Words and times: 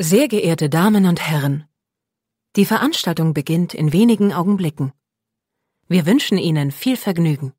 Sehr 0.00 0.28
geehrte 0.28 0.70
Damen 0.70 1.06
und 1.06 1.28
Herren, 1.28 1.64
die 2.54 2.64
Veranstaltung 2.64 3.34
beginnt 3.34 3.74
in 3.74 3.92
wenigen 3.92 4.32
Augenblicken. 4.32 4.92
Wir 5.88 6.06
wünschen 6.06 6.38
Ihnen 6.38 6.70
viel 6.70 6.96
Vergnügen. 6.96 7.52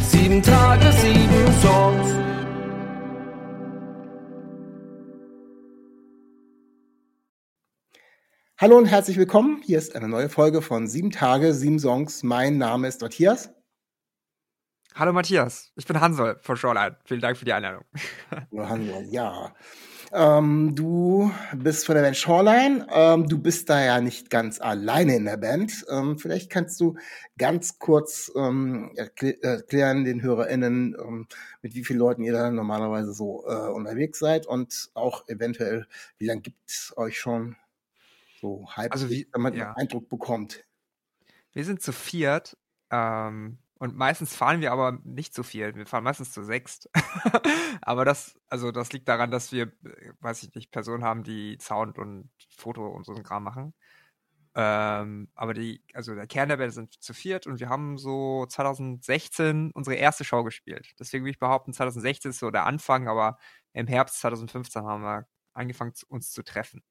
Sieben 0.00 0.42
Tage, 0.42 0.92
sieben 0.92 1.52
Songs. 1.62 2.14
Hallo 8.58 8.76
und 8.76 8.84
herzlich 8.84 9.16
willkommen. 9.16 9.62
Hier 9.64 9.78
ist 9.78 9.96
eine 9.96 10.08
neue 10.08 10.28
Folge 10.28 10.60
von 10.60 10.86
Sieben 10.86 11.10
Tage, 11.10 11.54
sieben 11.54 11.78
Songs. 11.78 12.22
Mein 12.22 12.58
Name 12.58 12.86
ist 12.86 13.00
Matthias. 13.00 13.48
Hallo 14.94 15.12
Matthias, 15.12 15.72
ich 15.76 15.86
bin 15.86 16.00
Hansol 16.00 16.38
von 16.42 16.56
Shoreline. 16.56 16.96
Vielen 17.04 17.20
Dank 17.20 17.36
für 17.36 17.44
die 17.44 17.52
Einladung. 17.52 17.84
Hallo 18.30 18.68
Hansol, 18.68 19.04
ja. 19.10 19.54
Ähm, 20.12 20.74
du 20.74 21.30
bist 21.54 21.86
von 21.86 21.94
der 21.94 22.02
Band 22.02 22.16
Shoreline. 22.16 22.86
Ähm, 22.90 23.28
du 23.28 23.38
bist 23.38 23.70
da 23.70 23.80
ja 23.82 24.00
nicht 24.00 24.28
ganz 24.28 24.60
alleine 24.60 25.14
in 25.14 25.24
der 25.24 25.36
Band. 25.36 25.86
Ähm, 25.88 26.18
vielleicht 26.18 26.50
kannst 26.50 26.80
du 26.80 26.96
ganz 27.38 27.78
kurz 27.78 28.30
ähm, 28.34 28.90
erklären 28.96 30.04
den 30.04 30.20
HörerInnen, 30.20 30.96
ähm, 31.00 31.28
mit 31.62 31.74
wie 31.76 31.84
vielen 31.84 32.00
Leuten 32.00 32.24
ihr 32.24 32.32
da 32.32 32.50
normalerweise 32.50 33.12
so 33.12 33.44
äh, 33.46 33.68
unterwegs 33.70 34.18
seid 34.18 34.46
und 34.46 34.90
auch 34.94 35.28
eventuell, 35.28 35.86
wie 36.18 36.26
lange 36.26 36.40
gibt 36.40 36.58
es 36.68 36.92
euch 36.96 37.18
schon 37.18 37.54
so 38.40 38.66
halb, 38.72 38.92
Also 38.92 39.08
wie- 39.08 39.28
wenn 39.32 39.42
man 39.42 39.54
ja. 39.54 39.68
einen 39.68 39.76
Eindruck 39.76 40.08
bekommt. 40.08 40.64
Wir 41.52 41.64
sind 41.64 41.80
zu 41.82 41.92
viert 41.92 42.56
ähm, 42.90 43.58
und 43.80 43.96
meistens 43.96 44.36
fahren 44.36 44.60
wir 44.60 44.72
aber 44.72 44.98
nicht 45.04 45.34
zu 45.34 45.42
viert. 45.42 45.74
Wir 45.74 45.86
fahren 45.86 46.04
meistens 46.04 46.32
zu 46.32 46.44
sechst. 46.44 46.90
aber 47.80 48.04
das, 48.04 48.38
also 48.48 48.72
das 48.72 48.92
liegt 48.92 49.08
daran, 49.08 49.30
dass 49.30 49.52
wir, 49.52 49.68
äh, 49.84 50.12
weiß 50.20 50.42
ich 50.42 50.54
nicht, 50.54 50.70
Personen 50.70 51.02
haben, 51.02 51.24
die 51.24 51.56
Sound 51.62 51.98
und 51.98 52.30
Foto 52.50 52.86
und 52.88 53.06
so 53.06 53.14
einen 53.14 53.24
Kram 53.24 53.42
machen. 53.42 53.72
Ähm, 54.54 55.30
aber 55.34 55.54
die, 55.54 55.82
also 55.94 56.14
der 56.14 56.26
Kern 56.26 56.50
der 56.50 56.58
Band 56.58 56.74
sind 56.74 57.02
zu 57.02 57.14
viert 57.14 57.46
und 57.46 57.60
wir 57.60 57.70
haben 57.70 57.96
so 57.96 58.44
2016 58.46 59.70
unsere 59.72 59.96
erste 59.96 60.24
Show 60.24 60.44
gespielt. 60.44 60.92
Deswegen 60.98 61.24
würde 61.24 61.32
ich 61.32 61.38
behaupten, 61.38 61.72
2016 61.72 62.32
ist 62.32 62.40
so 62.40 62.50
der 62.50 62.66
Anfang, 62.66 63.08
aber 63.08 63.38
im 63.72 63.86
Herbst 63.86 64.20
2015 64.20 64.82
haben 64.84 65.02
wir 65.02 65.26
angefangen, 65.54 65.94
uns 66.08 66.32
zu 66.32 66.42
treffen. 66.42 66.82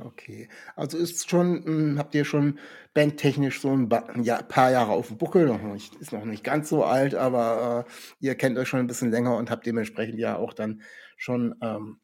Okay, 0.00 0.48
also 0.74 0.96
ist 0.96 1.28
schon, 1.28 1.92
mh, 1.94 1.98
habt 1.98 2.14
ihr 2.14 2.24
schon 2.24 2.58
bandtechnisch 2.94 3.60
so 3.60 3.70
ein, 3.70 3.88
paar 3.90 4.70
Jahre 4.70 4.92
auf 4.92 5.08
dem 5.08 5.18
Buckel, 5.18 5.46
noch 5.46 5.60
nicht, 5.60 5.94
ist 5.96 6.12
noch 6.12 6.24
nicht 6.24 6.42
ganz 6.42 6.70
so 6.70 6.84
alt, 6.84 7.14
aber 7.14 7.86
äh, 7.86 7.92
ihr 8.20 8.34
kennt 8.34 8.56
euch 8.56 8.68
schon 8.68 8.80
ein 8.80 8.86
bisschen 8.86 9.10
länger 9.10 9.36
und 9.36 9.50
habt 9.50 9.66
dementsprechend 9.66 10.18
ja 10.18 10.36
auch 10.36 10.54
dann 10.54 10.80
schon 11.18 11.56
ähm, 11.60 12.00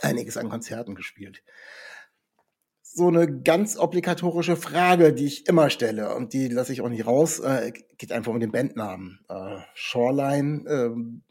einiges 0.00 0.38
an 0.38 0.48
Konzerten 0.48 0.94
gespielt. 0.94 1.42
So 2.82 3.08
eine 3.08 3.42
ganz 3.42 3.76
obligatorische 3.76 4.56
Frage, 4.56 5.12
die 5.12 5.26
ich 5.26 5.46
immer 5.46 5.68
stelle 5.68 6.14
und 6.14 6.32
die 6.32 6.48
lasse 6.48 6.72
ich 6.72 6.80
auch 6.80 6.88
nicht 6.88 7.06
raus, 7.06 7.40
äh, 7.40 7.70
geht 7.98 8.12
einfach 8.12 8.32
um 8.32 8.40
den 8.40 8.52
Bandnamen. 8.52 9.20
Äh, 9.28 9.58
Shoreline, 9.74 10.64
ähm, 10.66 11.22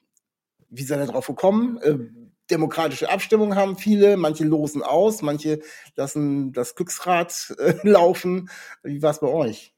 wie 0.70 0.84
seid 0.84 1.00
ihr 1.00 1.12
drauf 1.12 1.26
gekommen? 1.26 2.25
Demokratische 2.50 3.10
Abstimmung 3.10 3.56
haben 3.56 3.78
viele, 3.78 4.18
manche 4.18 4.44
losen 4.44 4.84
aus, 4.84 5.22
manche 5.22 5.62
lassen 5.96 6.54
das 6.54 6.76
Glücksrad 6.76 7.56
äh, 7.58 7.76
laufen. 7.84 8.50
Wie 8.84 9.02
war 9.02 9.12
es 9.12 9.20
bei 9.20 9.28
euch? 9.28 9.74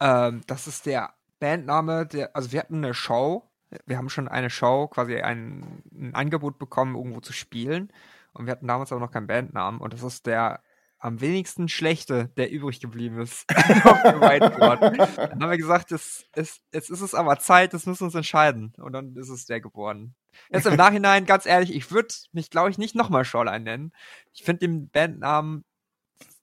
Ähm, 0.00 0.42
das 0.46 0.66
ist 0.66 0.86
der 0.86 1.14
Bandname, 1.38 2.06
der, 2.06 2.34
also 2.34 2.52
wir 2.52 2.60
hatten 2.60 2.76
eine 2.76 2.94
Show, 2.94 3.50
wir 3.84 3.98
haben 3.98 4.08
schon 4.08 4.28
eine 4.28 4.50
Show, 4.50 4.88
quasi 4.88 5.16
ein, 5.20 5.82
ein 5.92 6.14
Angebot 6.14 6.58
bekommen, 6.58 6.94
irgendwo 6.94 7.20
zu 7.20 7.32
spielen. 7.32 7.92
Und 8.32 8.46
wir 8.46 8.52
hatten 8.52 8.66
damals 8.66 8.92
aber 8.92 9.00
noch 9.00 9.10
keinen 9.10 9.26
Bandnamen. 9.26 9.80
Und 9.80 9.92
das 9.92 10.02
ist 10.02 10.26
der 10.26 10.60
am 10.98 11.20
wenigsten 11.20 11.68
schlechte, 11.68 12.30
der 12.36 12.50
übrig 12.50 12.80
geblieben 12.80 13.20
ist 13.20 13.44
auf 13.84 14.02
dem 14.02 14.20
Whiteboard. 14.20 14.80
Dann 14.80 15.42
haben 15.42 15.50
wir 15.50 15.58
gesagt, 15.58 15.92
es, 15.92 16.26
es, 16.32 16.60
jetzt 16.72 16.90
ist 16.90 17.00
es 17.00 17.14
aber 17.14 17.38
Zeit, 17.38 17.74
das 17.74 17.86
müssen 17.86 18.00
wir 18.00 18.06
uns 18.06 18.14
entscheiden. 18.14 18.72
Und 18.78 18.92
dann 18.92 19.14
ist 19.16 19.28
es 19.28 19.46
der 19.46 19.60
geworden. 19.60 20.14
Jetzt 20.50 20.66
im 20.66 20.76
Nachhinein, 20.76 21.26
ganz 21.26 21.46
ehrlich, 21.46 21.74
ich 21.74 21.90
würde 21.90 22.14
mich, 22.32 22.50
glaube 22.50 22.70
ich, 22.70 22.78
nicht 22.78 22.94
nochmal 22.94 23.24
Shoreline 23.24 23.64
nennen. 23.64 23.92
Ich 24.32 24.44
finde 24.44 24.60
den 24.60 24.88
Bandnamen 24.88 25.64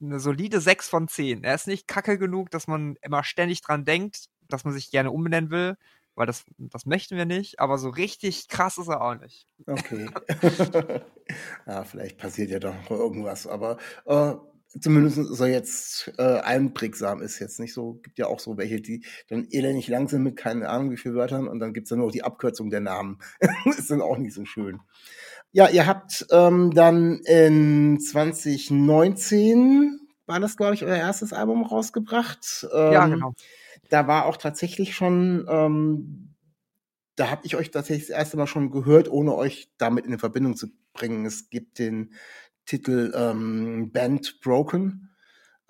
eine 0.01 0.19
solide 0.19 0.61
6 0.61 0.87
von 0.87 1.07
10. 1.07 1.43
Er 1.43 1.55
ist 1.55 1.67
nicht 1.67 1.87
kacke 1.87 2.17
genug, 2.17 2.51
dass 2.51 2.67
man 2.67 2.95
immer 3.01 3.23
ständig 3.23 3.61
dran 3.61 3.85
denkt, 3.85 4.27
dass 4.49 4.65
man 4.65 4.73
sich 4.73 4.91
gerne 4.91 5.11
umbenennen 5.11 5.49
will, 5.49 5.77
weil 6.15 6.27
das, 6.27 6.45
das 6.57 6.85
möchten 6.85 7.17
wir 7.17 7.25
nicht, 7.25 7.59
aber 7.59 7.77
so 7.77 7.89
richtig 7.89 8.47
krass 8.47 8.77
ist 8.77 8.87
er 8.87 9.01
auch 9.01 9.15
nicht. 9.15 9.47
Okay. 9.65 10.09
ja, 11.67 11.83
vielleicht 11.83 12.17
passiert 12.17 12.49
ja 12.49 12.59
doch 12.59 12.73
noch 12.73 12.91
irgendwas, 12.91 13.47
aber 13.47 13.77
äh, 14.05 14.33
zumindest 14.79 15.17
ist 15.17 15.39
er 15.39 15.47
jetzt 15.47 16.11
äh, 16.17 16.39
einprägsam, 16.39 17.21
ist 17.21 17.39
jetzt 17.39 17.59
nicht 17.59 17.73
so, 17.73 17.95
gibt 18.03 18.19
ja 18.19 18.27
auch 18.27 18.39
so 18.39 18.57
welche, 18.57 18.81
die 18.81 19.05
dann 19.29 19.47
elendig 19.49 19.87
lang 19.87 20.07
sind 20.07 20.23
mit 20.23 20.37
keine 20.37 20.69
Ahnung 20.69 20.91
wie 20.91 20.97
viel 20.97 21.15
Wörtern 21.15 21.47
und 21.47 21.59
dann 21.59 21.73
gibt's 21.73 21.89
dann 21.89 21.99
nur 21.99 22.11
die 22.11 22.23
Abkürzung 22.23 22.69
der 22.69 22.81
Namen. 22.81 23.19
ist 23.65 23.91
dann 23.91 24.01
auch 24.01 24.17
nicht 24.17 24.33
so 24.33 24.45
schön. 24.45 24.79
Ja, 25.51 25.69
ihr 25.69 25.85
habt 25.85 26.25
ähm, 26.31 26.71
dann 26.71 27.19
in 27.25 27.99
2019 27.99 29.99
war 30.25 30.39
das, 30.39 30.57
glaube 30.57 30.73
ich, 30.73 30.83
euer 30.83 30.95
erstes 30.95 31.33
Album 31.33 31.63
rausgebracht. 31.63 32.65
Ähm, 32.73 32.93
ja, 32.93 33.07
genau. 33.07 33.33
Da 33.89 34.07
war 34.07 34.25
auch 34.25 34.37
tatsächlich 34.37 34.95
schon, 34.95 35.45
ähm, 35.49 36.35
da 37.15 37.29
habe 37.29 37.45
ich 37.45 37.55
euch 37.55 37.71
tatsächlich 37.71 38.07
das 38.07 38.17
erste 38.17 38.37
Mal 38.37 38.47
schon 38.47 38.71
gehört, 38.71 39.09
ohne 39.09 39.35
euch 39.35 39.71
damit 39.77 40.05
in 40.05 40.17
Verbindung 40.19 40.55
zu 40.55 40.67
bringen. 40.93 41.25
Es 41.25 41.49
gibt 41.49 41.79
den 41.79 42.13
Titel 42.65 43.13
ähm, 43.15 43.91
Band 43.91 44.39
Broken. 44.41 45.12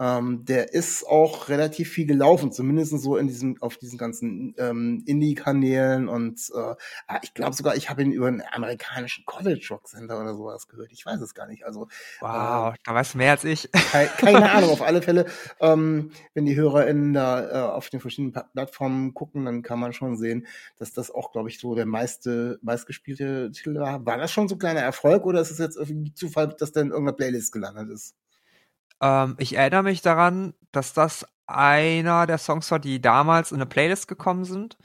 Ähm, 0.03 0.43
der 0.43 0.73
ist 0.73 1.07
auch 1.07 1.47
relativ 1.47 1.89
viel 1.89 2.05
gelaufen, 2.05 2.51
zumindest 2.51 2.91
so 3.01 3.15
in 3.15 3.27
diesem, 3.27 3.61
auf 3.61 3.77
diesen 3.77 3.97
ganzen 3.97 4.53
ähm, 4.57 5.01
Indie-Kanälen 5.05 6.09
und 6.09 6.41
äh, 6.53 6.75
ah, 7.07 7.19
ich 7.21 7.33
glaube 7.33 7.55
sogar, 7.55 7.77
ich 7.77 7.89
habe 7.89 8.01
ihn 8.03 8.11
über 8.11 8.27
einen 8.27 8.43
amerikanischen 8.51 9.23
College-Rock-Sender 9.25 10.19
oder 10.19 10.35
sowas 10.35 10.67
gehört. 10.67 10.91
Ich 10.91 11.05
weiß 11.05 11.21
es 11.21 11.33
gar 11.33 11.47
nicht. 11.47 11.63
Also 11.65 11.87
Wow, 12.19 12.73
da 12.83 12.93
weißt 12.93 13.13
du 13.13 13.17
mehr 13.19 13.31
als 13.31 13.45
ich. 13.45 13.69
Kei- 13.71 14.07
keine 14.07 14.51
Ahnung, 14.51 14.69
auf 14.71 14.81
alle 14.81 15.01
Fälle, 15.01 15.25
ähm, 15.61 16.11
wenn 16.33 16.45
die 16.45 16.55
HörerInnen 16.57 17.13
da 17.13 17.49
äh, 17.49 17.71
auf 17.71 17.89
den 17.89 18.01
verschiedenen 18.01 18.33
Plattformen 18.33 19.13
gucken, 19.13 19.45
dann 19.45 19.61
kann 19.61 19.79
man 19.79 19.93
schon 19.93 20.17
sehen, 20.17 20.47
dass 20.79 20.91
das 20.91 21.11
auch, 21.11 21.31
glaube 21.31 21.47
ich, 21.47 21.59
so 21.59 21.75
der 21.75 21.85
meiste, 21.85 22.59
meistgespielte 22.61 23.51
Titel 23.51 23.75
war. 23.79 24.05
War 24.05 24.17
das 24.17 24.31
schon 24.33 24.49
so 24.49 24.55
ein 24.55 24.59
kleiner 24.59 24.81
Erfolg 24.81 25.25
oder 25.25 25.39
ist 25.39 25.51
es 25.51 25.59
jetzt 25.59 25.77
irgendwie 25.77 26.13
Zufall, 26.13 26.49
dass 26.59 26.73
der 26.73 26.81
in 26.83 26.89
irgendeiner 26.89 27.15
Playlist 27.15 27.53
gelandet 27.53 27.89
ist? 27.89 28.15
Ähm, 29.01 29.35
ich 29.39 29.55
erinnere 29.55 29.83
mich 29.83 30.01
daran, 30.01 30.53
dass 30.71 30.93
das 30.93 31.27
einer 31.47 32.25
der 32.27 32.37
Songs 32.37 32.69
war, 32.71 32.79
die 32.79 33.01
damals 33.01 33.51
in 33.51 33.57
eine 33.57 33.65
Playlist 33.65 34.07
gekommen 34.07 34.45
sind. 34.45 34.77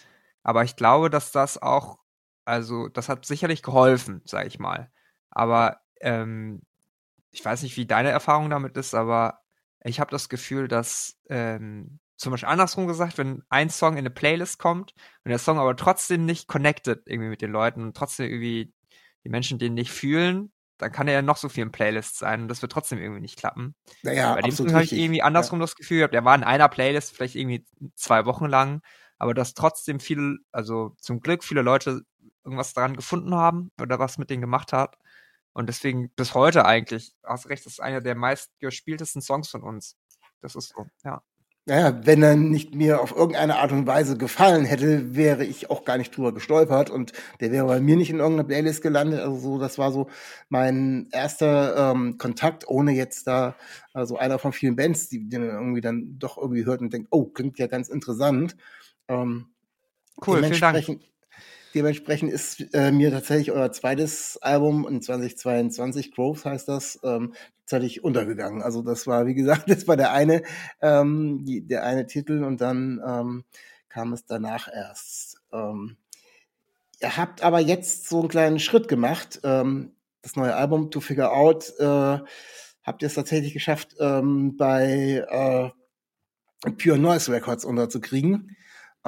Aber 0.42 0.64
ich 0.64 0.76
glaube, 0.76 1.10
dass 1.10 1.32
das 1.32 1.60
auch, 1.60 1.98
also 2.44 2.88
das 2.88 3.08
hat 3.08 3.26
sicherlich 3.26 3.62
geholfen, 3.62 4.22
sag 4.24 4.46
ich 4.46 4.58
mal. 4.58 4.90
Aber 5.30 5.80
ähm, 6.00 6.62
ich 7.30 7.44
weiß 7.44 7.62
nicht, 7.62 7.76
wie 7.76 7.86
deine 7.86 8.10
Erfahrung 8.10 8.50
damit 8.50 8.76
ist, 8.76 8.94
aber 8.94 9.42
ich 9.84 10.00
habe 10.00 10.10
das 10.10 10.28
Gefühl, 10.28 10.68
dass 10.68 11.18
ähm, 11.28 12.00
zum 12.16 12.32
Beispiel 12.32 12.48
andersrum 12.48 12.86
gesagt, 12.86 13.18
wenn 13.18 13.44
ein 13.48 13.70
Song 13.70 13.92
in 13.92 14.00
eine 14.00 14.10
Playlist 14.10 14.58
kommt 14.58 14.94
und 15.24 15.30
der 15.30 15.38
Song 15.38 15.58
aber 15.58 15.76
trotzdem 15.76 16.24
nicht 16.24 16.48
connected 16.48 17.02
irgendwie 17.06 17.28
mit 17.30 17.42
den 17.42 17.52
Leuten 17.52 17.82
und 17.82 17.96
trotzdem 17.96 18.26
irgendwie 18.26 18.72
die 19.24 19.28
Menschen 19.28 19.58
den 19.58 19.74
nicht 19.74 19.92
fühlen, 19.92 20.52
dann 20.78 20.92
kann 20.92 21.08
er 21.08 21.14
ja 21.14 21.22
noch 21.22 21.36
so 21.36 21.48
viel 21.48 21.64
in 21.64 21.72
Playlists 21.72 22.18
sein 22.18 22.42
und 22.42 22.48
das 22.48 22.62
wird 22.62 22.72
trotzdem 22.72 22.98
irgendwie 22.98 23.20
nicht 23.20 23.38
klappen. 23.38 23.74
Naja, 24.02 24.34
Bei 24.34 24.42
dem 24.42 24.72
habe 24.72 24.84
ich 24.84 24.92
irgendwie 24.92 25.22
andersrum 25.22 25.60
das 25.60 25.76
Gefühl 25.76 25.98
gehabt, 25.98 26.14
er 26.14 26.24
war 26.24 26.34
in 26.34 26.44
einer 26.44 26.68
Playlist 26.68 27.14
vielleicht 27.14 27.34
irgendwie 27.34 27.66
zwei 27.94 28.24
Wochen 28.26 28.46
lang, 28.46 28.80
aber 29.18 29.34
dass 29.34 29.54
trotzdem 29.54 30.00
viele, 30.00 30.38
also 30.52 30.94
zum 31.00 31.20
Glück 31.20 31.42
viele 31.42 31.62
Leute 31.62 32.02
irgendwas 32.44 32.72
daran 32.72 32.96
gefunden 32.96 33.34
haben 33.34 33.72
oder 33.80 33.98
was 33.98 34.18
mit 34.18 34.30
denen 34.30 34.40
gemacht 34.40 34.72
hat. 34.72 34.96
Und 35.52 35.68
deswegen 35.68 36.10
bis 36.10 36.34
heute 36.34 36.64
eigentlich, 36.64 37.14
hast 37.24 37.48
recht, 37.48 37.66
das 37.66 37.74
ist 37.74 37.80
einer 37.80 38.00
der 38.00 38.14
meistgespieltesten 38.14 39.20
Songs 39.20 39.48
von 39.48 39.62
uns. 39.62 39.96
Das 40.40 40.54
ist 40.54 40.72
so, 40.74 40.86
ja. 41.04 41.20
Naja, 41.68 42.00
wenn 42.04 42.22
er 42.22 42.34
nicht 42.34 42.74
mir 42.74 43.00
auf 43.00 43.14
irgendeine 43.14 43.56
Art 43.56 43.72
und 43.72 43.86
Weise 43.86 44.16
gefallen 44.16 44.64
hätte, 44.64 45.14
wäre 45.14 45.44
ich 45.44 45.70
auch 45.70 45.84
gar 45.84 45.98
nicht 45.98 46.16
drüber 46.16 46.32
gestolpert 46.32 46.88
und 46.88 47.12
der 47.40 47.52
wäre 47.52 47.66
bei 47.66 47.78
mir 47.78 47.96
nicht 47.96 48.08
in 48.08 48.20
irgendeiner 48.20 48.48
Playlist 48.48 48.80
gelandet. 48.80 49.20
Also 49.20 49.36
so, 49.36 49.58
das 49.58 49.76
war 49.76 49.92
so 49.92 50.08
mein 50.48 51.08
erster 51.12 51.92
ähm, 51.92 52.16
Kontakt, 52.16 52.66
ohne 52.66 52.92
jetzt 52.92 53.26
da, 53.26 53.54
also 53.92 54.16
einer 54.16 54.38
von 54.38 54.54
vielen 54.54 54.76
Bands, 54.76 55.10
die, 55.10 55.18
man 55.18 55.42
irgendwie 55.42 55.82
dann 55.82 56.18
doch 56.18 56.38
irgendwie 56.38 56.64
hört 56.64 56.80
und 56.80 56.90
denkt, 56.90 57.08
oh, 57.10 57.26
klingt 57.26 57.58
ja 57.58 57.66
ganz 57.66 57.90
interessant. 57.90 58.56
Ähm, 59.08 59.48
Cool, 60.26 60.42
vielen 60.42 60.60
Dank. 60.60 61.00
Dementsprechend, 61.74 62.32
ist 62.32 62.74
äh, 62.74 62.92
mir 62.92 63.10
tatsächlich 63.10 63.52
euer 63.52 63.72
zweites 63.72 64.38
Album 64.38 64.86
in 64.88 65.02
2022, 65.02 66.12
Growth 66.12 66.44
heißt 66.44 66.68
das, 66.68 66.98
ähm, 67.02 67.34
tatsächlich 67.60 68.02
untergegangen. 68.02 68.62
Also 68.62 68.82
das 68.82 69.06
war, 69.06 69.26
wie 69.26 69.34
gesagt, 69.34 69.64
das 69.70 69.86
war 69.86 69.96
der 69.96 70.12
eine, 70.12 70.42
ähm, 70.80 71.44
die, 71.44 71.66
der 71.66 71.84
eine 71.84 72.06
Titel 72.06 72.44
und 72.44 72.60
dann 72.60 73.00
ähm, 73.06 73.44
kam 73.88 74.12
es 74.12 74.24
danach 74.24 74.68
erst. 74.72 75.38
Ähm, 75.52 75.96
ihr 77.00 77.16
habt 77.16 77.42
aber 77.42 77.60
jetzt 77.60 78.08
so 78.08 78.20
einen 78.20 78.28
kleinen 78.28 78.58
Schritt 78.58 78.88
gemacht. 78.88 79.40
Ähm, 79.44 79.92
das 80.22 80.36
neue 80.36 80.54
Album 80.54 80.90
To 80.90 81.00
Figure 81.00 81.32
Out 81.32 81.72
äh, 81.78 82.18
habt 82.82 83.02
ihr 83.02 83.06
es 83.06 83.14
tatsächlich 83.14 83.52
geschafft, 83.52 83.96
ähm, 84.00 84.56
bei 84.56 85.24
äh, 85.28 86.70
Pure 86.72 86.98
Noise 86.98 87.32
Records 87.32 87.64
unterzukriegen. 87.64 88.56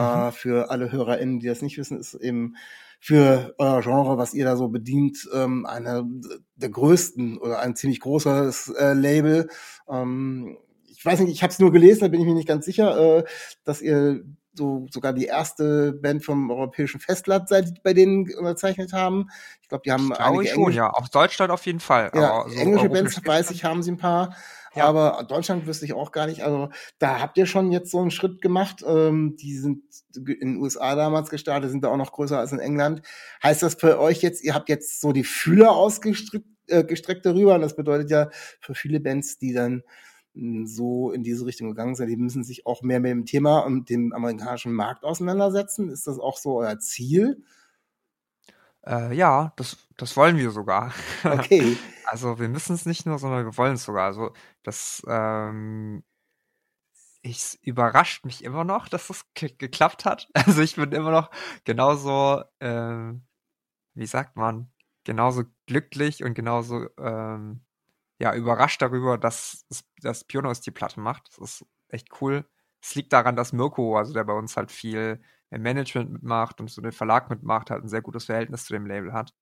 Äh, 0.01 0.27
mhm. 0.27 0.33
Für 0.33 0.71
alle 0.71 0.91
HörerInnen, 0.91 1.41
die 1.41 1.47
das 1.47 1.63
nicht 1.63 1.79
wissen, 1.79 1.99
ist 1.99 2.15
eben 2.15 2.57
für 2.99 3.55
euer 3.59 3.81
Genre, 3.81 4.19
was 4.19 4.35
ihr 4.35 4.45
da 4.45 4.57
so 4.57 4.69
bedient, 4.69 5.29
ähm, 5.35 5.65
einer 5.67 6.05
der 6.57 6.69
größten 6.69 7.39
oder 7.39 7.61
ein 7.61 7.75
ziemlich 7.75 8.01
großes 8.01 8.75
äh, 8.79 8.93
Label. 8.93 9.49
Ähm, 9.89 10.59
ich 10.87 11.05
weiß 11.05 11.21
nicht, 11.21 11.33
ich 11.33 11.43
habe 11.43 11.51
es 11.53 11.59
nur 11.59 11.73
gelesen, 11.73 12.01
da 12.01 12.09
bin 12.09 12.21
ich 12.21 12.27
mir 12.27 12.35
nicht 12.35 12.49
ganz 12.49 12.67
sicher, 12.67 13.19
äh, 13.19 13.25
dass 13.65 13.81
ihr 13.81 14.23
so 14.53 14.87
sogar 14.91 15.13
die 15.13 15.27
erste 15.27 15.93
Band 15.93 16.25
vom 16.25 16.51
europäischen 16.51 17.01
Festland 17.01 17.49
seid, 17.49 17.69
die 17.69 17.81
bei 17.83 17.95
denen 17.95 18.27
unterzeichnet 18.37 18.93
haben. 18.93 19.29
Ich 19.63 19.69
glaube, 19.69 19.83
die 19.87 19.93
haben 19.93 20.11
ich 20.13 20.21
einige 20.21 20.45
ich 20.45 20.51
schon, 20.51 20.73
ja, 20.73 20.93
auch 20.93 21.09
Deutschland 21.09 21.51
auf 21.53 21.65
jeden 21.65 21.81
Fall. 21.81 22.11
Ja, 22.15 22.45
englische 22.47 22.91
Bands 22.91 23.21
weiß 23.25 23.51
ich, 23.53 23.65
haben 23.65 23.83
sie 23.83 23.93
ein 23.93 23.97
paar. 23.97 24.37
Ja. 24.75 24.85
Aber 24.85 25.25
Deutschland 25.29 25.67
wüsste 25.67 25.85
ich 25.85 25.95
auch 25.95 26.13
gar 26.13 26.27
nicht. 26.27 26.43
Also 26.43 26.69
da 26.99 27.21
habt 27.21 27.37
ihr 27.39 27.47
schon 27.47 27.73
jetzt 27.73 27.91
so 27.91 28.01
einen 28.01 28.11
Schritt 28.11 28.41
gemacht. 28.41 28.85
Ähm, 28.87 29.37
die 29.37 29.57
sind 29.57 29.83
in 30.15 30.25
den 30.25 30.57
USA 30.57 30.95
damals 30.95 31.31
gestartet, 31.31 31.71
sind 31.71 31.83
da 31.83 31.89
auch 31.89 31.97
noch 31.97 32.13
größer 32.13 32.39
als 32.39 32.53
in 32.53 32.61
England. 32.61 33.03
Heißt 33.43 33.63
das 33.63 33.75
für 33.75 33.99
euch 33.99 34.23
jetzt, 34.23 34.45
ihr 34.45 34.55
habt 34.55 34.69
jetzt 34.69 35.01
so 35.01 35.13
die 35.13 35.25
Fühler 35.25 35.73
ausgestreckt 35.73 36.47
äh, 36.69 36.85
gestreckt 36.85 37.27
darüber? 37.27 37.55
Und 37.55 37.63
das 37.63 37.77
bedeutet 37.77 38.11
ja 38.11 38.31
für 38.61 38.75
viele 38.75 39.01
Bands, 39.01 39.39
die 39.39 39.53
dann 39.53 39.83
hm, 40.35 40.67
so 40.67 41.11
in 41.11 41.23
diese 41.25 41.47
Richtung 41.47 41.69
gegangen 41.69 41.97
sind, 41.97 42.09
die 42.09 42.17
müssen 42.17 42.45
sich 42.45 42.67
auch 42.67 42.83
mehr 42.83 43.01
mit 43.01 43.11
dem 43.11 43.27
Thema 43.27 43.61
und 43.61 43.91
dem 43.91 44.13
amerikanischen 44.13 44.73
Markt 44.73 45.05
auseinandersetzen. 45.05 45.89
Ist 45.89 46.07
das 46.07 46.19
auch 46.19 46.39
so 46.39 46.59
euer 46.59 46.79
Ziel? 46.79 47.43
Äh, 48.87 49.15
ja, 49.15 49.53
das, 49.57 49.77
das 49.97 50.17
wollen 50.17 50.37
wir 50.37 50.51
sogar. 50.51 50.93
Okay. 51.25 51.77
Also 52.07 52.41
wir 52.41 52.49
müssen 52.49 52.75
es 52.75 52.87
nicht 52.87 53.07
nur, 53.07 53.19
sondern 53.19 53.45
wir 53.45 53.57
wollen 53.57 53.75
es 53.75 53.85
sogar. 53.85 54.07
Also 54.07 54.33
das 54.65 55.03
ähm, 55.07 56.03
ich, 57.23 57.59
überrascht 57.63 58.25
mich 58.25 58.43
immer 58.45 58.65
noch, 58.65 58.89
dass 58.89 59.11
es 59.11 59.25
geklappt 59.35 60.05
hat. 60.05 60.29
Also 60.35 60.63
ich 60.63 60.77
bin 60.77 60.93
immer 60.93 61.11
noch 61.11 61.31
genauso, 61.65 62.43
äh, 62.61 63.13
wie 63.95 64.07
sagt 64.07 64.37
man, 64.37 64.73
genauso 65.05 65.45
glücklich 65.67 66.25
und 66.25 66.35
genauso 66.35 66.89
ähm, 66.99 67.65
ja, 68.19 68.35
überrascht 68.35 68.83
darüber, 68.83 69.19
dass, 69.19 69.67
dass 70.03 70.25
Pionos 70.25 70.61
die 70.61 70.71
Platte 70.71 71.01
macht. 71.01 71.29
Das 71.29 71.39
ist 71.39 71.67
echt 71.89 72.09
cool. 72.21 72.47
Es 72.83 72.95
liegt 72.95 73.13
daran, 73.13 73.37
dass 73.37 73.53
Mirko, 73.53 73.97
also 73.99 74.13
der 74.13 74.25
bei 74.25 74.35
uns 74.35 74.57
halt 74.57 74.73
viel 74.73 75.23
Management 75.59 76.13
mitmacht 76.13 76.61
und 76.61 76.71
so 76.71 76.81
den 76.83 76.93
Verlag 76.93 77.31
mitmacht, 77.31 77.71
halt 77.71 77.83
ein 77.85 77.89
sehr 77.89 78.03
gutes 78.03 78.27
Verhältnis 78.27 78.65
zu 78.65 78.73
dem 78.73 78.87
Label 78.87 79.13
hat. 79.13 79.35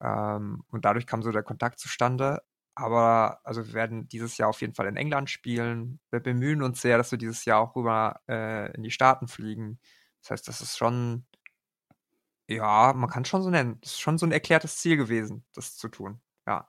Ähm, 0.00 0.64
und 0.68 0.84
dadurch 0.84 1.06
kam 1.06 1.22
so 1.22 1.30
der 1.32 1.42
Kontakt 1.42 1.78
zustande. 1.78 2.42
Aber 2.74 3.40
also 3.44 3.66
wir 3.66 3.74
werden 3.74 4.08
dieses 4.08 4.38
Jahr 4.38 4.48
auf 4.48 4.60
jeden 4.62 4.74
Fall 4.74 4.86
in 4.86 4.96
England 4.96 5.28
spielen. 5.30 6.00
Wir 6.10 6.20
bemühen 6.20 6.62
uns 6.62 6.80
sehr, 6.80 6.96
dass 6.98 7.10
wir 7.10 7.18
dieses 7.18 7.44
Jahr 7.44 7.60
auch 7.60 7.76
rüber 7.76 8.20
äh, 8.28 8.74
in 8.74 8.82
die 8.82 8.90
Staaten 8.90 9.28
fliegen. 9.28 9.78
Das 10.22 10.30
heißt, 10.30 10.48
das 10.48 10.60
ist 10.62 10.78
schon, 10.78 11.26
ja, 12.48 12.92
man 12.94 13.10
kann 13.10 13.24
schon 13.24 13.42
so 13.42 13.50
nennen, 13.50 13.78
das 13.80 13.92
ist 13.92 14.00
schon 14.00 14.18
so 14.18 14.26
ein 14.26 14.32
erklärtes 14.32 14.76
Ziel 14.76 14.96
gewesen, 14.96 15.44
das 15.54 15.76
zu 15.76 15.88
tun. 15.88 16.20
Ja. 16.46 16.68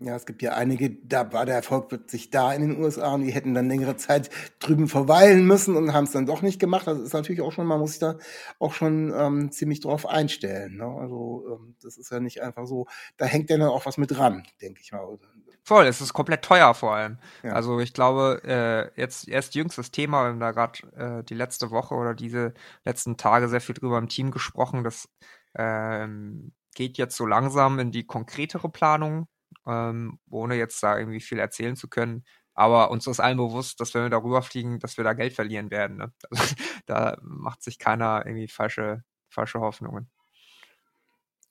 Ja, 0.00 0.14
es 0.14 0.26
gibt 0.26 0.42
ja 0.42 0.52
einige, 0.52 0.90
da 0.90 1.32
war 1.32 1.44
der 1.44 1.56
Erfolg 1.56 1.88
plötzlich 1.88 2.30
da 2.30 2.52
in 2.52 2.62
den 2.62 2.80
USA 2.80 3.14
und 3.14 3.22
die 3.22 3.32
hätten 3.32 3.54
dann 3.54 3.68
längere 3.68 3.96
Zeit 3.96 4.30
drüben 4.60 4.86
verweilen 4.86 5.44
müssen 5.44 5.74
und 5.74 5.92
haben 5.92 6.04
es 6.04 6.12
dann 6.12 6.26
doch 6.26 6.40
nicht 6.40 6.60
gemacht. 6.60 6.86
Das 6.86 7.00
ist 7.00 7.14
natürlich 7.14 7.40
auch 7.40 7.50
schon, 7.50 7.66
man 7.66 7.80
muss 7.80 7.92
sich 7.92 7.98
da 7.98 8.16
auch 8.60 8.74
schon 8.74 9.12
ähm, 9.16 9.50
ziemlich 9.50 9.80
drauf 9.80 10.06
einstellen. 10.06 10.76
Ne? 10.76 10.84
Also 10.84 11.44
ähm, 11.48 11.74
das 11.82 11.96
ist 11.96 12.12
ja 12.12 12.20
nicht 12.20 12.42
einfach 12.42 12.66
so, 12.66 12.86
da 13.16 13.26
hängt 13.26 13.50
ja 13.50 13.58
dann 13.58 13.68
auch 13.68 13.86
was 13.86 13.98
mit 13.98 14.12
dran, 14.12 14.46
denke 14.60 14.80
ich 14.82 14.92
mal. 14.92 15.18
Voll, 15.64 15.86
es 15.86 16.00
ist 16.00 16.12
komplett 16.12 16.42
teuer 16.42 16.74
vor 16.74 16.94
allem. 16.94 17.18
Ja. 17.42 17.54
Also 17.54 17.80
ich 17.80 17.92
glaube, 17.92 18.40
äh, 18.44 19.00
jetzt 19.00 19.26
erst 19.26 19.56
jüngstes 19.56 19.90
Thema, 19.90 20.22
wir 20.22 20.28
haben 20.28 20.40
da 20.40 20.52
gerade 20.52 20.78
äh, 20.96 21.24
die 21.24 21.34
letzte 21.34 21.72
Woche 21.72 21.94
oder 21.96 22.14
diese 22.14 22.54
letzten 22.84 23.16
Tage 23.16 23.48
sehr 23.48 23.60
viel 23.60 23.74
drüber 23.74 23.98
im 23.98 24.08
Team 24.08 24.30
gesprochen. 24.30 24.84
Das 24.84 25.08
ähm, 25.56 26.52
geht 26.76 26.98
jetzt 26.98 27.16
so 27.16 27.26
langsam 27.26 27.80
in 27.80 27.90
die 27.90 28.06
konkretere 28.06 28.68
Planung 28.68 29.26
ähm, 29.68 30.18
ohne 30.30 30.56
jetzt 30.56 30.82
da 30.82 30.98
irgendwie 30.98 31.20
viel 31.20 31.38
erzählen 31.38 31.76
zu 31.76 31.88
können. 31.88 32.24
Aber 32.54 32.90
uns 32.90 33.06
ist 33.06 33.20
allen 33.20 33.36
bewusst, 33.36 33.80
dass 33.80 33.94
wenn 33.94 34.02
wir 34.02 34.10
darüber 34.10 34.42
fliegen, 34.42 34.80
dass 34.80 34.96
wir 34.96 35.04
da 35.04 35.12
Geld 35.12 35.32
verlieren 35.32 35.70
werden. 35.70 35.98
Ne? 35.98 36.12
Also, 36.30 36.54
da 36.86 37.18
macht 37.22 37.62
sich 37.62 37.78
keiner 37.78 38.24
irgendwie 38.26 38.48
falsche, 38.48 39.04
falsche 39.28 39.60
Hoffnungen. 39.60 40.10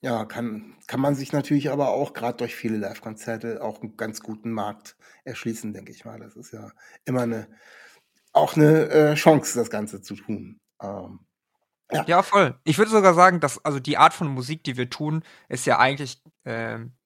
Ja, 0.00 0.24
kann, 0.26 0.76
kann 0.86 1.00
man 1.00 1.14
sich 1.14 1.32
natürlich 1.32 1.70
aber 1.70 1.88
auch 1.88 2.12
gerade 2.12 2.36
durch 2.36 2.54
viele 2.54 2.76
Live-Konzerte 2.76 3.62
auch 3.62 3.80
einen 3.80 3.96
ganz 3.96 4.20
guten 4.20 4.52
Markt 4.52 4.96
erschließen, 5.24 5.72
denke 5.72 5.92
ich 5.92 6.04
mal. 6.04 6.20
Das 6.20 6.36
ist 6.36 6.52
ja 6.52 6.70
immer 7.04 7.22
eine, 7.22 7.48
auch 8.32 8.54
eine 8.54 8.88
äh, 8.90 9.14
Chance, 9.14 9.58
das 9.58 9.70
Ganze 9.70 10.02
zu 10.02 10.14
tun. 10.14 10.60
Ähm, 10.80 11.20
ja. 11.90 12.04
ja. 12.06 12.22
voll. 12.22 12.60
Ich 12.64 12.78
würde 12.78 12.90
sogar 12.90 13.14
sagen, 13.14 13.40
dass 13.40 13.64
also 13.64 13.80
die 13.80 13.96
Art 13.96 14.12
von 14.12 14.28
Musik, 14.28 14.62
die 14.62 14.76
wir 14.76 14.90
tun, 14.90 15.24
ist 15.48 15.66
ja 15.66 15.78
eigentlich 15.78 16.22
ähm, 16.44 16.97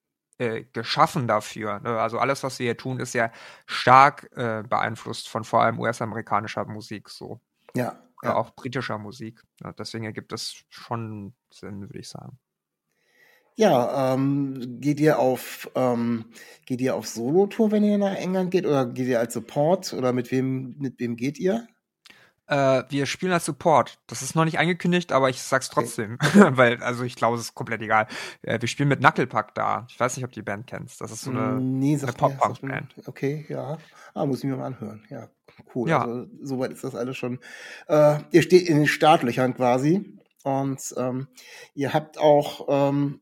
äh, 0.43 0.65
geschaffen 0.73 1.29
dafür. 1.29 1.81
Ne? 1.81 2.01
Also 2.01 2.19
alles, 2.19 2.43
was 2.43 2.59
wir 2.59 2.67
hier 2.67 2.77
tun, 2.77 2.99
ist 2.99 3.15
ja 3.15 3.31
stark 3.67 4.31
äh, 4.37 4.63
beeinflusst 4.69 5.29
von 5.29 5.45
vor 5.45 5.63
allem 5.63 5.79
US-amerikanischer 5.79 6.65
Musik 6.65 7.09
so. 7.09 7.41
Ja. 7.77 8.03
Oder 8.23 8.33
ja. 8.33 8.37
auch 8.37 8.51
britischer 8.55 8.99
Musik. 8.99 9.43
Ja, 9.63 9.73
deswegen 9.73 10.05
ergibt 10.05 10.33
das 10.33 10.65
schon 10.69 11.35
Sinn, 11.53 11.81
würde 11.83 11.99
ich 11.99 12.09
sagen. 12.09 12.39
Ja, 13.55 14.15
ähm, 14.15 14.81
geht 14.81 14.99
ihr 14.99 15.19
auf 15.19 15.71
ähm, 15.75 16.25
geht 16.65 16.81
ihr 16.81 16.97
auf 16.97 17.07
Solo-Tour, 17.07 17.71
wenn 17.71 17.85
ihr 17.85 17.99
nach 17.99 18.15
England 18.15 18.51
geht, 18.51 18.65
oder 18.67 18.87
geht 18.87 19.09
ihr 19.09 19.21
als 19.21 19.35
Support 19.35 19.93
oder 19.93 20.13
mit 20.13 20.31
wem 20.31 20.75
mit 20.79 20.99
wem 20.99 21.17
geht 21.17 21.39
ihr? 21.39 21.69
Äh, 22.53 22.85
wir 22.91 23.07
spielen 23.07 23.33
als 23.33 23.47
Support. 23.47 23.99
Das 24.09 24.21
ist 24.21 24.35
noch 24.35 24.45
nicht 24.45 24.59
angekündigt, 24.59 25.11
aber 25.11 25.31
ich 25.31 25.41
sag's 25.41 25.71
trotzdem. 25.71 26.19
Okay. 26.21 26.51
Weil, 26.57 26.83
also 26.83 27.03
ich 27.03 27.17
glaube, 27.17 27.37
es 27.37 27.45
ist 27.45 27.55
komplett 27.55 27.81
egal. 27.81 28.07
Äh, 28.43 28.61
wir 28.61 28.69
spielen 28.69 28.91
mit 28.91 29.01
Knucklepack 29.01 29.55
da. 29.55 29.87
Ich 29.89 29.99
weiß 29.99 30.17
nicht, 30.17 30.25
ob 30.25 30.33
du 30.33 30.41
die 30.41 30.45
Band 30.45 30.67
kennst. 30.67 31.01
Das 31.01 31.11
ist 31.11 31.23
so 31.23 31.31
eine, 31.31 31.59
nee, 31.59 31.99
eine 32.01 32.13
Pop-Punk-Band. 32.13 32.95
Okay, 33.07 33.47
ja. 33.49 33.79
Ah, 34.13 34.27
muss 34.27 34.39
ich 34.39 34.45
mir 34.45 34.57
mal 34.57 34.67
anhören. 34.67 35.03
Ja, 35.09 35.29
cool. 35.75 35.89
Ja. 35.89 36.03
Also, 36.03 36.27
soweit 36.43 36.73
ist 36.73 36.85
das 36.85 36.95
alles 36.95 37.17
schon. 37.17 37.39
Äh, 37.89 38.19
ihr 38.33 38.43
steht 38.43 38.69
in 38.69 38.77
den 38.77 38.87
Startlöchern 38.87 39.55
quasi. 39.55 40.19
Und 40.45 40.95
ähm, 40.99 41.29
ihr 41.75 41.95
habt 41.95 42.19
auch 42.19 42.67
ähm, 42.69 42.97
hm, 42.97 43.21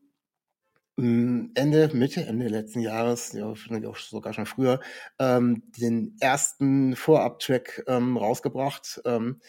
Ende, 1.00 1.90
Mitte, 1.92 2.25
Ende 2.26 2.49
letzten 2.49 2.80
Jahres, 2.80 3.33
ja, 3.33 3.47
auch 3.47 3.97
sogar 3.97 4.33
schon 4.33 4.47
früher, 4.47 4.80
ähm, 5.19 5.62
den 5.78 6.16
ersten 6.21 6.97
Vorab-Track 6.97 7.85
ähm, 7.87 8.16
rausgebracht. 8.16 9.00
Ähm, 9.04 9.40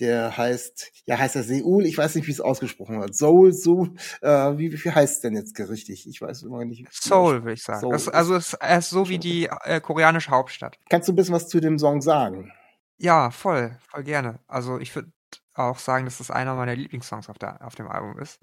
der 0.00 0.36
heißt, 0.36 0.92
ja, 1.06 1.18
heißt 1.18 1.36
er 1.36 1.42
Seul, 1.42 1.86
ich 1.86 1.96
weiß 1.96 2.14
nicht, 2.16 2.26
wie 2.26 2.32
es 2.32 2.40
ausgesprochen 2.40 3.00
wird. 3.00 3.14
Soul, 3.14 3.52
Soul, 3.52 3.94
äh, 4.20 4.28
wie, 4.58 4.72
wie 4.72 4.90
heißt 4.90 5.16
es 5.16 5.20
denn 5.22 5.34
jetzt 5.34 5.58
richtig? 5.58 6.06
Ich 6.06 6.20
weiß 6.20 6.42
immer 6.42 6.64
nicht. 6.64 6.86
Soul, 6.92 7.42
würde 7.42 7.54
ich 7.54 7.62
sagen. 7.62 7.88
Das, 7.90 8.08
also 8.08 8.34
es 8.34 8.54
ist 8.54 8.90
so 8.90 9.08
wie 9.08 9.18
die 9.18 9.46
äh, 9.46 9.80
koreanische 9.80 10.30
Hauptstadt. 10.30 10.78
Kannst 10.90 11.08
du 11.08 11.12
ein 11.12 11.16
bisschen 11.16 11.34
was 11.34 11.48
zu 11.48 11.60
dem 11.60 11.78
Song 11.78 12.02
sagen? 12.02 12.52
Ja, 12.98 13.30
voll, 13.30 13.78
voll 13.88 14.04
gerne. 14.04 14.40
Also 14.46 14.78
ich 14.78 14.94
würde 14.94 15.10
auch 15.54 15.78
sagen, 15.78 16.04
dass 16.04 16.18
das 16.18 16.30
einer 16.30 16.54
meiner 16.54 16.76
Lieblingssongs 16.76 17.28
auf, 17.28 17.38
der, 17.38 17.64
auf 17.64 17.74
dem 17.74 17.88
Album 17.88 18.18
ist. 18.18 18.38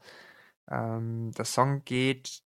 Ähm, 0.69 1.31
der 1.37 1.45
Song 1.45 1.83
geht 1.83 2.42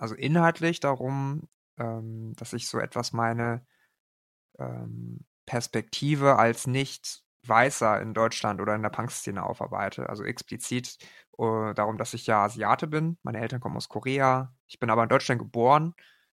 also 0.00 0.14
inhaltlich 0.14 0.80
darum, 0.80 1.48
ähm, 1.78 2.32
dass 2.36 2.54
ich 2.54 2.68
so 2.68 2.78
etwas 2.78 3.12
meine 3.12 3.66
ähm, 4.58 5.26
Perspektive 5.46 6.36
als 6.36 6.66
nicht 6.66 7.22
Weißer 7.46 8.00
in 8.00 8.14
Deutschland 8.14 8.60
oder 8.60 8.74
in 8.74 8.82
der 8.82 8.90
Punk-Szene 8.90 9.42
aufarbeite. 9.42 10.08
Also 10.08 10.24
explizit 10.24 10.98
uh, 11.38 11.72
darum, 11.74 11.98
dass 11.98 12.14
ich 12.14 12.26
ja 12.26 12.44
Asiate 12.44 12.86
bin. 12.86 13.18
Meine 13.22 13.40
Eltern 13.40 13.60
kommen 13.60 13.76
aus 13.76 13.88
Korea. 13.88 14.54
Ich 14.68 14.78
bin 14.78 14.90
aber 14.90 15.02
in 15.02 15.08
Deutschland 15.08 15.40
geboren. 15.40 15.94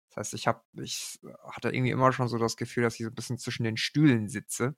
Das 0.09 0.17
heißt, 0.17 0.33
ich 0.35 0.47
habe, 0.47 0.61
ich 0.81 1.19
hatte 1.51 1.69
irgendwie 1.69 1.91
immer 1.91 2.11
schon 2.11 2.27
so 2.27 2.37
das 2.37 2.57
Gefühl, 2.57 2.83
dass 2.83 2.95
ich 2.95 3.05
so 3.05 3.11
ein 3.11 3.15
bisschen 3.15 3.37
zwischen 3.37 3.63
den 3.63 3.77
Stühlen 3.77 4.29
sitze 4.29 4.75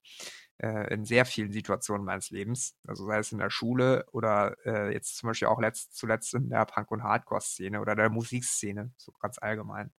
äh, 0.59 0.93
in 0.93 1.05
sehr 1.05 1.25
vielen 1.25 1.51
Situationen 1.51 2.05
meines 2.05 2.29
Lebens. 2.31 2.75
Also 2.87 3.05
sei 3.05 3.19
es 3.19 3.31
in 3.31 3.37
der 3.37 3.49
Schule 3.49 4.05
oder 4.11 4.55
äh, 4.65 4.93
jetzt 4.93 5.17
zum 5.17 5.27
Beispiel 5.27 5.47
auch 5.47 5.59
letzt, 5.59 5.95
zuletzt 5.95 6.33
in 6.33 6.49
der 6.49 6.65
Punk- 6.65 6.91
und 6.91 7.03
Hardcore-Szene 7.03 7.79
oder 7.79 7.95
der 7.95 8.09
Musikszene, 8.09 8.91
so 8.97 9.11
ganz 9.19 9.37
allgemein. 9.39 9.91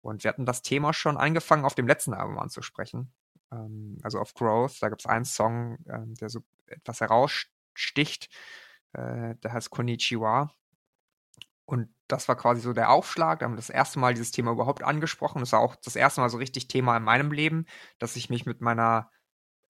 Und 0.00 0.22
wir 0.24 0.28
hatten 0.28 0.46
das 0.46 0.62
Thema 0.62 0.92
schon 0.92 1.16
angefangen, 1.16 1.64
auf 1.64 1.74
dem 1.74 1.86
letzten 1.86 2.14
Album 2.14 2.38
anzusprechen. 2.38 3.12
Ähm, 3.52 3.98
also 4.02 4.20
auf 4.20 4.34
Growth, 4.34 4.82
da 4.82 4.88
gibt 4.88 5.02
es 5.02 5.06
einen 5.06 5.24
Song, 5.24 5.78
ähm, 5.88 6.14
der 6.14 6.28
so 6.28 6.40
etwas 6.66 7.00
heraussticht. 7.00 8.30
Äh, 8.92 9.34
der 9.36 9.52
heißt 9.52 9.70
Konnichiwa. 9.70 10.52
Und 11.64 11.88
das 12.06 12.28
war 12.28 12.36
quasi 12.36 12.60
so 12.60 12.72
der 12.72 12.90
Aufschlag. 12.90 13.40
Da 13.40 13.46
haben 13.46 13.52
wir 13.52 13.56
das 13.56 13.70
erste 13.70 13.98
Mal 13.98 14.14
dieses 14.14 14.30
Thema 14.30 14.52
überhaupt 14.52 14.84
angesprochen. 14.84 15.40
Das 15.40 15.52
war 15.52 15.60
auch 15.60 15.74
das 15.76 15.96
erste 15.96 16.20
Mal 16.20 16.30
so 16.30 16.38
richtig 16.38 16.68
Thema 16.68 16.96
in 16.96 17.02
meinem 17.02 17.32
Leben, 17.32 17.66
dass 17.98 18.14
ich 18.14 18.30
mich 18.30 18.46
mit 18.46 18.60
meiner 18.60 19.10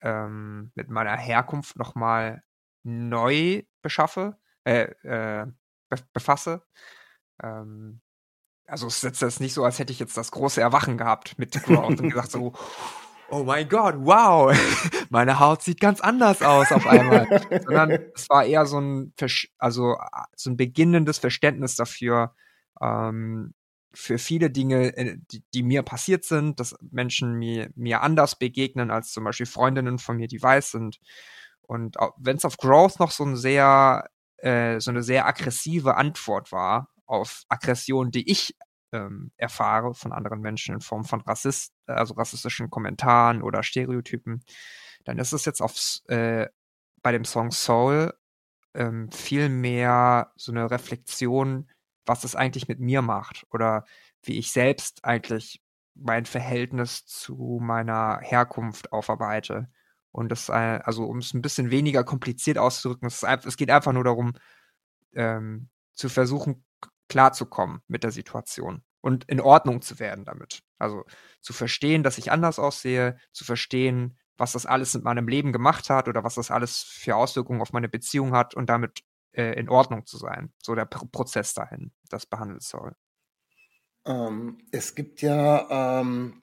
ähm, 0.01 0.71
mit 0.75 0.89
meiner 0.89 1.17
Herkunft 1.17 1.77
nochmal 1.77 2.43
neu 2.83 3.63
beschaffe, 3.81 4.37
äh, 4.63 4.91
äh, 5.03 5.47
befasse. 6.13 6.63
Ähm, 7.41 8.01
also 8.67 8.87
es 8.87 9.03
ist 9.03 9.21
jetzt 9.21 9.39
nicht 9.39 9.53
so, 9.53 9.63
als 9.63 9.79
hätte 9.79 9.93
ich 9.93 9.99
jetzt 9.99 10.17
das 10.17 10.31
große 10.31 10.61
Erwachen 10.61 10.97
gehabt 10.97 11.37
mit 11.39 11.51
Growth 11.63 12.01
und 12.01 12.09
gesagt 12.09 12.31
so, 12.31 12.53
oh 13.29 13.43
mein 13.43 13.67
Gott, 13.69 13.95
wow, 13.99 14.55
meine 15.09 15.39
Haut 15.39 15.61
sieht 15.61 15.79
ganz 15.79 16.01
anders 16.01 16.41
aus 16.41 16.71
auf 16.71 16.85
einmal. 16.85 17.27
Sondern 17.63 17.91
es 18.15 18.29
war 18.29 18.45
eher 18.45 18.65
so 18.65 18.79
ein, 18.79 19.13
also 19.57 19.97
so 20.35 20.49
ein 20.49 20.57
beginnendes 20.57 21.17
Verständnis 21.17 21.75
dafür, 21.75 22.35
ähm, 22.81 23.53
für 23.97 24.19
viele 24.19 24.51
Dinge, 24.51 24.95
äh, 24.95 25.17
die, 25.31 25.43
die, 25.53 25.63
mir 25.63 25.81
passiert 25.81 26.23
sind, 26.23 26.59
dass 26.59 26.75
Menschen 26.91 27.33
mir, 27.33 27.71
mir 27.75 28.01
anders 28.01 28.37
begegnen 28.37 28.91
als 28.91 29.11
zum 29.11 29.23
Beispiel 29.23 29.47
Freundinnen 29.47 29.97
von 29.97 30.17
mir, 30.17 30.27
die 30.27 30.41
weiß 30.41 30.71
sind. 30.71 30.99
Und 31.63 31.97
wenn 32.17 32.37
es 32.37 32.45
auf 32.45 32.57
Growth 32.57 32.99
noch 32.99 33.11
so 33.11 33.25
ein 33.25 33.35
sehr, 33.35 34.07
äh, 34.37 34.79
so 34.79 34.91
eine 34.91 35.03
sehr 35.03 35.25
aggressive 35.27 35.97
Antwort 35.97 36.51
war 36.51 36.89
auf 37.05 37.43
Aggression, 37.49 38.11
die 38.11 38.29
ich 38.29 38.55
ähm, 38.91 39.31
erfahre 39.35 39.93
von 39.95 40.13
anderen 40.13 40.41
Menschen 40.41 40.75
in 40.75 40.81
Form 40.81 41.03
von 41.03 41.21
Rassist, 41.21 41.73
also 41.87 42.13
rassistischen 42.13 42.69
Kommentaren 42.69 43.41
oder 43.41 43.63
Stereotypen, 43.63 44.43
dann 45.05 45.17
ist 45.17 45.33
es 45.33 45.45
jetzt 45.45 45.61
aufs, 45.61 46.03
äh, 46.07 46.47
bei 47.01 47.11
dem 47.11 47.25
Song 47.25 47.51
Soul 47.51 48.13
ähm, 48.75 49.11
viel 49.11 49.49
mehr 49.49 50.31
so 50.35 50.51
eine 50.51 50.69
Reflexion, 50.69 51.67
was 52.07 52.23
es 52.23 52.35
eigentlich 52.35 52.67
mit 52.67 52.79
mir 52.79 53.01
macht 53.01 53.45
oder 53.51 53.85
wie 54.23 54.37
ich 54.37 54.51
selbst 54.51 55.05
eigentlich 55.05 55.61
mein 55.93 56.25
Verhältnis 56.25 57.05
zu 57.05 57.59
meiner 57.61 58.19
Herkunft 58.21 58.91
aufarbeite. 58.91 59.69
Und 60.11 60.29
das, 60.29 60.49
äh, 60.49 60.53
also 60.83 61.05
um 61.05 61.19
es 61.19 61.33
ein 61.33 61.41
bisschen 61.41 61.69
weniger 61.71 62.03
kompliziert 62.03 62.57
auszudrücken, 62.57 63.07
es, 63.07 63.23
ist, 63.23 63.45
es 63.45 63.57
geht 63.57 63.71
einfach 63.71 63.93
nur 63.93 64.03
darum, 64.03 64.33
ähm, 65.13 65.69
zu 65.93 66.09
versuchen, 66.09 66.65
klarzukommen 67.09 67.81
mit 67.87 68.03
der 68.03 68.11
Situation 68.11 68.83
und 69.01 69.25
in 69.25 69.41
Ordnung 69.41 69.81
zu 69.81 69.99
werden 69.99 70.25
damit. 70.25 70.61
Also 70.77 71.05
zu 71.41 71.53
verstehen, 71.53 72.03
dass 72.03 72.17
ich 72.17 72.31
anders 72.31 72.59
aussehe, 72.59 73.17
zu 73.31 73.45
verstehen, 73.45 74.17
was 74.37 74.51
das 74.51 74.65
alles 74.65 74.93
mit 74.93 75.03
meinem 75.03 75.27
Leben 75.27 75.51
gemacht 75.51 75.89
hat 75.89 76.07
oder 76.07 76.23
was 76.23 76.35
das 76.35 76.51
alles 76.51 76.81
für 76.81 77.15
Auswirkungen 77.15 77.61
auf 77.61 77.73
meine 77.73 77.89
Beziehung 77.89 78.33
hat 78.33 78.53
und 78.53 78.69
damit 78.69 79.03
äh, 79.31 79.53
in 79.59 79.69
Ordnung 79.69 80.05
zu 80.05 80.17
sein. 80.17 80.53
So 80.61 80.75
der 80.75 80.85
P 80.85 80.99
Prozess 81.11 81.53
dahin, 81.53 81.91
das 82.09 82.25
behandelt 82.25 82.63
soll. 82.63 82.95
Ähm, 84.05 84.57
es 84.71 84.95
gibt 84.95 85.21
ja 85.21 86.01
ähm, 86.01 86.41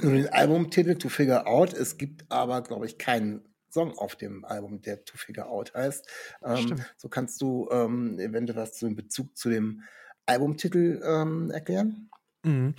nur 0.00 0.12
den 0.12 0.28
Albumtitel 0.28 0.96
To 0.96 1.08
Figure 1.08 1.46
Out. 1.46 1.74
Es 1.74 1.98
gibt 1.98 2.30
aber, 2.30 2.62
glaube 2.62 2.86
ich, 2.86 2.98
keinen 2.98 3.42
Song 3.70 3.96
auf 3.98 4.16
dem 4.16 4.44
Album, 4.44 4.80
der 4.82 5.04
To 5.04 5.16
Figure 5.16 5.48
Out 5.48 5.74
heißt. 5.74 6.06
Ähm, 6.42 6.82
so 6.96 7.08
kannst 7.08 7.40
du 7.40 7.68
ähm, 7.70 8.18
eventuell 8.18 8.58
was 8.58 8.74
zu, 8.74 8.86
in 8.86 8.96
Bezug 8.96 9.36
zu 9.36 9.50
dem 9.50 9.82
Albumtitel 10.26 11.02
ähm, 11.04 11.50
erklären? 11.50 12.10
Mhm. 12.44 12.74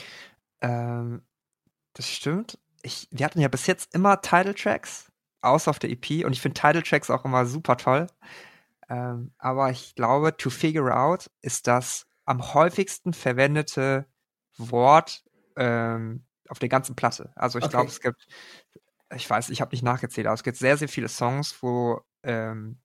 Ähm, 0.62 1.22
das 1.94 2.08
stimmt. 2.08 2.58
Ich, 2.84 3.08
wir 3.12 3.26
hatten 3.26 3.42
ja 3.42 3.48
bis 3.48 3.68
jetzt 3.68 3.94
immer 3.94 4.22
Title 4.22 4.56
Tracks, 4.56 5.12
außer 5.42 5.70
auf 5.70 5.80
der 5.80 5.92
EP, 5.92 6.26
und 6.26 6.34
ich 6.34 6.42
finde 6.42 6.60
Title 6.60 6.84
Tracks 6.84 7.10
auch 7.10 7.26
immer 7.26 7.46
super 7.46 7.78
toll. 7.78 8.08
Ähm, 8.92 9.32
aber 9.38 9.72
ich 9.72 9.96
glaube, 9.96 10.36
To 10.36 10.50
Figure 10.50 10.94
Out 10.96 11.32
ist 11.42 11.68
das 11.68 12.06
am 12.26 12.54
häufigsten 12.54 13.14
verwendete 13.14 14.06
Wort 14.58 15.24
ähm, 15.56 16.26
auf 16.50 16.60
der 16.60 16.68
ganzen 16.68 16.96
Platte. 16.96 17.32
Also 17.36 17.58
ich 17.58 17.66
okay. 17.66 17.72
glaube, 17.72 17.88
es 17.88 18.02
gibt, 18.02 18.28
ich 19.16 19.30
weiß, 19.30 19.50
ich 19.50 19.62
habe 19.62 19.72
nicht 19.72 19.84
nachgezählt, 19.84 20.28
aber 20.28 20.34
es 20.34 20.44
gibt 20.44 20.58
sehr, 20.58 20.76
sehr 20.76 20.90
viele 20.90 21.08
Songs, 21.08 21.64
wo 21.64 22.02
ähm, 22.24 22.80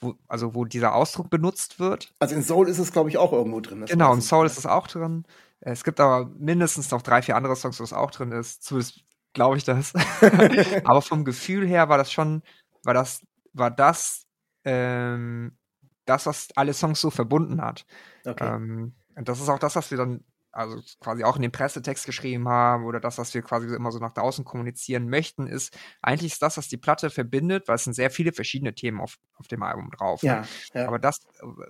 wo, 0.00 0.14
also 0.28 0.54
wo 0.54 0.64
dieser 0.64 0.94
Ausdruck 0.94 1.28
benutzt 1.28 1.78
wird. 1.78 2.14
Also 2.20 2.34
in 2.34 2.42
Soul 2.42 2.68
ist 2.68 2.78
es, 2.78 2.92
glaube 2.92 3.10
ich, 3.10 3.18
auch 3.18 3.32
irgendwo 3.32 3.60
drin. 3.60 3.84
Genau, 3.84 4.14
in 4.14 4.22
Soul 4.22 4.46
ist 4.46 4.56
es 4.56 4.64
auch 4.64 4.86
drin. 4.86 5.24
Es 5.60 5.84
gibt 5.84 6.00
aber 6.00 6.30
mindestens 6.38 6.90
noch 6.90 7.02
drei, 7.02 7.20
vier 7.20 7.36
andere 7.36 7.56
Songs, 7.56 7.80
wo 7.80 7.84
es 7.84 7.92
auch 7.92 8.10
drin 8.12 8.32
ist. 8.32 8.62
Zumindest 8.62 9.00
glaube 9.32 9.56
ich 9.56 9.64
das. 9.64 9.92
aber 10.84 11.02
vom 11.02 11.24
Gefühl 11.24 11.66
her 11.66 11.88
war 11.88 11.98
das 11.98 12.12
schon, 12.12 12.42
war 12.84 12.94
das, 12.94 13.22
war 13.52 13.70
das, 13.70 14.27
ähm, 14.68 15.56
das, 16.04 16.26
was 16.26 16.48
alle 16.54 16.74
Songs 16.74 17.00
so 17.00 17.10
verbunden 17.10 17.62
hat. 17.62 17.86
Okay. 18.26 18.54
Ähm, 18.54 18.94
und 19.16 19.28
das 19.28 19.40
ist 19.40 19.48
auch 19.48 19.58
das, 19.58 19.76
was 19.76 19.90
wir 19.90 19.98
dann 19.98 20.24
also 20.50 20.80
quasi 21.00 21.24
auch 21.24 21.36
in 21.36 21.42
den 21.42 21.52
Pressetext 21.52 22.06
geschrieben 22.06 22.48
haben 22.48 22.84
oder 22.84 23.00
das, 23.00 23.18
was 23.18 23.32
wir 23.34 23.42
quasi 23.42 23.66
immer 23.74 23.92
so 23.92 23.98
nach 23.98 24.12
draußen 24.12 24.44
kommunizieren 24.44 25.08
möchten, 25.08 25.46
ist 25.46 25.76
eigentlich 26.02 26.32
ist 26.32 26.42
das, 26.42 26.56
was 26.56 26.68
die 26.68 26.76
Platte 26.76 27.10
verbindet, 27.10 27.68
weil 27.68 27.76
es 27.76 27.84
sind 27.84 27.92
sehr 27.92 28.10
viele 28.10 28.32
verschiedene 28.32 28.74
Themen 28.74 29.00
auf, 29.00 29.18
auf 29.34 29.46
dem 29.46 29.62
Album 29.62 29.90
drauf. 29.90 30.22
Ja, 30.22 30.44
ja. 30.74 30.86
Aber 30.86 30.98
das, 30.98 31.20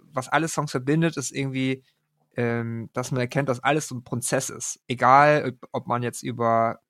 was 0.03 0.29
alle 0.29 0.49
Songs 0.49 0.71
verbindet, 0.71 1.17
ist 1.17 1.33
irgendwie, 1.33 1.85
ähm, 2.37 2.89
dass 2.93 3.11
man 3.11 3.21
erkennt, 3.21 3.49
dass 3.49 3.63
alles 3.63 3.89
so 3.89 3.97
ein 3.97 4.05
Prozess 4.05 4.49
ist. 4.49 4.81
Egal, 4.87 5.59
ob 5.73 5.87
man 5.87 6.03
jetzt 6.03 6.23
über 6.23 6.81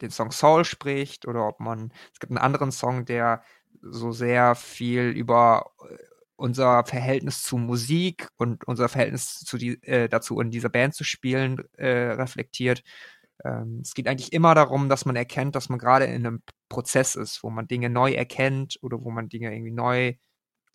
den 0.00 0.10
Song 0.10 0.30
Soul 0.30 0.64
spricht 0.64 1.26
oder 1.26 1.46
ob 1.46 1.60
man, 1.60 1.92
es 2.12 2.20
gibt 2.20 2.30
einen 2.30 2.38
anderen 2.38 2.72
Song, 2.72 3.04
der 3.04 3.42
so 3.90 4.12
sehr 4.12 4.54
viel 4.54 5.08
über 5.10 5.72
äh, 5.88 5.96
unser 6.36 6.84
Verhältnis 6.84 7.42
zu 7.42 7.56
Musik 7.58 8.28
und 8.36 8.66
unser 8.66 8.88
Verhältnis 8.88 9.40
zu 9.40 9.56
die, 9.58 9.82
äh, 9.84 10.08
dazu, 10.08 10.40
in 10.40 10.50
dieser 10.50 10.68
Band 10.68 10.94
zu 10.94 11.04
spielen, 11.04 11.64
äh, 11.78 12.12
reflektiert. 12.12 12.82
Ähm, 13.44 13.80
es 13.82 13.94
geht 13.94 14.08
eigentlich 14.08 14.32
immer 14.32 14.54
darum, 14.54 14.88
dass 14.88 15.06
man 15.06 15.16
erkennt, 15.16 15.56
dass 15.56 15.68
man 15.68 15.78
gerade 15.78 16.06
in 16.06 16.26
einem 16.26 16.42
Prozess 16.68 17.14
ist, 17.16 17.42
wo 17.42 17.50
man 17.50 17.68
Dinge 17.68 17.90
neu 17.90 18.12
erkennt 18.12 18.78
oder 18.82 19.02
wo 19.02 19.10
man 19.10 19.28
Dinge 19.28 19.52
irgendwie 19.52 19.72
neu 19.72 20.14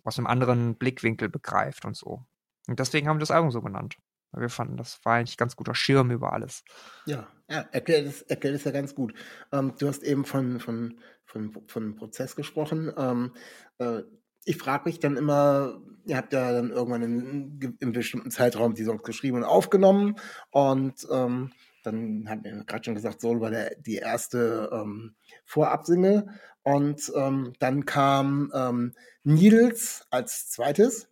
aus 0.04 0.18
einem 0.18 0.28
anderen 0.28 0.78
Blickwinkel 0.78 1.30
begreift 1.30 1.86
und 1.86 1.96
so. 1.96 2.26
Und 2.68 2.80
deswegen 2.80 3.08
haben 3.08 3.18
wir 3.18 3.22
das 3.22 3.32
Album 3.32 3.52
so 3.52 3.62
genannt. 3.62 3.98
Weil 4.32 4.42
wir 4.44 4.50
fanden, 4.50 4.78
das 4.78 5.00
war 5.04 5.16
eigentlich 5.16 5.38
ganz 5.38 5.56
guter 5.56 5.76
Schirm 5.76 6.12
über 6.12 6.34
alles. 6.34 6.64
Ja, 7.06 7.28
ja 7.50 7.66
erklärt 7.72 8.08
es, 8.08 8.22
erklärt 8.24 8.64
ja 8.64 8.72
ganz 8.72 8.96
gut. 8.96 9.14
Ähm, 9.52 9.74
du 9.78 9.88
hast 9.88 10.04
eben 10.04 10.26
von, 10.26 10.60
von, 10.60 11.00
von, 11.26 11.52
von 11.68 11.96
Prozess 11.96 12.36
gesprochen. 12.36 12.92
Ähm, 12.98 13.34
äh, 13.80 14.04
ich 14.46 14.58
frage 14.58 14.86
mich 14.86 15.00
dann 15.00 15.18
immer, 15.18 15.82
ihr 16.06 16.18
habt 16.18 16.34
ja 16.34 16.52
dann 16.52 16.72
irgendwann 16.72 17.04
in, 17.04 17.78
in 17.80 17.92
bestimmten 17.92 18.32
Zeitraum 18.32 18.74
die 18.74 18.84
Songs 18.84 19.04
geschrieben 19.04 19.38
und 19.38 19.44
aufgenommen 19.44 20.16
und 20.50 21.08
ähm, 21.12 21.52
dann 21.84 22.30
haben 22.30 22.44
wir 22.44 22.64
gerade 22.64 22.84
schon 22.84 22.96
gesagt, 22.96 23.22
Soul 23.22 23.42
war 23.42 23.50
der, 23.50 23.76
die 23.76 23.96
erste 23.96 24.70
ähm, 24.72 25.16
Vorabsingle 25.46 26.28
und 26.64 27.12
ähm, 27.16 27.54
dann 27.60 27.86
kam 27.86 28.52
ähm, 28.54 28.94
Needles 29.24 30.06
als 30.10 30.50
zweites. 30.50 31.10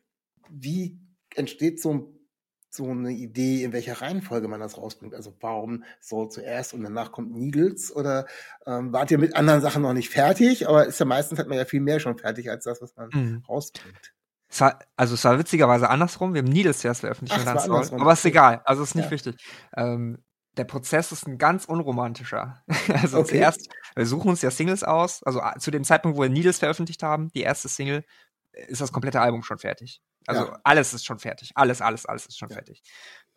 Wie 0.49 0.99
entsteht 1.35 1.81
so 1.81 1.93
ein 1.93 2.18
so 2.69 2.89
eine 2.89 3.11
Idee, 3.11 3.63
in 3.63 3.73
welcher 3.73 4.01
Reihenfolge 4.01 4.47
man 4.47 4.59
das 4.59 4.77
rausbringt? 4.77 5.15
Also 5.15 5.35
warum 5.39 5.83
Soul 6.01 6.29
zuerst 6.29 6.73
und 6.73 6.83
danach 6.83 7.11
kommt 7.11 7.31
Needles? 7.31 7.95
Oder 7.95 8.25
ähm, 8.65 8.93
wart 8.93 9.11
ihr 9.11 9.17
mit 9.17 9.35
anderen 9.35 9.61
Sachen 9.61 9.81
noch 9.81 9.93
nicht 9.93 10.09
fertig? 10.09 10.67
Aber 10.67 10.85
ist 10.85 10.99
ja 10.99 11.05
meistens 11.05 11.39
hat 11.39 11.47
man 11.47 11.57
ja 11.57 11.65
viel 11.65 11.81
mehr 11.81 11.99
schon 11.99 12.17
fertig 12.17 12.49
als 12.49 12.65
das, 12.65 12.81
was 12.81 12.95
man 12.95 13.09
mhm. 13.11 13.43
rausbringt. 13.47 14.13
Es 14.51 14.61
war, 14.61 14.79
also 14.95 15.13
es 15.13 15.23
war 15.23 15.37
witzigerweise 15.37 15.89
andersrum. 15.89 16.33
Wir 16.33 16.41
haben 16.41 16.49
Needles 16.49 16.79
zuerst 16.79 17.01
veröffentlicht 17.01 17.35
Ach, 17.35 17.55
und 17.55 17.69
dann 17.69 17.83
Soul. 17.83 18.01
Aber 18.01 18.13
ist 18.13 18.25
egal. 18.25 18.61
Also 18.65 18.83
ist 18.83 18.95
nicht 18.95 19.05
ja. 19.05 19.11
wichtig. 19.11 19.35
Ähm, 19.75 20.23
der 20.57 20.65
Prozess 20.65 21.11
ist 21.11 21.27
ein 21.27 21.37
ganz 21.37 21.65
unromantischer. 21.65 22.63
also 22.93 23.19
okay. 23.19 23.29
zuerst, 23.29 23.69
wir 23.95 24.05
suchen 24.05 24.29
uns 24.29 24.41
ja 24.41 24.51
Singles 24.51 24.83
aus. 24.83 25.23
Also 25.23 25.41
zu 25.59 25.71
dem 25.71 25.83
Zeitpunkt, 25.83 26.17
wo 26.17 26.23
wir 26.23 26.29
Needles 26.29 26.59
veröffentlicht 26.59 27.03
haben, 27.03 27.29
die 27.29 27.41
erste 27.41 27.69
Single, 27.69 28.03
ist 28.51 28.81
das 28.81 28.91
komplette 28.91 29.21
Album 29.21 29.43
schon 29.43 29.59
fertig. 29.59 30.01
Also 30.29 30.45
ja. 30.45 30.59
alles 30.63 30.93
ist 30.93 31.05
schon 31.05 31.19
fertig. 31.19 31.51
Alles, 31.55 31.81
alles, 31.81 32.05
alles 32.05 32.27
ist 32.27 32.37
schon 32.37 32.49
ja. 32.49 32.55
fertig. 32.55 32.81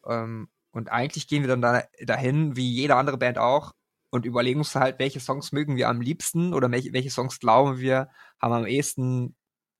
Ähm, 0.06 0.48
und 0.72 0.90
eigentlich 0.90 1.26
gehen 1.26 1.42
wir 1.42 1.48
dann 1.48 1.62
da, 1.62 1.84
dahin, 2.04 2.56
wie 2.56 2.70
jede 2.70 2.96
andere 2.96 3.18
Band 3.18 3.38
auch, 3.38 3.72
und 4.10 4.26
überlegen 4.26 4.60
uns 4.60 4.74
halt, 4.74 4.98
welche 4.98 5.20
Songs 5.20 5.52
mögen 5.52 5.76
wir 5.76 5.88
am 5.88 6.02
liebsten 6.02 6.52
oder 6.52 6.70
welche, 6.70 6.92
welche 6.92 7.10
Songs 7.10 7.40
glauben 7.40 7.78
wir, 7.78 8.10
haben 8.38 8.52
am 8.52 8.66
ehesten 8.66 9.34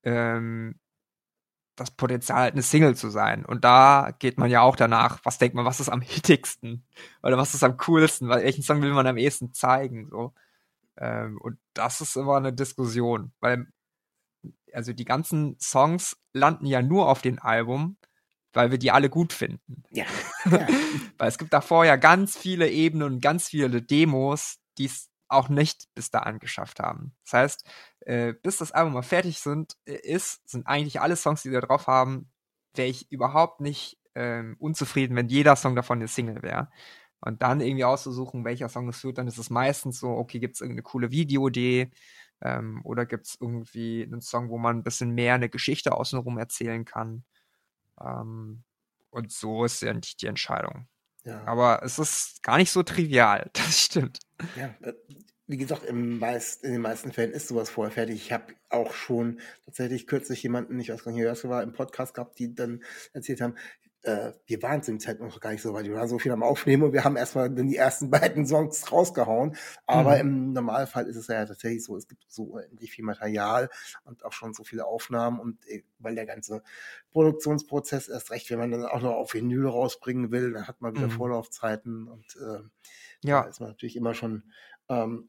ähm, 0.04 0.81
das 1.76 1.90
Potenzial, 1.90 2.38
halt 2.38 2.54
eine 2.54 2.62
Single 2.62 2.97
zu 2.97 3.11
sein. 3.11 3.45
Und 3.45 3.64
da 3.64 4.11
geht 4.19 4.38
man 4.38 4.50
ja 4.50 4.62
auch 4.62 4.76
danach, 4.76 5.21
was 5.25 5.38
denkt 5.38 5.54
man, 5.54 5.66
was 5.66 5.81
ist 5.81 5.90
am 5.90 6.00
hittigsten? 6.00 6.87
Oder 7.23 7.37
was 7.37 7.54
ist 7.54 7.62
am 7.62 7.76
coolsten? 7.76 8.28
Welchen 8.31 8.62
Song 8.62 8.81
will 8.81 8.95
man 8.95 9.07
am 9.07 9.19
ehesten 9.19 9.52
zeigen? 9.52 10.09
So. 10.11 10.33
Ähm, 10.97 11.38
und 11.40 11.59
das 11.75 12.00
ist 12.00 12.16
immer 12.16 12.37
eine 12.37 12.52
Diskussion, 12.52 13.33
weil 13.40 13.66
also 14.72 14.92
die 14.92 15.04
ganzen 15.04 15.56
Songs 15.61 16.16
landen 16.32 16.66
ja 16.66 16.82
nur 16.82 17.08
auf 17.08 17.22
dem 17.22 17.38
Album, 17.40 17.96
weil 18.52 18.70
wir 18.70 18.78
die 18.78 18.90
alle 18.90 19.11
gut 19.11 19.32
finden. 19.32 19.82
Ja. 19.90 20.04
ja. 20.50 20.66
weil 21.18 21.28
es 21.28 21.38
gibt 21.38 21.52
davor 21.52 21.84
ja 21.84 21.96
ganz 21.96 22.37
viele 22.37 22.68
Ebenen 22.70 23.14
und 23.14 23.20
ganz 23.20 23.49
viele 23.49 23.82
Demos, 23.82 24.58
die 24.78 24.87
es 24.87 25.11
auch 25.28 25.49
nicht 25.49 25.88
bis 25.94 26.11
da 26.11 26.20
angeschafft 26.20 26.78
haben. 26.80 27.14
Das 27.25 27.32
heißt, 27.32 27.70
äh, 28.00 28.34
bis 28.34 28.58
das 28.58 28.72
Album 28.72 28.92
mal 28.92 29.02
fertig 29.02 29.38
sind, 29.38 29.76
äh, 29.87 29.94
ist, 29.94 30.49
sind 30.49 30.66
eigentlich 30.66 31.00
alle 31.00 31.16
Songs, 31.16 31.42
die 31.42 31.50
wir 31.50 31.61
drauf 31.61 31.87
haben, 31.87 32.30
wäre 32.75 32.88
ich 32.88 33.11
überhaupt 33.11 33.61
nicht 33.61 33.99
ähm, 34.14 34.56
unzufrieden, 34.58 35.16
wenn 35.16 35.28
jeder 35.28 35.56
Song 35.56 35.75
davon 35.75 35.99
eine 35.99 36.08
Single 36.08 36.42
wäre. 36.42 36.70
Und 37.20 37.42
dann 37.42 37.61
irgendwie 37.61 37.84
auszusuchen, 37.84 38.44
welcher 38.44 38.68
Song 38.68 38.88
es 38.88 39.04
wird, 39.04 39.18
dann 39.18 39.28
ist 39.28 39.38
es 39.38 39.49
meistens 39.49 40.00
so, 40.00 40.08
okay, 40.08 40.40
gibt 40.40 40.56
es 40.56 40.61
irgendeine 40.61 40.82
coole 40.82 41.12
Videoidee, 41.12 41.90
Ähm, 42.42 42.80
oder 42.84 43.06
gibt 43.06 43.26
es 43.26 43.38
irgendwie 43.40 44.02
einen 44.02 44.20
Song, 44.20 44.49
wo 44.50 44.58
man 44.58 44.78
ein 44.78 44.82
bisschen 44.82 45.11
mehr 45.11 45.34
eine 45.34 45.49
Geschichte 45.49 45.92
außenrum 45.92 46.38
erzählen 46.38 46.84
kann? 46.84 47.25
Ähm, 48.00 48.64
und 49.11 49.30
so 49.30 49.64
ist 49.64 49.82
ja 49.82 49.92
nicht 49.92 50.20
die 50.22 50.26
Entscheidung. 50.26 50.88
Ja. 51.25 51.44
Aber 51.44 51.82
es 51.84 51.99
ist 51.99 52.42
gar 52.42 52.56
nicht 52.56 52.72
so 52.72 52.82
trivial, 52.82 53.50
das 53.54 53.80
stimmt. 53.80 54.18
Ja, 54.56 54.75
äh, 54.80 54.94
wie 55.46 55.56
gesagt, 55.56 55.84
im 55.84 56.18
meist, 56.18 56.64
in 56.64 56.72
den 56.72 56.80
meisten 56.80 57.12
Fällen 57.12 57.32
ist 57.32 57.49
sowas 57.49 57.68
vorher 57.68 57.92
fertig. 57.92 58.16
Ich 58.16 58.32
habe 58.32 58.54
auch 58.70 58.94
schon 58.94 59.40
tatsächlich 59.64 60.06
kürzlich 60.06 60.42
jemanden, 60.42 60.80
ich 60.80 60.88
weiß 60.88 61.04
gar 61.04 61.12
nicht, 61.12 61.20
wer 61.20 61.28
das 61.28 61.46
war, 61.46 61.62
im 61.62 61.72
Podcast 61.72 62.14
gehabt, 62.14 62.38
die 62.38 62.54
dann 62.54 62.82
erzählt 63.12 63.40
haben, 63.40 63.56
äh, 64.02 64.32
wir 64.47 64.62
waren 64.62 64.82
zu 64.82 64.90
dem 64.90 65.00
Zeitpunkt 65.00 65.32
noch 65.32 65.40
gar 65.40 65.50
nicht 65.50 65.62
so 65.62 65.73
weit. 65.75 65.87
Wir 65.87 65.94
waren 65.94 66.09
so 66.09 66.18
viel 66.18 66.32
am 66.32 66.42
Aufnehmen 66.42 66.82
und 66.82 66.92
wir 66.92 67.04
haben 67.04 67.16
erstmal 67.16 67.50
dann 67.50 67.68
die 67.68 67.76
ersten 67.76 68.11
beiden 68.11 68.47
Songs 68.47 68.90
rausgehauen. 68.90 69.56
Aber 69.87 70.14
mhm. 70.14 70.21
im 70.21 70.52
Normalfall 70.52 71.06
ist 71.06 71.16
es 71.16 71.28
ja 71.28 71.44
tatsächlich 71.44 71.85
so, 71.85 71.97
es 71.97 72.09
gibt 72.09 72.25
so 72.28 72.44
unendlich 72.44 72.90
viel 72.90 73.04
Material 73.04 73.71
und 74.04 74.25
auch 74.25 74.32
schon 74.32 74.54
so 74.54 74.64
viele 74.64 74.87
Aufnahmen 74.87 75.38
und 75.38 75.64
äh, 75.68 75.85
weil 75.99 76.14
der 76.14 76.26
ganze 76.26 76.62
Produktionsprozess 77.12 78.09
erst 78.09 78.30
recht, 78.30 78.50
wenn 78.50 78.59
man 78.59 78.71
dann 78.73 78.85
auch 78.85 79.00
noch 79.00 79.14
auf 79.14 79.35
Vinyl 79.35 79.66
rausbringen 79.66 80.32
will, 80.32 80.52
dann 80.52 80.66
hat 80.66 80.80
man 80.80 80.94
wieder 80.97 81.06
mhm. 81.06 81.12
Vorlaufzeiten 81.12 82.09
und 82.09 82.37
äh, 82.37 82.61
ja. 83.25 83.42
da 83.42 83.49
ist 83.49 83.61
man 83.61 83.71
natürlich 83.71 83.97
immer 83.97 84.14
schon 84.14 84.42
ähm, 84.88 85.28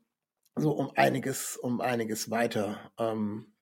so 0.56 0.72
um 0.72 0.92
einiges, 0.96 1.58
um 1.58 1.82
einiges 1.82 2.32
weiter. 2.32 2.92
Ähm, 2.98 3.53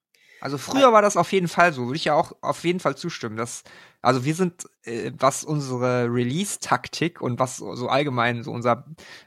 also 0.41 0.57
früher 0.57 0.91
war 0.91 1.03
das 1.03 1.17
auf 1.17 1.31
jeden 1.31 1.47
Fall 1.47 1.71
so, 1.71 1.85
würde 1.85 1.97
ich 1.97 2.05
ja 2.05 2.15
auch 2.15 2.33
auf 2.41 2.63
jeden 2.63 2.79
Fall 2.79 2.97
zustimmen. 2.97 3.37
Dass, 3.37 3.63
also 4.01 4.25
wir 4.25 4.33
sind, 4.33 4.67
äh, 4.83 5.11
was 5.15 5.43
unsere 5.43 6.05
Release-Taktik 6.11 7.21
und 7.21 7.39
was 7.39 7.57
so 7.57 7.87
allgemein 7.89 8.43
so 8.43 8.51
unser, 8.51 8.85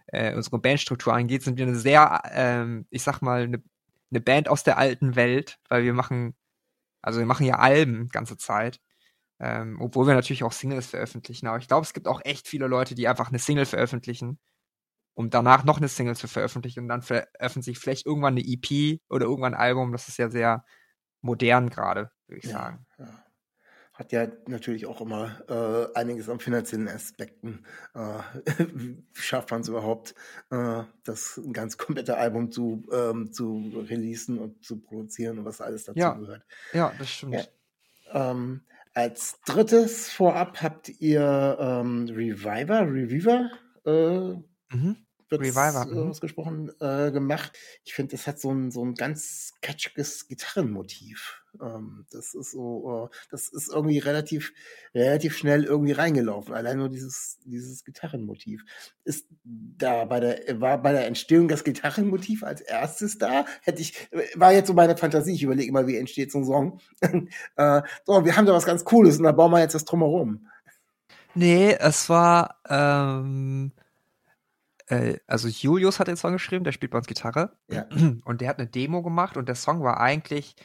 äh, 0.09 0.35
unsere 0.35 0.59
Bandstruktur 0.59 1.15
angeht, 1.15 1.45
sind 1.45 1.57
wir 1.57 1.67
eine 1.67 1.77
sehr, 1.77 2.21
ähm, 2.33 2.87
ich 2.91 3.05
sag 3.05 3.23
mal, 3.23 3.45
eine, 3.45 3.63
eine 4.11 4.21
Band 4.21 4.49
aus 4.49 4.65
der 4.65 4.77
alten 4.77 5.15
Welt, 5.15 5.59
weil 5.69 5.85
wir 5.85 5.95
machen, 5.95 6.35
also 7.03 7.21
wir 7.21 7.27
machen 7.27 7.47
ja 7.47 7.59
Alben 7.61 8.09
ganze 8.09 8.37
Zeit. 8.37 8.81
Ähm, 9.41 9.79
obwohl 9.81 10.07
wir 10.07 10.15
natürlich 10.15 10.45
auch 10.45 10.53
Singles 10.53 10.87
veröffentlichen. 10.87 11.49
Aber 11.49 11.59
ich 11.59 11.69
glaube, 11.69 11.85
es 11.85 11.95
gibt 11.95 12.09
auch 12.09 12.21
echt 12.25 12.49
viele 12.49 12.69
Leute, 12.69 12.95
die 12.97 13.09
einfach 13.09 13.29
eine 13.31 13.39
Single 13.41 13.67
veröffentlichen, 13.67 14.39
um 15.15 15.31
danach 15.31 15.65
noch 15.65 15.79
eine 15.79 15.89
Single 15.89 16.17
zu 16.17 16.29
veröffentlichen 16.29 16.81
und 16.81 16.89
dann 16.89 17.03
veröffentlichen 17.03 17.81
vielleicht 17.81 18.07
irgendwann 18.07 18.35
eine 18.39 18.45
EP 18.47 19.01
oder 19.11 19.27
irgendwann 19.27 19.55
ein 19.55 19.61
Album. 19.61 19.93
Das 19.93 20.09
ist 20.09 20.19
ja 20.19 20.31
sehr 20.31 20.65
modern 21.25 21.71
gerade, 21.71 22.11
würde 22.27 22.41
ich 22.41 22.51
ja, 22.51 22.59
sagen. 22.59 22.87
Ja. 22.99 23.25
Hat 23.95 24.13
ja 24.13 24.27
natürlich 24.47 24.87
auch 24.87 25.01
immer 25.01 25.41
äh, 25.49 25.99
einiges 25.99 26.29
an 26.29 26.41
finanziellen 26.41 26.89
Aspekten. 26.89 27.65
Äh, 27.95 28.19
schafft 29.15 29.51
man 29.51 29.63
es 29.63 29.69
überhaupt, 29.69 30.15
äh, 30.51 30.83
das 31.05 31.39
ein 31.39 31.53
ganz 31.53 31.79
komplette 31.79 32.17
Album 32.17 32.51
zu, 32.51 32.83
ähm, 32.93 33.33
zu 33.33 33.73
releasen 33.89 34.39
und 34.39 34.65
zu 34.65 34.81
produzieren 34.81 35.39
und 35.39 35.45
was 35.45 35.61
alles 35.61 35.85
dazu 35.85 35.99
ja. 35.99 36.13
gehört. 36.13 36.45
Ja, 36.73 36.93
das 36.99 37.09
stimmt. 37.09 37.51
Ähm, 38.13 38.63
als 38.93 39.41
drittes 39.47 40.13
vorab 40.13 40.61
habt 40.63 40.89
ihr 41.01 41.57
ähm, 41.59 42.07
Reviver, 42.11 42.83
Reviver 42.83 43.51
äh, 43.87 44.75
mhm 44.77 45.05
wird 45.29 45.41
Reviver, 45.41 45.87
mhm. 45.87 46.11
ausgesprochen 46.11 46.73
äh, 46.81 47.11
gemacht. 47.11 47.53
Ich 47.85 47.95
finde, 47.95 48.13
das 48.13 48.27
hat 48.27 48.39
so 48.41 48.51
ein, 48.51 48.71
so 48.71 48.85
ein 48.85 48.95
ganz 48.95 49.53
catchiges 49.61 50.29
Gitarrenmotiv. 50.29 51.43
Ähm, 51.61 52.07
das 52.11 52.35
ist 52.35 52.53
so, 52.53 53.09
äh, 53.11 53.17
das 53.31 53.49
ist 53.49 53.73
irgendwie 53.73 53.99
relativ, 53.99 54.53
relativ 54.95 55.37
schnell 55.37 55.65
irgendwie 55.65 55.93
reingelaufen. 55.93 56.55
Allein 56.55 56.79
nur 56.79 56.89
dieses, 56.89 57.39
dieses 57.45 57.85
Gitarrenmotiv. 57.85 58.65
Ist 59.05 59.27
da 59.45 60.05
bei 60.05 60.21
der, 60.21 60.61
war 60.61 60.81
bei 60.83 60.93
der 60.93 61.07
Entstehung 61.07 61.49
das 61.49 61.65
Gitarrenmotiv 61.65 62.43
als 62.43 62.61
erstes 62.61 63.19
da? 63.19 63.47
Hätte 63.63 63.83
ich, 63.83 64.09
war 64.35 64.53
jetzt 64.53 64.69
so 64.69 64.75
meine 64.75 64.97
Fantasie. 64.97 65.35
Ich 65.35 65.43
überlege 65.43 65.69
immer, 65.69 65.87
wie 65.87 65.97
entsteht 65.97 66.33
so 66.33 66.39
ein 66.39 66.45
Song. 66.45 66.81
äh, 67.57 67.83
so, 68.05 68.25
wir 68.25 68.37
haben 68.37 68.47
da 68.47 68.53
was 68.53 68.67
ganz 68.67 68.85
Cooles 68.85 69.19
und 69.19 69.25
da 69.25 69.33
bauen 69.33 69.53
wir 69.53 69.61
jetzt 69.61 69.75
das 69.75 69.85
drumherum. 69.85 70.49
Nee, 71.35 71.77
es 71.79 72.09
war, 72.09 72.61
ähm, 72.69 73.73
äh, 74.87 75.19
also 75.27 75.49
Julius 75.49 75.99
hat 75.99 76.09
den 76.09 76.17
Song 76.17 76.33
geschrieben, 76.33 76.65
der 76.65 76.73
spielt 76.73 76.93
bei 76.93 76.99
uns 76.99 77.07
Gitarre. 77.07 77.57
Ja. 77.71 77.87
Und 78.25 78.41
der 78.41 78.49
hat 78.49 78.59
eine 78.59 78.69
Demo 78.69 79.03
gemacht 79.03 79.37
und 79.37 79.49
der 79.49 79.55
Song 79.55 79.83
war 79.83 80.01
eigentlich 80.01 80.57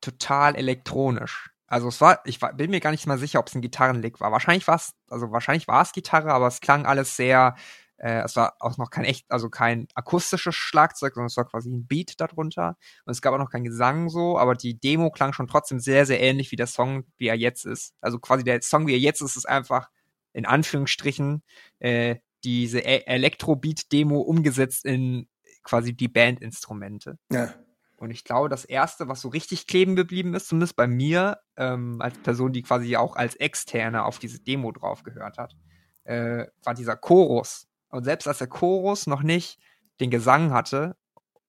total 0.00 0.56
elektronisch. 0.56 1.50
Also 1.66 1.88
es 1.88 2.00
war, 2.00 2.20
ich 2.24 2.40
war, 2.40 2.54
bin 2.54 2.70
mir 2.70 2.80
gar 2.80 2.92
nicht 2.92 3.06
mal 3.06 3.18
sicher, 3.18 3.38
ob 3.38 3.48
es 3.48 3.54
ein 3.54 3.60
Gitarrenlick 3.60 4.20
war. 4.20 4.32
Wahrscheinlich 4.32 4.66
war 4.66 4.76
es, 4.76 4.94
also 5.08 5.30
wahrscheinlich 5.32 5.68
war 5.68 5.82
es 5.82 5.92
Gitarre, 5.92 6.32
aber 6.32 6.46
es 6.46 6.60
klang 6.60 6.86
alles 6.86 7.14
sehr, 7.16 7.56
äh, 7.98 8.22
es 8.22 8.36
war 8.36 8.54
auch 8.60 8.78
noch 8.78 8.90
kein 8.90 9.04
echt, 9.04 9.30
also 9.30 9.50
kein 9.50 9.86
akustisches 9.94 10.54
Schlagzeug, 10.54 11.14
sondern 11.14 11.26
es 11.26 11.36
war 11.36 11.46
quasi 11.46 11.70
ein 11.70 11.86
Beat 11.86 12.20
darunter. 12.20 12.78
Und 13.04 13.10
es 13.10 13.20
gab 13.20 13.34
auch 13.34 13.38
noch 13.38 13.50
keinen 13.50 13.64
Gesang 13.64 14.08
so, 14.08 14.38
aber 14.38 14.54
die 14.54 14.80
Demo 14.80 15.10
klang 15.10 15.34
schon 15.34 15.46
trotzdem 15.46 15.78
sehr, 15.78 16.06
sehr 16.06 16.20
ähnlich 16.20 16.52
wie 16.52 16.56
der 16.56 16.68
Song, 16.68 17.04
wie 17.18 17.28
er 17.28 17.36
jetzt 17.36 17.66
ist. 17.66 17.94
Also 18.00 18.18
quasi 18.18 18.44
der 18.44 18.62
Song, 18.62 18.86
wie 18.86 18.94
er 18.94 19.00
jetzt 19.00 19.20
ist, 19.20 19.36
ist 19.36 19.48
einfach 19.48 19.90
in 20.32 20.46
Anführungsstrichen 20.46 21.42
äh, 21.80 22.16
diese 22.48 22.80
e 22.80 23.04
Elektrobeat-Demo 23.04 24.20
umgesetzt 24.20 24.86
in 24.86 25.28
quasi 25.62 25.94
die 25.94 26.08
Bandinstrumente. 26.08 27.18
Ja. 27.30 27.52
Und 27.96 28.10
ich 28.10 28.24
glaube, 28.24 28.48
das 28.48 28.64
erste, 28.64 29.08
was 29.08 29.20
so 29.20 29.28
richtig 29.28 29.66
kleben 29.66 29.96
geblieben 29.96 30.32
ist, 30.34 30.48
zumindest 30.48 30.76
bei 30.76 30.86
mir, 30.86 31.40
ähm, 31.56 32.00
als 32.00 32.16
Person, 32.18 32.52
die 32.52 32.62
quasi 32.62 32.96
auch 32.96 33.16
als 33.16 33.34
Externe 33.34 34.04
auf 34.04 34.18
diese 34.18 34.40
Demo 34.40 34.72
drauf 34.72 35.02
gehört 35.02 35.36
hat, 35.36 35.56
äh, 36.04 36.46
war 36.62 36.74
dieser 36.74 36.96
Chorus. 36.96 37.66
Und 37.90 38.04
selbst 38.04 38.26
als 38.26 38.38
der 38.38 38.46
Chorus 38.46 39.06
noch 39.06 39.22
nicht 39.22 39.58
den 40.00 40.10
Gesang 40.10 40.52
hatte, 40.52 40.96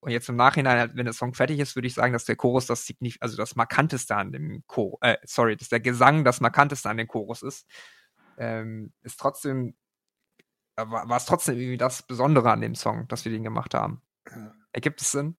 und 0.01 0.11
jetzt 0.11 0.29
im 0.29 0.37
Nachhinein, 0.37 0.91
wenn 0.95 1.05
der 1.05 1.13
Song 1.13 1.33
fertig 1.33 1.59
ist, 1.59 1.75
würde 1.75 1.87
ich 1.87 1.93
sagen, 1.93 2.13
dass 2.13 2.25
der 2.25 2.37
Chorus 2.37 2.65
das 2.65 2.85
signif 2.85 3.17
also 3.19 3.35
das 3.37 3.55
markanteste 3.55 4.15
an 4.15 4.31
dem 4.31 4.63
Chor, 4.65 4.97
äh, 5.01 5.17
sorry, 5.23 5.55
dass 5.55 5.69
der 5.69 5.81
Gesang 5.81 6.23
das 6.23 6.39
markanteste 6.39 6.89
an 6.89 6.97
dem 6.97 7.07
Chorus 7.07 7.41
ist, 7.41 7.67
ähm, 8.37 8.93
ist 9.03 9.19
trotzdem 9.19 9.75
war, 10.89 11.09
war 11.09 11.17
es 11.17 11.25
trotzdem 11.25 11.57
irgendwie 11.57 11.77
das 11.77 12.03
Besondere 12.03 12.51
an 12.51 12.61
dem 12.61 12.75
Song, 12.75 13.07
dass 13.07 13.25
wir 13.25 13.31
den 13.31 13.43
gemacht 13.43 13.73
haben. 13.73 14.01
Ja. 14.29 14.53
Ergibt 14.71 15.01
es 15.01 15.11
Sinn? 15.11 15.35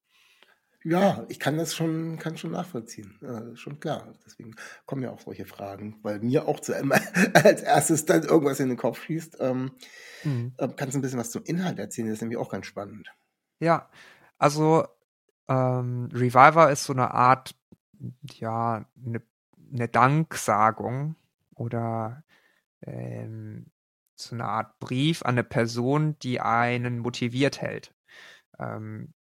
Ja, 0.82 1.26
ich 1.28 1.38
kann 1.38 1.58
das 1.58 1.74
schon, 1.74 2.18
kann 2.18 2.38
schon 2.38 2.52
nachvollziehen. 2.52 3.18
Ja, 3.20 3.54
schon 3.54 3.80
klar. 3.80 4.14
Deswegen 4.24 4.54
kommen 4.86 5.02
ja 5.02 5.10
auch 5.10 5.20
solche 5.20 5.44
Fragen, 5.44 5.98
weil 6.02 6.20
mir 6.20 6.48
auch 6.48 6.58
zu, 6.60 6.74
als 7.34 7.62
erstes 7.62 8.06
dann 8.06 8.22
irgendwas 8.22 8.60
in 8.60 8.68
den 8.68 8.78
Kopf 8.78 9.02
schießt. 9.02 9.36
Ähm, 9.40 9.72
mhm. 10.24 10.54
Ähm, 10.58 10.76
kannst 10.76 10.94
du 10.94 10.98
ein 10.98 11.02
bisschen 11.02 11.18
was 11.18 11.30
zum 11.30 11.44
Inhalt 11.44 11.78
erzählen? 11.78 12.08
Das 12.08 12.14
ist 12.14 12.22
nämlich 12.22 12.38
auch 12.38 12.50
ganz 12.50 12.66
spannend. 12.66 13.12
Ja, 13.58 13.90
also 14.38 14.86
ähm, 15.48 16.08
Reviver 16.12 16.70
ist 16.70 16.84
so 16.84 16.94
eine 16.94 17.10
Art, 17.10 17.54
ja, 18.32 18.86
eine, 19.04 19.22
eine 19.72 19.88
Danksagung 19.88 21.16
oder 21.54 22.24
ähm, 22.80 23.66
so 24.22 24.34
eine 24.34 24.44
Art 24.46 24.78
Brief 24.80 25.22
an 25.22 25.30
eine 25.30 25.44
Person, 25.44 26.18
die 26.20 26.40
einen 26.40 26.98
motiviert 26.98 27.60
hält. 27.60 27.94
Ähm, 28.58 29.14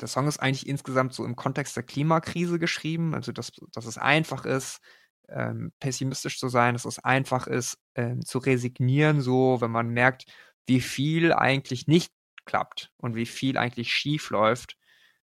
der 0.00 0.08
Song 0.08 0.26
ist 0.26 0.38
eigentlich 0.40 0.66
insgesamt 0.68 1.14
so 1.14 1.24
im 1.24 1.36
Kontext 1.36 1.76
der 1.76 1.84
Klimakrise 1.84 2.58
geschrieben, 2.58 3.14
also 3.14 3.32
dass, 3.32 3.52
dass 3.72 3.86
es 3.86 3.98
einfach 3.98 4.44
ist, 4.44 4.80
ähm, 5.28 5.72
pessimistisch 5.80 6.38
zu 6.38 6.48
sein, 6.48 6.74
dass 6.74 6.84
es 6.84 6.98
einfach 6.98 7.46
ist, 7.46 7.78
ähm, 7.94 8.24
zu 8.24 8.38
resignieren, 8.38 9.20
so 9.20 9.60
wenn 9.60 9.70
man 9.70 9.90
merkt, 9.90 10.26
wie 10.66 10.80
viel 10.80 11.32
eigentlich 11.32 11.86
nicht 11.86 12.12
klappt 12.44 12.92
und 12.96 13.14
wie 13.14 13.26
viel 13.26 13.56
eigentlich 13.58 13.92
schief 13.92 14.30
läuft, 14.30 14.76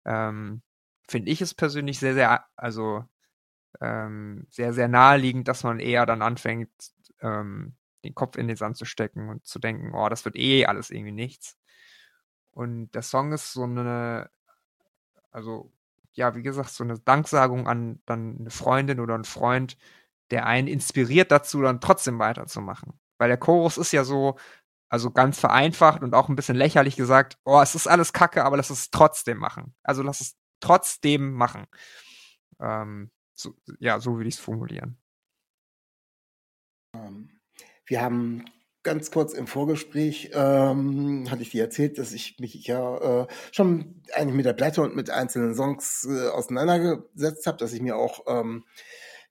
ähm, 0.05 0.63
finde 1.09 1.31
ich 1.31 1.41
es 1.41 1.55
persönlich 1.55 1.99
sehr, 1.99 2.15
sehr, 2.15 2.45
also 2.57 3.05
ähm, 3.81 4.47
sehr, 4.51 4.73
sehr 4.73 4.89
naheliegend, 4.89 5.49
dass 5.49 5.65
man 5.65 5.81
eher 5.81 6.07
dann 6.07 6.23
anfängt, 6.23 6.71
ähm, 7.21 7.77
den 8.05 8.15
Kopf 8.15 8.37
in 8.37 8.49
den 8.49 8.57
Sand 8.57 8.77
zu 8.77 8.85
stecken 8.85 9.29
und 9.29 9.47
zu 9.47 9.59
denken, 9.59 9.93
oh, 9.95 10.09
das 10.09 10.25
wird 10.25 10.37
eh 10.37 10.67
alles 10.67 10.91
irgendwie 10.91 11.13
nichts. 11.13 11.59
Und 12.53 12.93
der 12.95 13.03
Song 13.03 13.33
ist 13.33 13.53
so 13.53 13.65
eine, 13.65 14.31
also 15.31 15.73
ja, 16.13 16.35
wie 16.37 16.43
gesagt, 16.43 16.71
so 16.71 16.85
eine 16.85 16.99
Danksagung 16.99 17.67
an 17.67 18.01
dann 18.07 18.37
eine 18.39 18.51
Freundin 18.51 19.01
oder 19.01 19.15
einen 19.15 19.25
Freund, 19.25 19.77
der 20.31 20.47
einen 20.47 20.69
inspiriert 20.69 21.33
dazu, 21.33 21.61
dann 21.63 21.81
trotzdem 21.81 22.19
weiterzumachen. 22.19 22.99
Weil 23.19 23.29
der 23.29 23.39
Chorus 23.39 23.79
ist 23.79 23.93
ja 23.93 24.05
so, 24.05 24.37
also 24.89 25.11
ganz 25.11 25.41
vereinfacht 25.41 26.03
und 26.03 26.15
auch 26.15 26.29
ein 26.29 26.37
bisschen 26.37 26.57
lächerlich 26.57 26.97
gesagt, 26.97 27.39
oh, 27.45 27.61
es 27.61 27.75
ist 27.75 27.89
alles 27.89 28.13
Kacke, 28.13 28.45
aber 28.45 28.57
lass 28.57 28.71
es 28.71 28.91
trotzdem 28.91 29.39
machen. 29.39 29.75
Also 29.83 30.03
lass 30.03 30.21
es 30.21 30.37
trotzdem 30.61 31.33
machen. 31.33 31.67
Ähm, 32.61 33.11
so, 33.35 33.55
ja, 33.81 33.99
so 33.99 34.17
würde 34.17 34.29
ich 34.29 34.37
es 34.37 34.41
formulieren. 34.41 34.99
Um, 36.95 37.29
wir 37.87 38.03
haben 38.03 38.45
ganz 38.83 39.11
kurz 39.11 39.33
im 39.33 39.47
Vorgespräch, 39.47 40.31
ähm, 40.35 41.31
hatte 41.31 41.43
ich 41.43 41.51
dir 41.51 41.63
erzählt, 41.63 41.99
dass 41.99 42.13
ich 42.13 42.39
mich 42.39 42.67
ja 42.67 43.23
äh, 43.23 43.27
schon 43.51 44.03
eigentlich 44.13 44.37
mit 44.37 44.47
der 44.47 44.53
Platte 44.53 44.83
und 44.83 44.95
mit 44.95 45.09
einzelnen 45.11 45.55
Songs 45.55 46.07
äh, 46.09 46.29
auseinandergesetzt 46.29 47.47
habe, 47.47 47.57
dass 47.59 47.73
ich 47.73 47.81
mir 47.81 47.97
auch 47.97 48.25
ähm, 48.27 48.65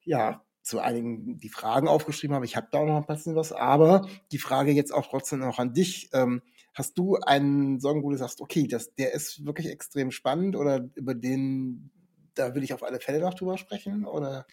ja 0.03 0.43
zu 0.63 0.79
einigen 0.79 1.39
die 1.39 1.49
Fragen 1.49 1.87
aufgeschrieben 1.87 2.35
habe. 2.35 2.45
Ich 2.45 2.55
habe 2.55 2.67
da 2.71 2.79
auch 2.79 2.85
noch 2.85 2.97
ein 2.97 3.05
bisschen 3.05 3.35
was, 3.35 3.51
aber 3.51 4.07
die 4.31 4.37
Frage 4.39 4.71
jetzt 4.71 4.93
auch 4.93 5.07
trotzdem 5.07 5.39
noch 5.39 5.59
an 5.59 5.73
dich. 5.73 6.09
Ähm, 6.13 6.41
Hast 6.73 6.97
du 6.97 7.17
einen 7.17 7.79
Song, 7.79 8.03
wo 8.03 8.09
du 8.09 8.17
sagst, 8.17 8.41
okay, 8.41 8.67
das, 8.67 8.95
der 8.95 9.13
ist 9.13 9.45
wirklich 9.45 9.67
extrem 9.67 10.09
spannend 10.09 10.55
oder 10.55 10.89
über 10.95 11.13
den, 11.13 11.91
da 12.33 12.55
will 12.55 12.63
ich 12.63 12.73
auf 12.73 12.81
alle 12.81 12.99
Fälle 12.99 13.19
noch 13.19 13.35
drüber 13.35 13.59
sprechen? 13.59 14.05
Oder? 14.05 14.47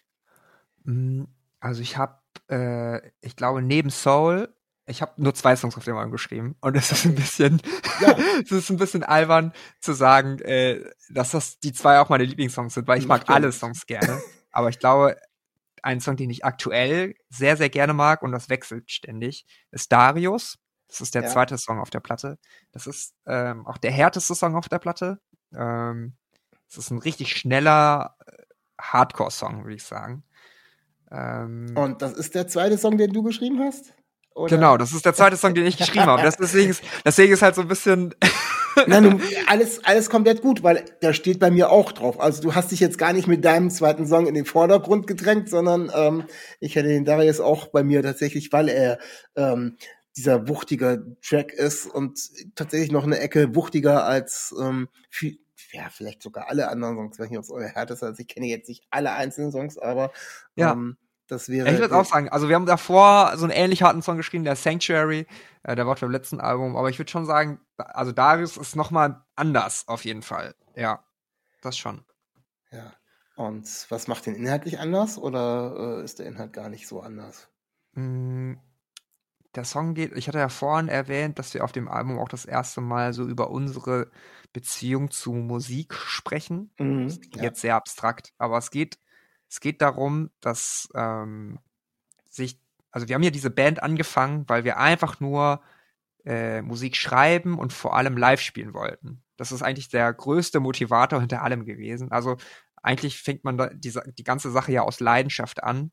Mm, 0.83 1.23
also 1.59 1.81
ich 1.81 1.97
habe, 1.97 2.20
äh, 2.51 3.01
ich 3.21 3.35
glaube, 3.35 3.61
neben 3.61 3.89
Soul, 3.89 4.53
ich 4.85 5.01
habe 5.01 5.13
nur 5.17 5.33
zwei 5.33 5.55
Songs 5.55 5.77
auf 5.77 5.85
dem 5.85 5.95
Album 5.95 6.11
geschrieben 6.11 6.55
und 6.59 6.75
es 6.75 6.91
ist 6.91 7.05
ein 7.05 7.15
bisschen, 7.15 7.61
ja. 8.01 8.15
es 8.43 8.51
ist 8.51 8.69
ein 8.69 8.77
bisschen 8.77 9.03
albern 9.03 9.53
zu 9.79 9.93
sagen, 9.93 10.39
äh, 10.39 10.83
dass 11.09 11.31
das 11.31 11.59
die 11.59 11.71
zwei 11.71 11.99
auch 11.99 12.09
meine 12.09 12.25
Lieblingssongs 12.25 12.73
sind, 12.73 12.87
weil 12.87 12.99
ich 12.99 13.07
mag 13.07 13.29
alle 13.29 13.51
Songs 13.51 13.85
gerne. 13.85 14.21
Aber 14.51 14.69
ich 14.69 14.79
glaube, 14.79 15.17
ein 15.81 16.01
Song, 16.01 16.17
den 16.17 16.29
ich 16.29 16.45
aktuell 16.45 17.15
sehr, 17.29 17.57
sehr 17.57 17.69
gerne 17.69 17.93
mag 17.93 18.21
und 18.21 18.31
das 18.31 18.49
wechselt 18.49 18.91
ständig, 18.91 19.45
ist 19.71 19.91
Darius. 19.91 20.57
Das 20.87 20.99
ist 20.99 21.15
der 21.15 21.23
ja. 21.23 21.29
zweite 21.29 21.57
Song 21.57 21.79
auf 21.79 21.89
der 21.89 22.01
Platte. 22.01 22.37
Das 22.73 22.85
ist 22.85 23.13
ähm, 23.25 23.65
auch 23.65 23.77
der 23.77 23.91
härteste 23.91 24.35
Song 24.35 24.55
auf 24.55 24.67
der 24.67 24.79
Platte. 24.79 25.21
Ähm, 25.55 26.17
es 26.69 26.77
ist 26.77 26.91
ein 26.91 26.99
richtig 26.99 27.35
schneller 27.35 28.17
äh, 28.25 28.43
Hardcore-Song, 28.79 29.63
würde 29.63 29.75
ich 29.75 29.83
sagen. 29.83 30.23
Ähm, 31.11 31.73
und 31.75 32.01
das 32.01 32.13
ist 32.13 32.35
der 32.35 32.47
zweite 32.47 32.77
Song, 32.77 32.97
den 32.97 33.11
du 33.11 33.23
geschrieben 33.23 33.59
hast? 33.59 33.93
Oder? 34.33 34.55
Genau, 34.55 34.77
das 34.77 34.93
ist 34.93 35.05
der 35.05 35.13
zweite 35.13 35.35
Song, 35.35 35.53
den 35.53 35.65
ich 35.65 35.77
geschrieben 35.77 36.05
habe. 36.05 36.21
Das, 36.21 36.37
deswegen, 36.37 36.71
ist, 36.71 36.81
deswegen 37.03 37.33
ist 37.33 37.41
halt 37.41 37.55
so 37.55 37.61
ein 37.61 37.67
bisschen. 37.67 38.15
Nein, 38.87 39.21
alles, 39.47 39.83
alles 39.83 40.09
komplett 40.09 40.41
gut, 40.41 40.63
weil 40.63 40.85
da 41.01 41.13
steht 41.13 41.39
bei 41.39 41.51
mir 41.51 41.69
auch 41.69 41.91
drauf. 41.91 42.21
Also 42.21 42.41
du 42.41 42.55
hast 42.55 42.71
dich 42.71 42.79
jetzt 42.79 42.97
gar 42.97 43.11
nicht 43.11 43.27
mit 43.27 43.43
deinem 43.43 43.69
zweiten 43.69 44.07
Song 44.07 44.27
in 44.27 44.33
den 44.33 44.45
Vordergrund 44.45 45.07
gedrängt, 45.07 45.49
sondern 45.49 45.91
ähm, 45.93 46.23
ich 46.61 46.77
hätte 46.77 46.87
den 46.87 47.03
Darius 47.03 47.41
auch 47.41 47.67
bei 47.67 47.83
mir 47.83 48.01
tatsächlich, 48.01 48.53
weil 48.53 48.69
er 48.69 48.97
ähm, 49.35 49.75
dieser 50.15 50.47
wuchtige 50.47 51.17
Track 51.21 51.51
ist 51.51 51.85
und 51.85 52.17
tatsächlich 52.55 52.91
noch 52.91 53.03
eine 53.03 53.19
Ecke 53.19 53.55
wuchtiger 53.55 54.05
als 54.05 54.55
ähm, 54.57 54.87
viel, 55.09 55.37
ja, 55.71 55.89
vielleicht 55.89 56.21
sogar 56.21 56.49
alle 56.49 56.69
anderen 56.69 56.95
Songs, 56.97 57.19
wenn 57.19 57.31
ich 57.31 57.37
aus 57.37 57.49
euer 57.49 57.67
härtester. 57.67 58.07
Also 58.07 58.21
ich 58.21 58.27
kenne 58.27 58.47
jetzt 58.47 58.69
nicht 58.69 58.85
alle 58.89 59.11
einzelnen 59.13 59.51
Songs, 59.51 59.77
aber 59.77 60.11
ja. 60.55 60.73
ähm, 60.73 60.97
das 61.27 61.47
wäre. 61.47 61.71
Ich 61.71 61.79
würde 61.79 61.95
auch 61.95 62.05
sagen, 62.05 62.29
also 62.29 62.49
wir 62.49 62.55
haben 62.55 62.65
davor 62.65 63.33
so 63.37 63.45
einen 63.45 63.53
ähnlich 63.53 63.83
harten 63.83 64.01
Song 64.01 64.17
geschrieben, 64.17 64.43
der 64.43 64.55
Sanctuary, 64.55 65.27
äh, 65.63 65.75
der 65.75 65.87
war 65.87 65.95
beim 65.95 66.11
letzten 66.11 66.41
Album, 66.41 66.75
aber 66.75 66.89
ich 66.89 66.99
würde 66.99 67.09
schon 67.09 67.25
sagen, 67.25 67.59
also 67.77 68.11
Darius 68.11 68.57
ist 68.57 68.75
nochmal 68.75 69.23
anders 69.35 69.87
auf 69.87 70.03
jeden 70.03 70.23
Fall. 70.23 70.55
Ja, 70.75 71.03
das 71.61 71.77
schon. 71.77 72.03
Ja. 72.71 72.93
Und 73.37 73.65
was 73.89 74.07
macht 74.07 74.25
den 74.25 74.35
inhaltlich 74.35 74.79
anders 74.79 75.17
oder 75.17 75.99
äh, 75.99 76.03
ist 76.03 76.19
der 76.19 76.25
Inhalt 76.25 76.53
gar 76.53 76.69
nicht 76.69 76.87
so 76.87 76.99
anders? 76.99 77.49
Mm, 77.93 78.55
der 79.55 79.65
Song 79.65 79.93
geht, 79.93 80.15
ich 80.15 80.27
hatte 80.27 80.39
ja 80.39 80.49
vorhin 80.49 80.87
erwähnt, 80.87 81.39
dass 81.39 81.53
wir 81.53 81.63
auf 81.63 81.71
dem 81.71 81.87
Album 81.87 82.19
auch 82.19 82.29
das 82.29 82.45
erste 82.45 82.81
Mal 82.81 83.13
so 83.13 83.27
über 83.27 83.51
unsere 83.51 84.09
Beziehung 84.53 85.11
zu 85.11 85.33
Musik 85.33 85.93
sprechen. 85.93 86.71
Mhm, 86.79 87.09
ja. 87.35 87.43
Jetzt 87.43 87.61
sehr 87.61 87.75
abstrakt, 87.75 88.33
aber 88.37 88.57
es 88.57 88.71
geht 88.71 88.97
es 89.51 89.59
geht 89.59 89.81
darum, 89.81 90.29
dass 90.39 90.87
ähm, 90.95 91.59
sich, 92.29 92.57
also 92.91 93.09
wir 93.09 93.15
haben 93.15 93.23
ja 93.23 93.31
diese 93.31 93.49
Band 93.49 93.83
angefangen, 93.83 94.47
weil 94.47 94.63
wir 94.63 94.77
einfach 94.77 95.19
nur 95.19 95.61
äh, 96.23 96.61
Musik 96.61 96.95
schreiben 96.95 97.59
und 97.59 97.73
vor 97.73 97.97
allem 97.97 98.15
live 98.15 98.39
spielen 98.39 98.73
wollten. 98.73 99.23
Das 99.35 99.51
ist 99.51 99.61
eigentlich 99.61 99.89
der 99.89 100.13
größte 100.13 100.61
Motivator 100.61 101.19
hinter 101.19 101.41
allem 101.41 101.65
gewesen. 101.65 102.13
Also 102.13 102.37
eigentlich 102.81 103.21
fängt 103.21 103.43
man 103.43 103.57
da 103.57 103.69
die, 103.73 103.93
die 104.17 104.23
ganze 104.23 104.51
Sache 104.51 104.71
ja 104.71 104.83
aus 104.83 105.01
Leidenschaft 105.01 105.61
an. 105.61 105.91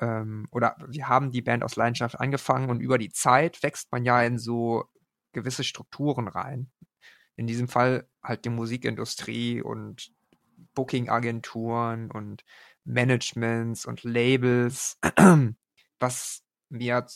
Ähm, 0.00 0.48
oder 0.50 0.76
wir 0.88 1.08
haben 1.08 1.30
die 1.30 1.42
Band 1.42 1.62
aus 1.62 1.76
Leidenschaft 1.76 2.18
angefangen 2.18 2.70
und 2.70 2.80
über 2.80 2.98
die 2.98 3.10
Zeit 3.10 3.62
wächst 3.62 3.90
man 3.92 4.04
ja 4.04 4.22
in 4.22 4.38
so 4.38 4.84
gewisse 5.32 5.64
Strukturen 5.64 6.28
rein. 6.28 6.70
In 7.36 7.46
diesem 7.46 7.68
Fall 7.68 8.08
halt 8.22 8.44
die 8.44 8.50
Musikindustrie 8.50 9.62
und 9.62 10.12
Booking-Agenturen 10.74 12.10
und 12.10 12.44
Managements 12.84 13.86
und 13.86 14.02
Labels, 14.02 14.98
was 15.98 16.42
mir, 16.68 17.06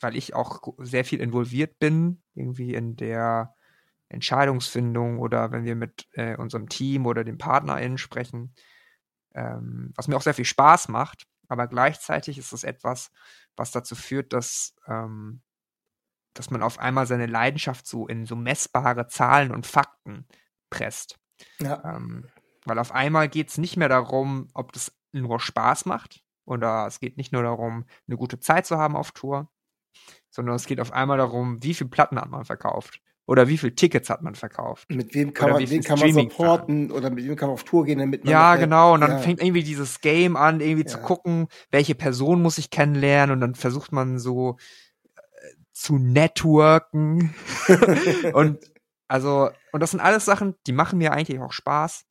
weil 0.00 0.16
ich 0.16 0.34
auch 0.34 0.60
sehr 0.78 1.04
viel 1.04 1.20
involviert 1.20 1.78
bin, 1.78 2.22
irgendwie 2.34 2.74
in 2.74 2.96
der 2.96 3.54
Entscheidungsfindung 4.08 5.20
oder 5.20 5.52
wenn 5.52 5.64
wir 5.64 5.76
mit 5.76 6.08
äh, 6.12 6.36
unserem 6.36 6.68
Team 6.68 7.06
oder 7.06 7.22
den 7.22 7.38
PartnerInnen 7.38 7.98
sprechen, 7.98 8.54
ähm, 9.34 9.92
was 9.94 10.08
mir 10.08 10.16
auch 10.16 10.22
sehr 10.22 10.34
viel 10.34 10.44
Spaß 10.44 10.88
macht, 10.88 11.26
aber 11.50 11.66
gleichzeitig 11.66 12.38
ist 12.38 12.52
es 12.52 12.62
etwas, 12.62 13.10
was 13.56 13.72
dazu 13.72 13.96
führt, 13.96 14.32
dass, 14.32 14.76
ähm, 14.86 15.42
dass 16.32 16.50
man 16.50 16.62
auf 16.62 16.78
einmal 16.78 17.06
seine 17.08 17.26
Leidenschaft 17.26 17.86
so 17.86 18.06
in 18.06 18.24
so 18.24 18.36
messbare 18.36 19.08
Zahlen 19.08 19.50
und 19.50 19.66
Fakten 19.66 20.28
presst. 20.70 21.18
Ja. 21.58 21.82
Ähm, 21.84 22.28
weil 22.64 22.78
auf 22.78 22.92
einmal 22.92 23.28
geht 23.28 23.48
es 23.48 23.58
nicht 23.58 23.76
mehr 23.76 23.88
darum, 23.88 24.48
ob 24.54 24.72
das 24.72 24.96
nur 25.10 25.40
Spaß 25.40 25.86
macht 25.86 26.22
oder 26.44 26.86
es 26.86 27.00
geht 27.00 27.16
nicht 27.16 27.32
nur 27.32 27.42
darum, 27.42 27.84
eine 28.06 28.16
gute 28.16 28.38
Zeit 28.38 28.64
zu 28.64 28.78
haben 28.78 28.94
auf 28.94 29.10
Tour, 29.10 29.50
sondern 30.30 30.54
es 30.54 30.66
geht 30.66 30.80
auf 30.80 30.92
einmal 30.92 31.18
darum, 31.18 31.60
wie 31.64 31.74
viele 31.74 31.90
Platten 31.90 32.20
hat 32.20 32.30
man 32.30 32.44
verkauft 32.44 33.02
oder 33.30 33.46
wie 33.46 33.58
viele 33.58 33.76
Tickets 33.76 34.10
hat 34.10 34.22
man 34.22 34.34
verkauft. 34.34 34.90
Mit 34.90 35.14
wem 35.14 35.32
kann, 35.32 35.50
man, 35.50 35.70
wen 35.70 35.82
kann 35.84 36.00
man 36.00 36.12
supporten 36.12 36.90
oder 36.90 37.10
mit 37.10 37.24
wem 37.24 37.36
kann 37.36 37.46
man 37.46 37.54
auf 37.54 37.62
Tour 37.62 37.84
gehen, 37.84 38.00
damit 38.00 38.24
man. 38.24 38.32
Ja, 38.32 38.56
genau. 38.56 38.94
Und 38.94 39.02
dann 39.02 39.12
ja. 39.12 39.18
fängt 39.18 39.40
irgendwie 39.40 39.62
dieses 39.62 40.00
Game 40.00 40.36
an, 40.36 40.60
irgendwie 40.60 40.82
ja. 40.82 40.88
zu 40.88 40.98
gucken, 40.98 41.46
welche 41.70 41.94
Person 41.94 42.42
muss 42.42 42.58
ich 42.58 42.70
kennenlernen 42.70 43.32
und 43.32 43.40
dann 43.40 43.54
versucht 43.54 43.92
man 43.92 44.18
so 44.18 44.56
äh, 45.14 45.20
zu 45.72 45.96
networken. 45.96 47.32
und 48.32 48.58
also, 49.06 49.50
und 49.70 49.80
das 49.80 49.92
sind 49.92 50.00
alles 50.00 50.24
Sachen, 50.24 50.56
die 50.66 50.72
machen 50.72 50.98
mir 50.98 51.12
eigentlich 51.12 51.38
auch 51.38 51.52
Spaß 51.52 52.06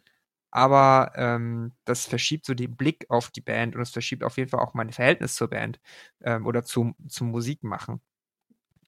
aber 0.51 1.11
ähm, 1.15 1.73
das 1.85 2.07
verschiebt 2.07 2.45
so 2.45 2.55
den 2.55 2.75
Blick 2.75 3.05
auf 3.09 3.29
die 3.29 3.41
Band 3.41 3.75
und 3.75 3.81
es 3.81 3.91
verschiebt 3.91 4.23
auf 4.23 4.37
jeden 4.37 4.49
Fall 4.49 4.61
auch 4.61 4.73
mein 4.73 4.91
Verhältnis 4.91 5.35
zur 5.35 5.47
Band 5.47 5.79
ähm, 6.23 6.47
oder 6.47 6.63
zum, 6.63 6.95
zum 7.07 7.29
Musikmachen. 7.29 8.01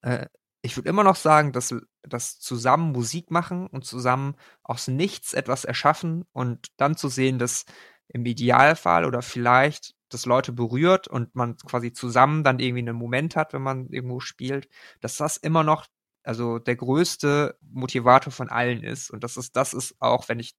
Äh, 0.01 0.25
ich 0.61 0.77
würde 0.77 0.89
immer 0.89 1.03
noch 1.03 1.15
sagen, 1.15 1.51
dass 1.53 1.73
das 2.03 2.39
zusammen 2.39 2.91
Musik 2.91 3.31
machen 3.31 3.67
und 3.67 3.85
zusammen 3.85 4.35
aus 4.63 4.87
nichts 4.87 5.33
etwas 5.33 5.65
erschaffen 5.65 6.25
und 6.33 6.67
dann 6.77 6.95
zu 6.95 7.09
sehen, 7.09 7.39
dass 7.39 7.65
im 8.09 8.25
Idealfall 8.25 9.05
oder 9.05 9.21
vielleicht 9.21 9.95
das 10.09 10.25
Leute 10.25 10.51
berührt 10.51 11.07
und 11.07 11.35
man 11.35 11.57
quasi 11.57 11.93
zusammen 11.93 12.43
dann 12.43 12.59
irgendwie 12.59 12.81
einen 12.81 12.97
Moment 12.97 13.35
hat, 13.35 13.53
wenn 13.53 13.61
man 13.61 13.87
irgendwo 13.89 14.19
spielt, 14.19 14.67
dass 14.99 15.17
das 15.17 15.37
immer 15.37 15.63
noch 15.63 15.87
also 16.23 16.59
der 16.59 16.75
größte 16.75 17.57
Motivator 17.61 18.31
von 18.31 18.49
allen 18.49 18.83
ist 18.83 19.09
und 19.09 19.23
das 19.23 19.37
ist 19.37 19.55
das 19.55 19.73
ist 19.73 19.95
auch, 19.99 20.29
wenn 20.29 20.39
ich 20.39 20.55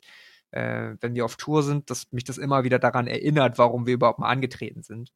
äh, 0.53 0.97
wenn 1.01 1.15
wir 1.15 1.25
auf 1.25 1.37
Tour 1.37 1.63
sind, 1.63 1.91
dass 1.91 2.11
mich 2.13 2.25
das 2.25 2.39
immer 2.39 2.65
wieder 2.65 2.79
daran 2.79 3.07
erinnert, 3.07 3.59
warum 3.59 3.87
wir 3.87 3.95
überhaupt 3.95 4.19
mal 4.19 4.29
angetreten 4.29 4.83
sind. 4.83 5.13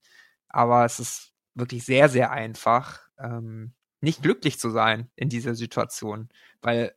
Aber 0.49 0.85
es 0.85 0.99
ist 1.01 1.33
wirklich 1.55 1.85
sehr, 1.85 2.09
sehr 2.09 2.31
einfach, 2.31 3.01
ähm, 3.19 3.75
nicht 4.01 4.23
glücklich 4.23 4.59
zu 4.59 4.71
sein 4.71 5.11
in 5.17 5.29
dieser 5.29 5.55
Situation. 5.55 6.29
Weil, 6.63 6.95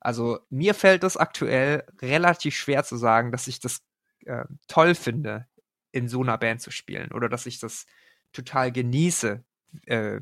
also 0.00 0.40
mir 0.50 0.74
fällt 0.74 1.04
es 1.04 1.16
aktuell 1.16 1.84
relativ 2.00 2.56
schwer 2.56 2.84
zu 2.84 2.96
sagen, 2.96 3.32
dass 3.32 3.46
ich 3.46 3.60
das 3.60 3.80
äh, 4.24 4.44
toll 4.66 4.94
finde, 4.94 5.46
in 5.92 6.08
so 6.08 6.22
einer 6.22 6.38
Band 6.38 6.60
zu 6.60 6.70
spielen. 6.70 7.12
Oder 7.12 7.28
dass 7.28 7.46
ich 7.46 7.58
das 7.58 7.86
total 8.32 8.72
genieße, 8.72 9.42
äh, 9.86 10.20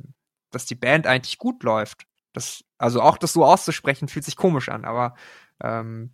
dass 0.51 0.67
die 0.67 0.75
Band 0.75 1.07
eigentlich 1.07 1.39
gut 1.39 1.63
läuft. 1.63 2.07
Das, 2.33 2.65
also 2.79 3.01
auch 3.01 3.19
das 3.19 3.33
so 3.33 3.45
auszusprechen, 3.45 4.09
fühlt 4.09 4.25
sich 4.25 4.37
komisch 4.37 4.69
an, 4.69 4.85
aber 4.85 5.15
ähm, 5.63 6.13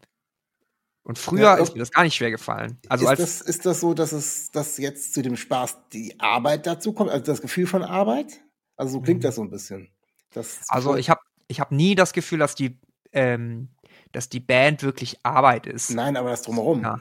und 1.05 1.19
früher 1.19 1.43
ja, 1.43 1.55
ist 1.57 1.75
mir 1.75 1.81
das 1.81 1.91
gar 1.91 2.05
nicht 2.05 2.15
schwer 2.15 2.31
gefallen. 2.31 2.79
Also 2.89 3.05
ist, 3.05 3.11
als 3.11 3.19
das, 3.19 3.41
ist 3.41 3.67
das 3.67 3.81
so, 3.81 3.93
dass 3.93 4.13
es 4.13 4.51
dass 4.53 4.79
jetzt 4.79 5.15
zu 5.15 5.23
dem 5.23 5.37
Spaß 5.37 5.89
die 5.93 6.19
Arbeit 6.21 6.67
dazu 6.67 6.93
kommt, 6.93 7.11
also 7.11 7.25
das 7.25 7.43
Gefühl 7.43 7.67
von 7.67 7.83
Arbeit? 7.83 8.41
Also 8.77 8.95
so 8.95 9.01
klingt 9.01 9.21
mhm. 9.21 9.25
das 9.25 9.35
so 9.35 9.43
ein 9.43 9.51
bisschen. 9.51 9.89
Also 10.69 10.97
ich 10.97 11.11
habe 11.11 11.21
ich 11.49 11.61
hab 11.61 11.73
nie 11.73 11.95
das 11.95 12.13
Gefühl, 12.13 12.39
dass 12.39 12.55
die 12.55 12.79
ähm, 13.13 13.69
dass 14.13 14.29
die 14.29 14.41
Band 14.41 14.83
wirklich 14.83 15.19
Arbeit 15.23 15.67
ist. 15.67 15.91
Nein, 15.91 16.17
aber 16.17 16.31
das 16.31 16.43
drumherum. 16.43 16.83
Ja, 16.83 16.99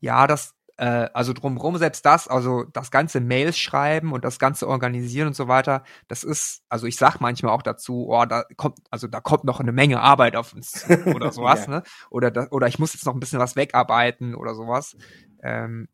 ja 0.00 0.26
das 0.26 0.54
äh, 0.76 1.08
also 1.12 1.32
drumherum 1.32 1.76
selbst 1.78 2.04
das, 2.04 2.26
also 2.28 2.64
das 2.64 2.90
ganze 2.90 3.20
Mails 3.20 3.58
schreiben 3.58 4.12
und 4.12 4.24
das 4.24 4.38
ganze 4.38 4.68
organisieren 4.68 5.28
und 5.28 5.36
so 5.36 5.46
weiter, 5.48 5.84
das 6.08 6.24
ist, 6.24 6.62
also 6.68 6.86
ich 6.86 6.96
sag 6.96 7.20
manchmal 7.20 7.52
auch 7.52 7.62
dazu, 7.62 8.08
oh, 8.08 8.24
da 8.24 8.44
kommt, 8.56 8.78
also 8.90 9.06
da 9.06 9.20
kommt 9.20 9.44
noch 9.44 9.60
eine 9.60 9.72
Menge 9.72 10.00
Arbeit 10.00 10.36
auf 10.36 10.52
uns 10.52 10.72
zu 10.72 11.14
oder 11.14 11.32
sowas, 11.32 11.66
ja. 11.66 11.70
ne? 11.70 11.82
Oder 12.10 12.30
da, 12.30 12.48
oder 12.50 12.66
ich 12.66 12.78
muss 12.78 12.92
jetzt 12.92 13.06
noch 13.06 13.14
ein 13.14 13.20
bisschen 13.20 13.38
was 13.38 13.56
wegarbeiten 13.56 14.34
oder 14.34 14.54
sowas. 14.54 14.96
Ähm, 15.42 15.88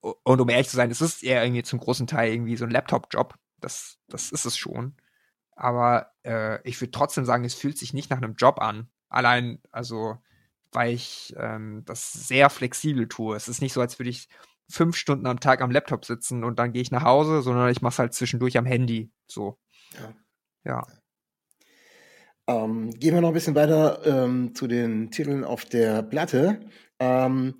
und 0.00 0.40
um 0.40 0.48
ehrlich 0.48 0.68
zu 0.68 0.76
sein, 0.76 0.90
es 0.90 1.00
ist 1.00 1.22
eher 1.22 1.44
irgendwie 1.44 1.64
zum 1.64 1.80
großen 1.80 2.06
Teil 2.06 2.32
irgendwie 2.32 2.56
so 2.56 2.64
ein 2.64 2.70
Laptop-Job. 2.70 3.34
Das, 3.60 3.98
das 4.08 4.30
ist 4.30 4.44
es 4.44 4.56
schon. 4.56 4.94
Aber 5.56 6.12
äh, 6.24 6.60
ich 6.68 6.80
würde 6.80 6.92
trotzdem 6.92 7.24
sagen, 7.24 7.44
es 7.44 7.54
fühlt 7.54 7.78
sich 7.78 7.92
nicht 7.92 8.10
nach 8.10 8.18
einem 8.18 8.34
Job 8.34 8.60
an. 8.60 8.88
Allein, 9.08 9.60
also 9.72 10.18
weil 10.72 10.92
ich 10.92 11.34
ähm, 11.38 11.82
das 11.86 12.12
sehr 12.12 12.50
flexibel 12.50 13.08
tue. 13.08 13.34
Es 13.34 13.48
ist 13.48 13.62
nicht 13.62 13.72
so, 13.72 13.80
als 13.80 13.98
würde 13.98 14.10
ich 14.10 14.28
fünf 14.68 14.96
Stunden 14.96 15.26
am 15.26 15.40
Tag 15.40 15.62
am 15.62 15.70
Laptop 15.70 16.04
sitzen 16.04 16.44
und 16.44 16.58
dann 16.58 16.72
gehe 16.72 16.82
ich 16.82 16.90
nach 16.90 17.04
Hause, 17.04 17.40
sondern 17.40 17.70
ich 17.70 17.80
mache 17.80 17.92
es 17.92 17.98
halt 17.98 18.14
zwischendurch 18.14 18.58
am 18.58 18.66
Handy. 18.66 19.10
So. 19.26 19.58
Ja. 19.94 20.14
ja. 20.64 20.86
Ähm, 22.48 22.90
gehen 22.90 23.14
wir 23.14 23.20
noch 23.20 23.28
ein 23.28 23.34
bisschen 23.34 23.54
weiter 23.54 24.00
ähm, 24.06 24.54
zu 24.54 24.66
den 24.66 25.10
Titeln 25.10 25.44
auf 25.44 25.64
der 25.64 26.02
Platte. 26.02 26.60
Ähm, 26.98 27.54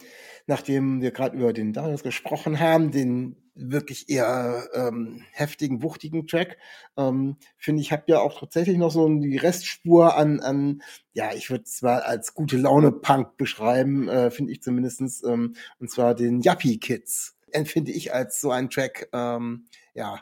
nachdem 0.46 1.01
wir 1.01 1.11
gerade 1.11 1.37
über 1.37 1.53
den 1.53 1.72
Darius 1.72 2.03
gesprochen 2.03 2.61
haben, 2.61 2.90
den 2.90 3.37
wirklich 3.57 4.09
eher 4.09 4.68
ähm, 4.75 5.22
heftigen, 5.33 5.83
wuchtigen 5.83 6.27
Track, 6.27 6.59
ähm, 6.96 7.37
finde 7.57 7.83
ich, 7.83 7.90
habt 7.90 8.09
ja 8.09 8.20
auch 8.20 8.38
tatsächlich 8.38 8.77
noch 8.77 8.90
so 8.90 9.09
die 9.09 9.38
Restspur 9.38 10.16
an, 10.16 10.40
an 10.40 10.83
ja, 11.12 11.33
ich 11.35 11.51
würde 11.51 11.64
es 11.64 11.83
mal 11.83 12.01
als 12.01 12.35
gute 12.35 12.59
Laune-Punk 12.59 13.37
beschreiben, 13.38 14.09
äh, 14.09 14.31
finde 14.31 14.53
ich 14.53 14.62
zumindestens, 14.62 15.22
ähm, 15.25 15.57
und 15.79 15.90
zwar 15.90 16.14
den 16.14 16.42
Yuppie 16.42 16.79
Kids. 16.79 17.37
Empfinde 17.51 17.92
ich 17.92 18.12
als 18.12 18.40
so 18.40 18.51
ein 18.51 18.68
Track, 18.70 19.09
ähm, 19.12 19.66
ja, 19.94 20.20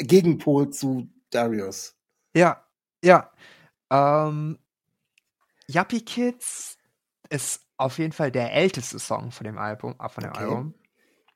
Gegenpol 0.00 0.70
zu 0.70 1.08
Darius. 1.30 1.96
Ja, 2.34 2.64
ja. 3.04 3.30
Ähm, 3.94 4.58
Yuppie 5.66 6.04
Kids 6.04 6.78
ist 7.30 7.66
auf 7.76 7.98
jeden 7.98 8.12
Fall 8.12 8.30
der 8.30 8.52
älteste 8.52 8.98
Song 8.98 9.30
von 9.30 9.44
dem 9.44 9.58
Album, 9.58 9.94
äh, 9.98 10.08
von 10.08 10.24
dem 10.24 10.30
okay. 10.30 10.42
Album. 10.42 10.74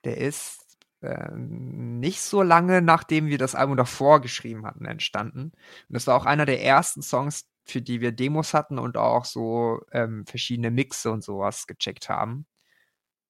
Der 0.05 0.19
ist 0.19 0.67
äh, 1.01 1.31
nicht 1.33 2.21
so 2.21 2.43
lange 2.43 2.83
nachdem 2.83 3.27
wir 3.27 3.39
das 3.39 3.55
Album 3.55 3.77
davor 3.77 4.21
geschrieben 4.21 4.67
hatten, 4.67 4.85
entstanden. 4.85 5.53
Und 5.89 5.95
das 5.95 6.07
war 6.07 6.17
auch 6.17 6.27
einer 6.27 6.47
der 6.47 6.63
ersten 6.63 7.03
Songs, 7.03 7.47
für 7.65 7.83
die 7.83 8.01
wir 8.01 8.13
Demos 8.13 8.55
hatten 8.55 8.79
und 8.79 8.97
auch 8.97 9.25
so 9.25 9.81
ähm, 9.93 10.25
verschiedene 10.27 10.71
Mixe 10.71 11.11
und 11.11 11.23
sowas 11.23 11.67
gecheckt 11.67 12.09
haben. 12.09 12.47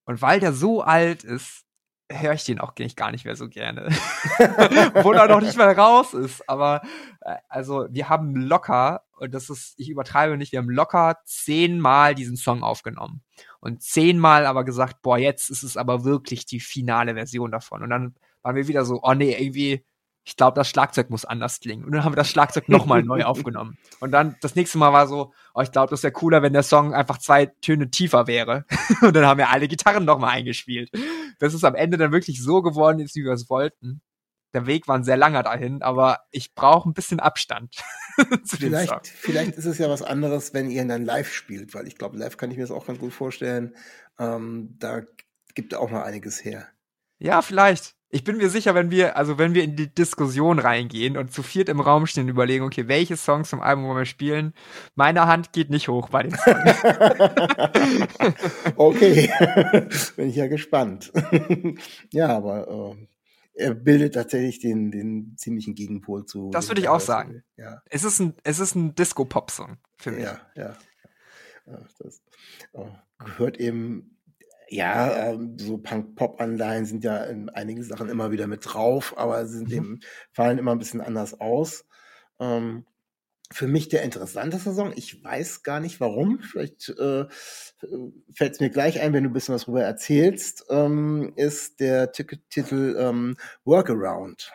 Und 0.05 0.23
weil 0.23 0.41
der 0.41 0.53
so 0.53 0.81
alt 0.81 1.25
ist, 1.25 1.65
höre 2.11 2.33
ich 2.33 2.45
den 2.45 2.61
auch 2.61 2.75
gar 2.97 3.11
nicht 3.11 3.25
mehr 3.25 3.37
so 3.37 3.49
gerne. 3.49 3.89
Obwohl 4.95 5.17
er 5.17 5.29
noch 5.29 5.41
nicht 5.41 5.57
mal 5.57 5.71
raus 5.73 6.15
ist. 6.15 6.49
Aber 6.49 6.83
äh, 7.21 7.37
also 7.49 7.87
wir 7.91 8.09
haben 8.09 8.35
locker, 8.35 9.03
und 9.19 9.33
das 9.33 9.51
ist, 9.51 9.75
ich 9.77 9.91
übertreibe 9.91 10.37
nicht, 10.37 10.53
wir 10.53 10.59
haben 10.61 10.71
locker 10.71 11.19
zehnmal 11.25 12.15
diesen 12.15 12.37
Song 12.37 12.63
aufgenommen. 12.63 13.23
Und 13.61 13.83
zehnmal 13.83 14.47
aber 14.47 14.65
gesagt, 14.65 15.03
boah, 15.03 15.19
jetzt 15.19 15.51
ist 15.51 15.63
es 15.63 15.77
aber 15.77 16.05
wirklich 16.05 16.47
die 16.47 16.61
finale 16.61 17.15
Version 17.15 17.51
davon. 17.51 17.83
Und 17.83 17.91
dann 17.91 18.15
waren 18.43 18.57
wir 18.57 18.69
wieder 18.69 18.85
so, 18.85 19.01
oh 19.03 19.15
nee, 19.15 19.37
irgendwie 19.39 19.85
ich 20.29 20.37
glaube, 20.37 20.55
das 20.57 20.69
Schlagzeug 20.69 21.09
muss 21.09 21.25
anders 21.25 21.59
klingen. 21.59 21.85
Und 21.85 21.93
dann 21.93 22.05
haben 22.05 22.13
wir 22.13 22.17
das 22.17 22.29
Schlagzeug 22.29 22.69
nochmal 22.69 23.03
neu 23.03 23.25
aufgenommen. 23.25 23.79
Und 23.99 24.11
dann 24.11 24.37
das 24.43 24.57
nächste 24.57 24.77
Mal 24.77 24.93
war 24.93 25.07
so, 25.07 25.33
oh, 25.55 25.63
ich 25.63 25.73
glaube, 25.73 25.89
das 25.89 26.03
wäre 26.03 26.13
cooler, 26.13 26.43
wenn 26.43 26.53
der 26.53 26.63
Song 26.63 26.93
einfach 26.93 27.17
zwei 27.17 27.47
Töne 27.47 27.91
tiefer 27.91 28.27
wäre. 28.27 28.67
Und 29.01 29.17
dann 29.17 29.25
haben 29.25 29.39
wir 29.39 29.49
alle 29.49 29.69
Gitarren 29.69 30.05
nochmal 30.05 30.33
eingespielt. 30.33 30.91
Das 31.39 31.55
ist 31.55 31.65
am 31.65 31.75
Ende 31.75 31.97
dann 31.97 32.13
wirklich 32.13 32.43
so 32.43 32.61
geworden, 32.61 32.99
wie 32.99 33.25
wir 33.25 33.33
es 33.33 33.49
wollten. 33.49 34.03
Der 34.59 34.67
Weg 34.67 34.89
war 34.89 34.97
ein 34.97 35.05
sehr 35.05 35.17
langer 35.17 35.45
dahin, 35.45 35.83
aber 35.83 36.21
ich 36.33 36.57
brauche 36.57 36.89
ein 36.89 36.95
bisschen 36.95 37.21
Abstand. 37.21 37.77
vielleicht, 38.45 39.07
vielleicht 39.07 39.57
ist 39.57 39.67
es 39.67 39.79
ja 39.79 39.89
was 39.89 40.03
anderes, 40.03 40.53
wenn 40.53 40.69
ihr 40.69 40.83
ihn 40.83 40.89
dann 40.89 41.05
live 41.05 41.33
spielt, 41.33 41.75
weil 41.75 41.87
ich 41.87 41.97
glaube, 41.97 42.19
live 42.19 42.37
kann 42.37 42.51
ich 42.51 42.57
mir 42.57 42.65
das 42.65 42.73
auch 42.73 42.87
ganz 42.87 42.99
gut 42.99 43.13
vorstellen. 43.13 43.77
Ähm, 44.19 44.75
da 44.81 45.03
gibt 45.55 45.75
auch 45.77 45.93
noch 45.93 46.03
einiges 46.03 46.45
her. 46.45 46.67
Ja, 47.21 47.41
vielleicht 47.41 47.95
ich 48.11 48.25
bin 48.25 48.39
mir 48.39 48.49
sicher, 48.49 48.75
wenn 48.75 48.91
wir, 48.91 49.17
also 49.17 49.37
wenn 49.37 49.55
wir 49.55 49.63
in 49.63 49.77
die 49.77 49.93
Diskussion 49.93 50.59
reingehen 50.59 51.19
und 51.19 51.31
zu 51.31 51.43
viert 51.43 51.69
im 51.69 51.81
Raum 51.81 52.07
stehen 52.07 52.25
und 52.25 52.31
überlegen, 52.31 52.65
okay, 52.65 52.89
welche 52.89 53.19
Songs 53.19 53.51
vom 53.51 53.61
Album 53.61 53.85
wollen 53.85 53.99
wir 53.99 54.07
spielen, 54.07 54.55
meine 54.95 55.27
Hand 55.27 55.53
geht 55.53 55.69
nicht 55.69 55.89
hoch 55.89 56.09
bei 56.09 56.23
den 56.23 56.35
Songs. 56.35 56.83
okay, 58.77 59.31
bin 60.17 60.31
ich 60.31 60.37
ja 60.37 60.47
gespannt. 60.47 61.13
ja, 62.11 62.29
aber 62.29 62.97
äh, 62.97 63.07
er 63.59 63.75
bildet 63.75 64.15
tatsächlich 64.15 64.61
den, 64.61 64.91
den 64.91 65.37
ziemlichen 65.37 65.75
Gegenpol 65.75 66.25
zu. 66.25 66.51
Das 66.51 66.69
würde 66.69 66.81
ich 66.81 66.89
auch 66.89 67.01
sagen. 67.01 67.43
Ja. 67.57 67.83
Es 67.91 68.05
ist 68.05 68.21
ein, 68.21 68.35
es 68.45 68.61
ist 68.61 68.75
ein 68.75 68.95
Disco-Pop-Song 68.95 69.79
für 69.97 70.13
mich. 70.13 70.25
Ja, 70.25 70.41
ja. 70.55 70.77
ja 71.67 71.79
das 71.99 72.23
äh, 72.73 72.85
gehört 73.25 73.59
eben 73.59 74.15
ja, 74.71 75.31
ähm, 75.31 75.59
so 75.59 75.79
Punk-Pop-Anleihen 75.79 76.85
sind 76.85 77.03
ja 77.03 77.25
in 77.25 77.49
einigen 77.49 77.83
Sachen 77.83 78.09
immer 78.09 78.31
wieder 78.31 78.47
mit 78.47 78.61
drauf, 78.65 79.15
aber 79.17 79.47
sind 79.47 79.69
mhm. 79.69 79.75
eben, 79.75 80.01
fallen 80.31 80.59
immer 80.59 80.73
ein 80.73 80.79
bisschen 80.79 81.01
anders 81.01 81.41
aus. 81.41 81.87
Ähm, 82.39 82.85
für 83.51 83.67
mich 83.67 83.89
der 83.89 84.03
interessanteste 84.03 84.75
Song, 84.75 84.93
ich 84.95 85.23
weiß 85.25 85.63
gar 85.63 85.81
nicht 85.81 86.01
warum, 86.01 86.41
vielleicht 86.41 86.91
äh, 86.91 87.27
fällt 88.35 88.53
es 88.55 88.61
mir 88.61 88.71
gleich 88.71 89.01
ein, 89.01 89.13
wenn 89.13 89.25
du 89.25 89.31
ein 89.31 89.33
bisschen 89.33 89.55
was 89.55 89.63
darüber 89.63 89.83
erzählst, 89.83 90.67
ähm, 90.69 91.33
ist 91.37 91.81
der 91.81 92.13
Titel 92.13 92.97
ähm, 92.99 93.37
Workaround. 93.65 94.53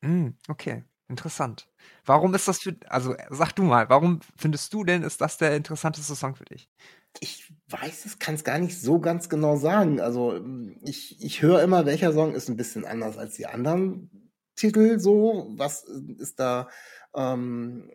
Mm, 0.00 0.30
okay, 0.48 0.84
interessant. 1.08 1.68
Warum 2.04 2.34
ist 2.34 2.48
das 2.48 2.60
für, 2.60 2.76
also 2.88 3.14
sag 3.30 3.52
du 3.52 3.62
mal, 3.62 3.88
warum 3.88 4.20
findest 4.36 4.72
du 4.74 4.82
denn, 4.84 5.02
ist 5.02 5.20
das 5.20 5.38
der 5.38 5.54
interessanteste 5.56 6.14
Song 6.16 6.34
für 6.34 6.44
dich? 6.44 6.68
Ich 7.20 7.52
weiß 7.68 8.06
es, 8.06 8.18
kann 8.18 8.34
es 8.34 8.44
gar 8.44 8.58
nicht 8.58 8.80
so 8.80 8.98
ganz 8.98 9.28
genau 9.28 9.56
sagen. 9.56 10.00
Also 10.00 10.40
ich, 10.82 11.22
ich 11.22 11.42
höre 11.42 11.62
immer, 11.62 11.86
welcher 11.86 12.12
Song 12.12 12.34
ist 12.34 12.48
ein 12.48 12.56
bisschen 12.56 12.84
anders 12.84 13.18
als 13.18 13.34
die 13.34 13.46
anderen 13.46 14.10
Titel 14.56 14.98
so. 14.98 15.52
Was 15.56 15.84
ist 15.84 16.40
da 16.40 16.68
ähm, 17.14 17.90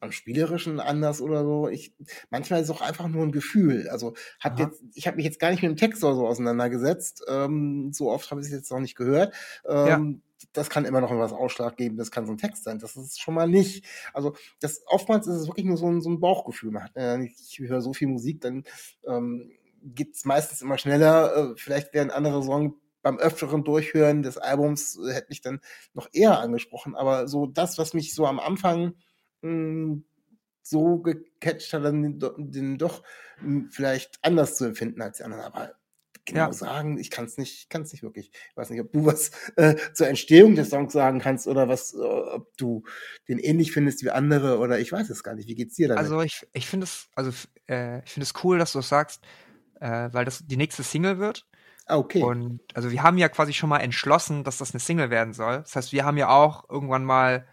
am 0.00 0.12
spielerischen 0.12 0.80
anders 0.80 1.20
oder 1.20 1.44
so. 1.44 1.68
Ich, 1.68 1.94
manchmal 2.30 2.60
ist 2.60 2.68
es 2.68 2.76
auch 2.76 2.82
einfach 2.82 3.08
nur 3.08 3.22
ein 3.22 3.32
Gefühl. 3.32 3.88
Also 3.88 4.14
hab 4.40 4.58
jetzt, 4.58 4.82
ich 4.94 5.06
habe 5.06 5.16
mich 5.16 5.24
jetzt 5.24 5.38
gar 5.38 5.50
nicht 5.50 5.62
mit 5.62 5.70
dem 5.70 5.76
Text 5.76 6.04
oder 6.04 6.14
so 6.14 6.26
auseinandergesetzt. 6.26 7.24
Ähm, 7.28 7.92
so 7.92 8.10
oft 8.10 8.30
habe 8.30 8.40
ich 8.40 8.46
es 8.46 8.52
jetzt 8.52 8.70
noch 8.70 8.80
nicht 8.80 8.96
gehört. 8.96 9.34
Ähm, 9.66 9.86
ja. 9.86 10.46
Das 10.52 10.70
kann 10.70 10.84
immer 10.84 11.00
noch 11.00 11.10
was 11.10 11.32
Ausschlag 11.32 11.76
geben. 11.76 11.96
Das 11.96 12.10
kann 12.10 12.26
so 12.26 12.32
ein 12.32 12.38
Text 12.38 12.64
sein. 12.64 12.78
Das 12.78 12.96
ist 12.96 13.20
schon 13.20 13.34
mal 13.34 13.48
nicht. 13.48 13.84
Also 14.12 14.34
das 14.60 14.82
oftmals 14.86 15.26
ist 15.26 15.36
es 15.36 15.46
wirklich 15.48 15.66
nur 15.66 15.76
so 15.78 15.86
ein, 15.86 16.02
so 16.02 16.10
ein 16.10 16.20
Bauchgefühl. 16.20 16.70
Man 16.70 16.84
hat, 16.84 16.96
äh, 16.96 17.22
ich 17.24 17.58
höre 17.58 17.80
so 17.80 17.92
viel 17.92 18.08
Musik, 18.08 18.40
dann 18.42 18.64
ähm, 19.06 19.50
geht 19.82 20.14
es 20.14 20.24
meistens 20.24 20.60
immer 20.62 20.78
schneller. 20.78 21.52
Äh, 21.52 21.54
vielleicht 21.56 21.94
werden 21.94 22.10
andere 22.10 22.42
Songs 22.42 22.74
beim 23.02 23.18
öfteren 23.18 23.62
Durchhören 23.62 24.24
des 24.24 24.36
Albums 24.36 24.98
äh, 24.98 25.12
hätte 25.12 25.28
mich 25.28 25.40
dann 25.40 25.60
noch 25.94 26.08
eher 26.12 26.40
angesprochen. 26.40 26.96
Aber 26.96 27.28
so 27.28 27.46
das, 27.46 27.78
was 27.78 27.94
mich 27.94 28.12
so 28.14 28.26
am 28.26 28.40
Anfang 28.40 28.94
hm, 29.42 30.04
so 30.62 30.98
gecatcht 30.98 31.72
hat, 31.72 31.84
dann 31.84 32.18
den, 32.38 32.78
doch 32.78 33.02
hm, 33.38 33.68
vielleicht 33.70 34.18
anders 34.22 34.56
zu 34.56 34.64
empfinden 34.64 35.00
als 35.02 35.18
die 35.18 35.24
anderen. 35.24 35.44
Aber 35.44 35.74
genau 36.26 36.46
ja. 36.46 36.52
sagen, 36.52 36.98
ich 36.98 37.10
kann 37.10 37.24
es 37.24 37.38
nicht, 37.38 37.70
kann 37.70 37.82
es 37.82 37.92
nicht 37.92 38.02
wirklich. 38.02 38.30
Ich 38.50 38.56
weiß 38.56 38.70
nicht, 38.70 38.80
ob 38.80 38.92
du 38.92 39.06
was 39.06 39.30
äh, 39.56 39.76
zur 39.94 40.08
Entstehung 40.08 40.56
des 40.56 40.70
Songs 40.70 40.92
sagen 40.92 41.20
kannst 41.20 41.46
oder 41.46 41.68
was, 41.68 41.94
äh, 41.94 41.98
ob 41.98 42.54
du 42.56 42.82
den 43.28 43.38
ähnlich 43.38 43.72
findest 43.72 44.04
wie 44.04 44.10
andere 44.10 44.58
oder 44.58 44.78
ich 44.78 44.92
weiß 44.92 45.08
es 45.08 45.22
gar 45.22 45.34
nicht. 45.34 45.48
Wie 45.48 45.54
geht's 45.54 45.76
dir 45.76 45.88
damit? 45.88 46.02
Also 46.02 46.20
ich, 46.20 46.46
ich 46.52 46.66
finde 46.66 46.84
es, 46.84 47.08
also 47.14 47.30
äh, 47.68 48.02
ich 48.04 48.10
finde 48.10 48.24
es 48.24 48.34
cool, 48.44 48.58
dass 48.58 48.72
du 48.72 48.80
das 48.80 48.88
sagst, 48.88 49.22
äh, 49.80 50.08
weil 50.12 50.24
das 50.24 50.44
die 50.46 50.56
nächste 50.56 50.82
Single 50.82 51.18
wird. 51.18 51.46
Ah, 51.86 51.98
okay. 51.98 52.22
Und 52.22 52.60
also 52.74 52.90
wir 52.90 53.02
haben 53.04 53.16
ja 53.16 53.28
quasi 53.28 53.52
schon 53.52 53.68
mal 53.68 53.78
entschlossen, 53.78 54.42
dass 54.42 54.58
das 54.58 54.72
eine 54.72 54.80
Single 54.80 55.10
werden 55.10 55.32
soll. 55.32 55.58
Das 55.58 55.76
heißt, 55.76 55.92
wir 55.92 56.04
haben 56.04 56.16
ja 56.16 56.28
auch 56.28 56.68
irgendwann 56.68 57.04
mal 57.04 57.46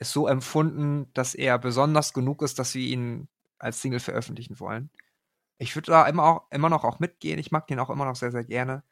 es 0.00 0.10
so 0.10 0.26
empfunden, 0.26 1.12
dass 1.14 1.34
er 1.34 1.58
besonders 1.58 2.12
genug 2.14 2.42
ist, 2.42 2.58
dass 2.58 2.74
wir 2.74 2.82
ihn 2.82 3.28
als 3.58 3.80
Single 3.80 4.00
veröffentlichen 4.00 4.58
wollen. 4.58 4.90
Ich 5.58 5.76
würde 5.76 5.92
da 5.92 6.06
immer, 6.08 6.24
auch, 6.24 6.50
immer 6.50 6.70
noch 6.70 6.84
auch 6.84 7.00
mitgehen. 7.00 7.38
Ich 7.38 7.52
mag 7.52 7.66
den 7.66 7.78
auch 7.78 7.90
immer 7.90 8.06
noch 8.06 8.16
sehr, 8.16 8.32
sehr 8.32 8.44
gerne. 8.44 8.82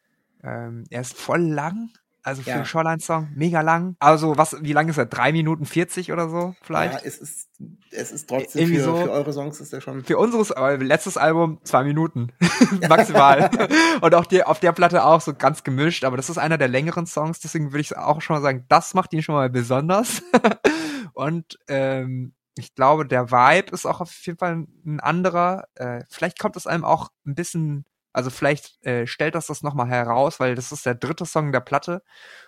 Ähm, 0.43 0.85
er 0.91 1.01
ist 1.01 1.17
voll 1.17 1.41
lang. 1.41 1.91
Also 2.23 2.43
für 2.43 2.51
ja. 2.51 2.57
einen 2.57 2.65
Shoreline-Song 2.67 3.29
mega 3.35 3.61
lang. 3.61 3.97
Also, 4.01 4.37
was, 4.37 4.57
wie 4.61 4.73
lang 4.73 4.89
ist 4.89 4.99
er? 4.99 5.07
Drei 5.07 5.33
Minuten 5.33 5.65
40 5.65 6.13
oder 6.13 6.29
so, 6.29 6.55
vielleicht? 6.63 6.95
Ja, 6.95 7.01
es 7.05 7.19
ist, 7.19 7.49
es 7.91 8.11
ist 8.11 8.29
trotzdem 8.29 8.69
für, 8.69 8.83
so, 8.83 8.97
für 8.97 9.11
eure 9.11 9.33
Songs 9.33 9.61
ist 9.61 9.73
er 9.73 9.81
schon. 9.81 10.05
Für 10.05 10.19
unseres, 10.19 10.53
aber 10.53 10.77
letztes 10.79 11.17
Album 11.17 11.59
zwei 11.65 11.85
Minuten. 11.85 12.33
Maximal. 12.89 13.51
Und 14.01 14.15
auch 14.15 14.27
die, 14.27 14.43
auf 14.43 14.61
der 14.61 14.73
Platte 14.73 15.05
auch 15.05 15.21
so 15.21 15.35
ganz 15.35 15.65
gemischt, 15.65 16.05
aber 16.05 16.17
das 16.17 16.29
ist 16.29 16.39
einer 16.39 16.59
der 16.59 16.69
längeren 16.69 17.07
Songs, 17.07 17.41
deswegen 17.41 17.73
würde 17.73 17.81
ich 17.81 17.97
auch 17.97 18.21
schon 18.21 18.37
mal 18.37 18.43
sagen, 18.43 18.65
das 18.69 18.95
macht 18.95 19.13
ihn 19.13 19.23
schon 19.23 19.35
mal 19.35 19.51
besonders. 19.51 20.23
Und 21.15 21.59
ähm, 21.69 22.35
ich 22.59 22.75
glaube, 22.75 23.07
der 23.07 23.31
Vibe 23.31 23.73
ist 23.73 23.87
auch 23.87 24.01
auf 24.01 24.13
jeden 24.27 24.39
Fall 24.39 24.67
ein 24.85 25.01
anderer. 25.01 25.65
Äh, 25.77 26.03
vielleicht 26.11 26.39
kommt 26.39 26.57
es 26.57 26.67
einem 26.67 26.85
auch 26.85 27.11
ein 27.27 27.35
bisschen, 27.35 27.85
also 28.13 28.31
vielleicht 28.31 28.85
äh, 28.85 29.07
stellt 29.07 29.35
das 29.35 29.47
das 29.47 29.63
nochmal 29.63 29.89
heraus, 29.89 30.41
weil 30.41 30.55
das 30.55 30.73
ist 30.73 30.87
der 30.87 30.95
dritte 30.95 31.27
Song 31.27 31.53
der 31.53 31.61
Platte. 31.61 32.03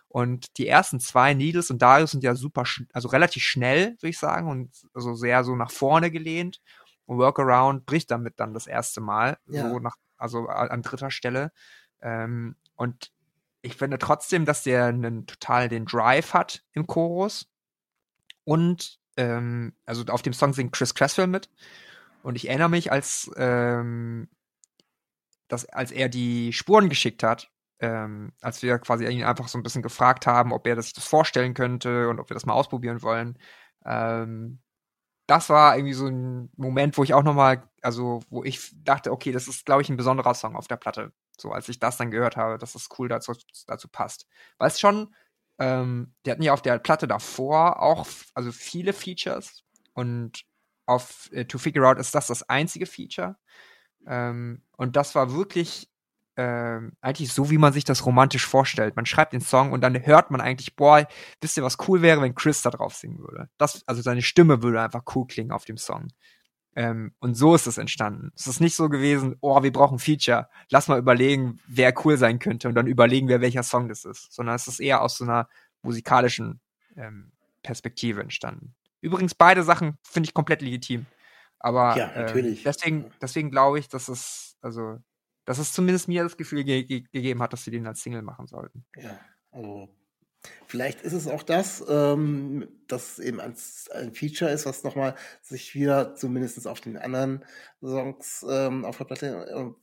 Und 0.09 0.59
die 0.59 0.67
ersten 0.67 0.99
zwei, 0.99 1.35
Needles 1.35 1.71
und 1.71 1.81
Darius, 1.81 2.11
sind 2.11 2.25
ja 2.25 2.35
super, 2.35 2.65
also 2.93 3.09
relativ 3.09 3.45
schnell, 3.45 3.91
würde 4.01 4.09
ich 4.09 4.19
sagen, 4.19 4.49
und 4.49 4.71
also 4.93 5.15
sehr 5.15 5.45
so 5.45 5.55
nach 5.55 5.71
vorne 5.71 6.11
gelehnt. 6.11 6.61
Und 7.07 7.19
Workaround 7.19 7.87
bricht 7.87 8.11
damit 8.11 8.41
dann 8.41 8.55
das 8.55 8.67
erste 8.67 9.01
Mal, 9.01 9.39
ja. 9.47 9.69
so 9.69 9.79
nach, 9.79 9.97
also 10.17 10.47
an 10.49 10.83
dritter 10.83 11.11
Stelle. 11.11 11.53
Ähm, 12.03 12.57
und 12.75 13.13
ich 13.63 13.77
finde 13.77 13.99
trotzdem, 13.99 14.45
dass 14.45 14.63
der 14.63 14.87
einen 14.87 15.27
total 15.27 15.69
den 15.69 15.85
Drive 15.85 16.35
hat 16.35 16.65
im 16.73 16.87
Chorus. 16.87 17.47
Und 18.45 18.99
ähm, 19.17 19.75
also 19.87 20.05
auf 20.07 20.23
dem 20.23 20.33
Song 20.33 20.53
singt 20.55 20.73
Chris 20.73 20.95
Cresswell 20.95 21.27
mit. 21.27 21.51
Und 22.23 22.37
ich 22.37 22.49
erinnere 22.49 22.71
mich, 22.71 22.91
als, 22.91 23.31
ähm, 23.37 24.29
dass, 25.51 25.67
als 25.67 25.91
er 25.91 26.09
die 26.09 26.53
Spuren 26.53 26.89
geschickt 26.89 27.23
hat, 27.23 27.51
ähm, 27.81 28.33
als 28.41 28.63
wir 28.63 28.79
quasi 28.79 29.07
ihn 29.07 29.25
einfach 29.25 29.49
so 29.49 29.59
ein 29.59 29.63
bisschen 29.63 29.83
gefragt 29.83 30.27
haben, 30.27 30.53
ob 30.53 30.67
er 30.67 30.81
sich 30.81 30.93
das 30.93 31.07
vorstellen 31.07 31.55
könnte 31.55 32.09
und 32.09 32.21
ob 32.21 32.31
wir 32.31 32.35
das 32.35 32.47
mal 32.47 32.55
ausprobieren 32.55 33.03
wollen, 33.03 33.39
ähm, 33.85 34.61
das 35.27 35.49
war 35.49 35.77
irgendwie 35.77 35.95
so 35.95 36.09
ein 36.09 36.51
Moment, 36.57 36.99
wo 36.99 37.05
ich 37.05 37.15
auch 37.15 37.23
nochmal, 37.23 37.63
also 37.83 38.21
wo 38.31 38.45
ich 38.45 38.73
dachte, 38.85 39.13
okay, 39.13 39.33
das 39.33 39.49
ist, 39.49 39.65
glaube 39.65 39.83
ich, 39.83 39.89
ein 39.89 39.97
besonderer 39.97 40.35
Song 40.35 40.57
auf 40.57 40.67
der 40.69 40.77
Platte. 40.77 41.13
So, 41.39 41.53
als 41.53 41.69
ich 41.69 41.79
das 41.79 41.97
dann 41.97 42.11
gehört 42.11 42.37
habe, 42.37 42.59
dass 42.59 42.73
das 42.73 42.89
cool 42.99 43.09
dazu, 43.09 43.33
dazu 43.67 43.89
passt. 43.89 44.27
Weil 44.59 44.69
es 44.69 44.81
schon, 44.81 45.15
ähm, 45.59 46.15
die 46.27 46.33
hatten 46.33 46.43
ja 46.43 46.53
auf 46.53 46.63
der 46.63 46.79
Platte 46.79 47.07
davor 47.07 47.81
auch, 47.81 48.07
also 48.35 48.53
viele 48.53 48.93
Features 48.93 49.63
und 49.95 50.43
auf 50.87 51.31
äh, 51.33 51.45
To 51.45 51.59
Figure 51.59 51.89
Out 51.89 51.99
ist 51.99 52.15
das 52.15 52.27
das 52.27 52.49
einzige 52.49 52.87
Feature. 52.87 53.37
Ähm, 54.07 54.63
und 54.77 54.97
das 54.97 55.15
war 55.15 55.33
wirklich 55.35 55.91
ähm, 56.37 56.93
eigentlich 57.01 57.33
so, 57.33 57.51
wie 57.51 57.59
man 57.59 57.73
sich 57.73 57.85
das 57.85 58.07
romantisch 58.07 58.47
vorstellt. 58.47 58.97
Man 58.97 59.07
schreibt 59.07 59.33
den 59.33 59.41
Song 59.41 59.73
und 59.73 59.83
dann 59.83 60.07
hört 60.07 60.31
man 60.31 60.41
eigentlich, 60.41 60.75
boah, 60.77 61.07
wisst 61.41 61.57
ihr, 61.57 61.63
was 61.63 61.77
cool 61.87 62.03
wäre, 62.03 62.23
wenn 62.23 62.35
Chris 62.35 62.63
da 62.63 62.71
drauf 62.71 62.95
singen 62.95 63.19
würde. 63.19 63.51
Das, 63.59 63.83
also 63.87 64.01
seine 64.01 64.23
Stimme 64.23 64.63
würde 64.63 64.81
einfach 64.81 65.03
cool 65.15 65.27
klingen 65.27 65.53
auf 65.53 65.65
dem 65.65 65.77
Song. 65.77 66.09
Ähm, 66.77 67.13
und 67.19 67.35
so 67.35 67.55
ist 67.55 67.67
es 67.67 67.79
entstanden. 67.79 68.31
Es 68.37 68.47
ist 68.47 68.61
nicht 68.61 68.77
so 68.77 68.89
gewesen, 68.89 69.37
oh, 69.41 69.63
wir 69.63 69.73
brauchen 69.73 69.99
Feature. 69.99 70.49
Lass 70.71 70.89
mal 70.89 70.99
überlegen, 70.99 71.61
wer 71.67 71.93
cool 72.05 72.17
sein 72.17 72.39
könnte 72.39 72.69
und 72.69 72.75
dann 72.75 72.87
überlegen 72.87 73.29
wir, 73.29 73.41
welcher 73.41 73.65
Song 73.65 73.89
das 73.89 74.05
ist. 74.05 74.33
Sondern 74.33 74.55
es 74.55 74.69
ist 74.69 74.81
eher 74.81 75.03
aus 75.03 75.19
so 75.19 75.25
einer 75.25 75.49
musikalischen 75.83 76.61
ähm, 76.97 77.33
Perspektive 77.63 78.23
entstanden. 78.23 78.75
Übrigens, 79.01 79.35
beide 79.35 79.63
Sachen 79.63 79.99
finde 80.03 80.29
ich 80.29 80.35
komplett 80.35 80.63
legitim. 80.63 81.07
Aber 81.61 81.95
Ja, 81.95 82.13
ähm, 82.15 82.41
natürlich. 82.41 82.67
deswegen, 82.67 83.13
deswegen 83.23 83.51
glaube 83.53 83.79
ich, 83.81 83.89
dass 83.89 84.09
es, 84.09 84.57
also, 84.63 84.99
dass 85.47 85.59
es 85.59 85.73
zumindest 85.75 86.09
mir 86.09 86.25
das 86.25 86.37
Gefühl 86.39 86.65
ge 86.65 86.85
ge 86.85 87.03
gegeben 87.13 87.43
hat, 87.43 87.53
dass 87.55 87.65
sie 87.65 87.71
den 87.73 87.87
als 87.87 88.03
Single 88.03 88.23
machen 88.23 88.47
sollten. 88.49 88.87
Ja, 88.97 89.21
also 89.51 89.89
vielleicht 90.69 91.03
ist 91.03 91.13
es 91.15 91.29
auch 91.29 91.43
das, 91.45 91.85
ähm, 91.89 92.69
dass 92.89 93.15
es 93.15 93.21
eben 93.21 93.41
als 93.41 93.91
ein 93.91 94.15
Feature 94.15 94.51
ist, 94.53 94.67
was 94.67 94.85
nochmal 94.85 95.17
sich 95.43 95.75
wieder 95.75 96.15
zumindest 96.17 96.67
auf 96.69 96.81
den 96.81 96.97
anderen 96.99 97.45
Songs 97.83 98.45
ähm, 98.49 98.85
auf 98.85 98.99
der 98.99 99.05
Platte 99.07 99.47
äh, 99.51 99.75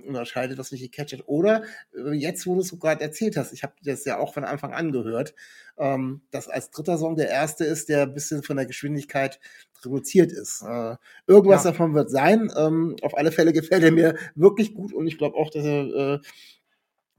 unterscheidet, 0.00 0.58
was 0.58 0.72
mich 0.72 0.80
gecatcht 0.82 1.12
hat. 1.14 1.22
Oder 1.26 1.62
äh, 1.96 2.12
jetzt, 2.12 2.46
wo 2.46 2.54
du 2.54 2.60
es 2.60 2.68
so 2.68 2.76
gerade 2.78 3.02
erzählt 3.02 3.36
hast, 3.36 3.52
ich 3.52 3.62
habe 3.62 3.74
das 3.84 4.04
ja 4.04 4.18
auch 4.18 4.34
von 4.34 4.44
Anfang 4.44 4.72
an 4.72 4.92
gehört, 4.92 5.34
ähm, 5.78 6.22
dass 6.30 6.48
als 6.48 6.70
dritter 6.70 6.98
Song 6.98 7.16
der 7.16 7.28
erste 7.30 7.64
ist, 7.64 7.88
der 7.88 8.02
ein 8.02 8.14
bisschen 8.14 8.42
von 8.42 8.56
der 8.56 8.66
Geschwindigkeit 8.66 9.40
reduziert 9.84 10.32
ist. 10.32 10.62
Äh, 10.62 10.96
irgendwas 11.26 11.64
Ja. 11.64 11.70
davon 11.70 11.94
wird 11.94 12.10
sein. 12.10 12.50
Ähm, 12.56 12.96
auf 13.02 13.16
alle 13.16 13.32
Fälle 13.32 13.52
gefällt 13.52 13.82
er 13.82 13.92
mir 13.92 14.16
wirklich 14.34 14.74
gut 14.74 14.92
und 14.92 15.06
ich 15.06 15.18
glaube 15.18 15.36
auch, 15.36 15.50
dass 15.50 15.64
er 15.64 16.14
äh, 16.14 16.18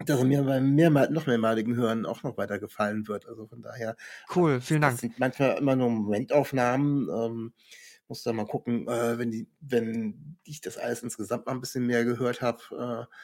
dass 0.06 0.20
er 0.20 0.26
mir 0.26 0.44
beim 0.44 0.76
mehrmal, 0.76 1.10
noch 1.12 1.28
mehrmaligen 1.28 1.76
Hören 1.76 2.06
auch 2.06 2.24
noch 2.24 2.38
weiter 2.38 2.60
gefallen 2.60 3.08
wird. 3.08 3.28
Also 3.28 3.48
von 3.48 3.62
daher, 3.62 3.96
Cool, 4.36 4.60
vielen 4.62 4.82
das 4.82 4.98
Dank. 4.98 5.00
sind 5.00 5.20
manchmal 5.20 5.58
immer 5.58 5.76
nur 5.76 5.90
Momentaufnahmen. 5.90 7.10
Ähm, 7.10 7.54
muss 8.14 8.24
da 8.24 8.34
mal 8.34 8.46
gucken, 8.46 8.88
äh, 8.88 9.18
wenn 9.18 9.32
die, 9.32 9.48
wenn 9.60 10.38
ich 10.44 10.62
das 10.62 10.78
alles 10.78 11.04
insgesamt 11.04 11.46
mal 11.48 11.54
ein 11.54 11.62
bisschen 11.62 11.88
mehr 11.88 12.06
gehört 12.06 12.42
habe, 12.42 13.08
äh, 13.10 13.16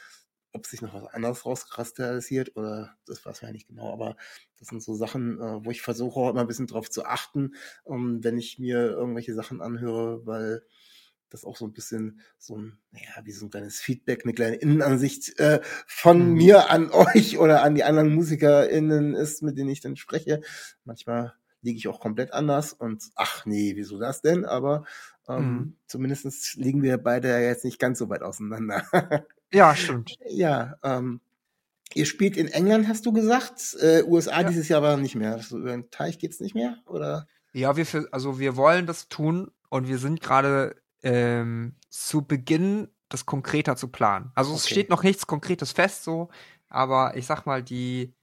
ob 0.52 0.66
sich 0.66 0.82
noch 0.82 0.94
was 0.96 1.06
anderes 1.14 1.46
rauskristallisiert 1.46 2.56
oder 2.56 2.96
das 3.06 3.24
weiß 3.24 3.42
man 3.44 3.50
ja 3.50 3.54
nicht 3.54 3.68
genau, 3.68 3.94
aber 3.94 4.18
das 4.58 4.70
sind 4.70 4.82
so 4.82 4.96
Sachen, 4.96 5.40
äh, 5.40 5.64
wo 5.64 5.70
ich 5.72 5.82
versuche 5.84 6.20
auch 6.20 6.30
immer 6.32 6.42
ein 6.42 6.48
bisschen 6.48 6.68
drauf 6.68 6.90
zu 6.90 7.06
achten, 7.06 7.54
ähm, 7.88 8.20
wenn 8.24 8.38
ich 8.40 8.58
mir 8.58 8.80
irgendwelche 8.90 9.36
Sachen 9.36 9.62
anhöre, 9.62 10.26
weil 10.26 10.64
das 11.30 11.46
auch 11.46 11.58
so 11.58 11.66
ein 11.66 11.74
bisschen 11.74 12.22
so 12.40 12.58
ein, 12.58 12.80
naja, 12.92 13.06
wie 13.24 13.32
so 13.32 13.46
ein 13.46 13.52
kleines 13.52 13.80
Feedback, 13.80 14.24
eine 14.24 14.34
kleine 14.34 14.56
Innenansicht 14.56 15.38
äh, 15.40 15.62
von 15.86 16.34
Mhm. 16.34 16.34
mir 16.34 16.72
an 16.72 16.90
euch 16.92 17.38
oder 17.38 17.62
an 17.64 17.76
die 17.76 17.84
anderen 17.84 18.16
MusikerInnen 18.16 19.14
ist, 19.16 19.44
mit 19.44 19.58
denen 19.58 19.70
ich 19.70 19.82
dann 19.82 19.96
spreche. 19.98 20.42
Manchmal 20.86 21.36
liege 21.62 21.78
ich 21.78 21.88
auch 21.88 22.00
komplett 22.00 22.34
anders 22.34 22.74
und 22.74 23.04
ach 23.16 23.46
nee, 23.46 23.74
wieso 23.76 24.00
das 24.00 24.22
denn? 24.22 24.46
Aber 24.46 24.86
ähm, 25.28 25.68
Mhm. 25.68 25.76
zumindest 25.88 26.56
liegen 26.56 26.82
wir 26.84 26.98
beide 26.98 27.30
ja 27.30 27.40
jetzt 27.40 27.66
nicht 27.66 27.80
ganz 27.80 28.00
so 28.00 28.10
weit 28.10 28.22
auseinander. 28.24 28.84
Ja, 29.52 29.76
stimmt. 29.76 30.18
ja, 30.28 30.76
ähm, 30.84 31.22
ihr 31.94 32.06
spielt 32.06 32.38
in 32.38 32.48
England, 32.50 32.88
hast 32.88 33.06
du 33.06 33.14
gesagt. 33.14 33.76
Äh, 33.82 34.04
USA 34.04 34.44
Ja. 34.44 34.44
dieses 34.44 34.70
Jahr 34.70 34.80
aber 34.84 34.98
nicht 34.98 35.16
mehr. 35.16 35.40
So 35.40 35.60
über 35.60 35.72
den 35.72 35.92
Teich 35.92 36.20
geht's 36.20 36.40
nicht 36.42 36.56
mehr, 36.56 36.78
oder? 36.88 37.28
Ja, 37.54 37.76
wir, 37.78 37.86
für, 37.86 38.08
also 38.12 38.40
wir 38.40 38.56
wollen 38.58 38.86
das 38.86 39.10
tun 39.10 39.52
und 39.70 39.88
wir 39.88 39.98
sind 39.98 40.22
gerade 40.22 40.76
ähm, 41.04 41.76
zu 41.90 42.22
Beginn, 42.26 42.90
das 43.10 43.26
konkreter 43.26 43.76
zu 43.76 43.88
planen. 43.88 44.32
Also 44.36 44.54
es 44.54 44.68
Okay. 44.68 44.70
steht 44.70 44.90
noch 44.90 45.02
nichts 45.04 45.26
Konkretes 45.26 45.72
fest 45.72 46.04
so, 46.04 46.30
aber 46.68 47.18
ich 47.18 47.26
sag 47.26 47.46
mal, 47.48 47.64
die 47.64 48.14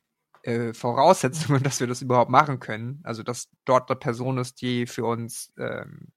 äh, 0.47 0.73
Voraussetzungen, 0.73 1.63
dass 1.65 1.81
wir 1.81 1.87
das 1.87 2.03
überhaupt 2.03 2.31
machen 2.31 2.61
können, 2.61 3.01
also 3.05 3.23
dass 3.23 3.49
dort 3.65 3.91
eine 3.91 3.99
Person 3.99 4.39
ist, 4.39 4.61
die 4.61 4.87
für 4.87 5.05
uns, 5.05 5.53
ähm, 5.59 6.13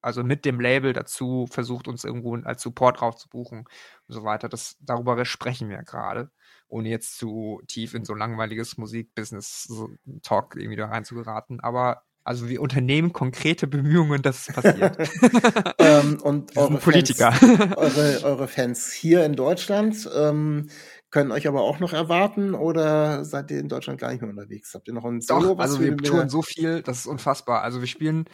also 0.00 0.24
mit 0.24 0.44
dem 0.44 0.60
Label 0.60 0.92
dazu 0.92 1.46
versucht, 1.50 1.88
uns 1.88 2.04
irgendwo 2.04 2.36
als 2.36 2.62
Support 2.62 3.00
drauf 3.00 3.16
zu 3.16 3.28
buchen 3.28 3.60
und 3.60 4.14
so 4.14 4.24
weiter. 4.24 4.48
Das, 4.48 4.76
darüber 4.80 5.22
sprechen 5.24 5.68
wir 5.68 5.82
gerade, 5.82 6.30
ohne 6.68 6.88
jetzt 6.88 7.18
zu 7.18 7.60
tief 7.66 7.92
in 7.92 8.04
so 8.04 8.14
langweiliges 8.14 8.78
Musikbusiness-Talk 8.78 10.56
irgendwie 10.56 10.76
da 10.76 10.86
reinzugeraten. 10.86 11.60
Aber 11.60 12.02
also 12.26 12.48
wir 12.48 12.60
unternehmen 12.60 13.12
konkrete 13.12 13.68
Bemühungen, 13.68 14.20
dass 14.20 14.48
es 14.48 14.54
passiert. 14.54 14.98
ähm, 15.78 16.20
und 16.22 16.56
eure 16.56 16.78
Politiker. 16.78 17.30
Fans, 17.30 17.76
eure, 17.76 18.20
eure 18.24 18.48
Fans 18.48 18.92
hier 18.92 19.24
in 19.24 19.34
Deutschland 19.34 20.10
ähm, 20.12 20.68
können 21.10 21.32
euch 21.32 21.46
aber 21.46 21.62
auch 21.62 21.78
noch 21.78 21.92
erwarten 21.92 22.54
oder 22.54 23.24
seid 23.24 23.50
ihr 23.50 23.60
in 23.60 23.68
Deutschland 23.68 24.00
gar 24.00 24.10
nicht 24.10 24.20
mehr 24.20 24.30
unterwegs? 24.30 24.74
Habt 24.74 24.88
ihr 24.88 24.94
noch 24.94 25.04
ein 25.04 25.20
Solo? 25.20 25.54
Doch, 25.54 25.58
also 25.58 25.80
wir 25.80 25.96
touren 25.96 26.28
so 26.28 26.42
viel, 26.42 26.82
das 26.82 26.98
ist 26.98 27.06
unfassbar. 27.06 27.62
Also 27.62 27.80
wir 27.80 27.86
spielen, 27.86 28.26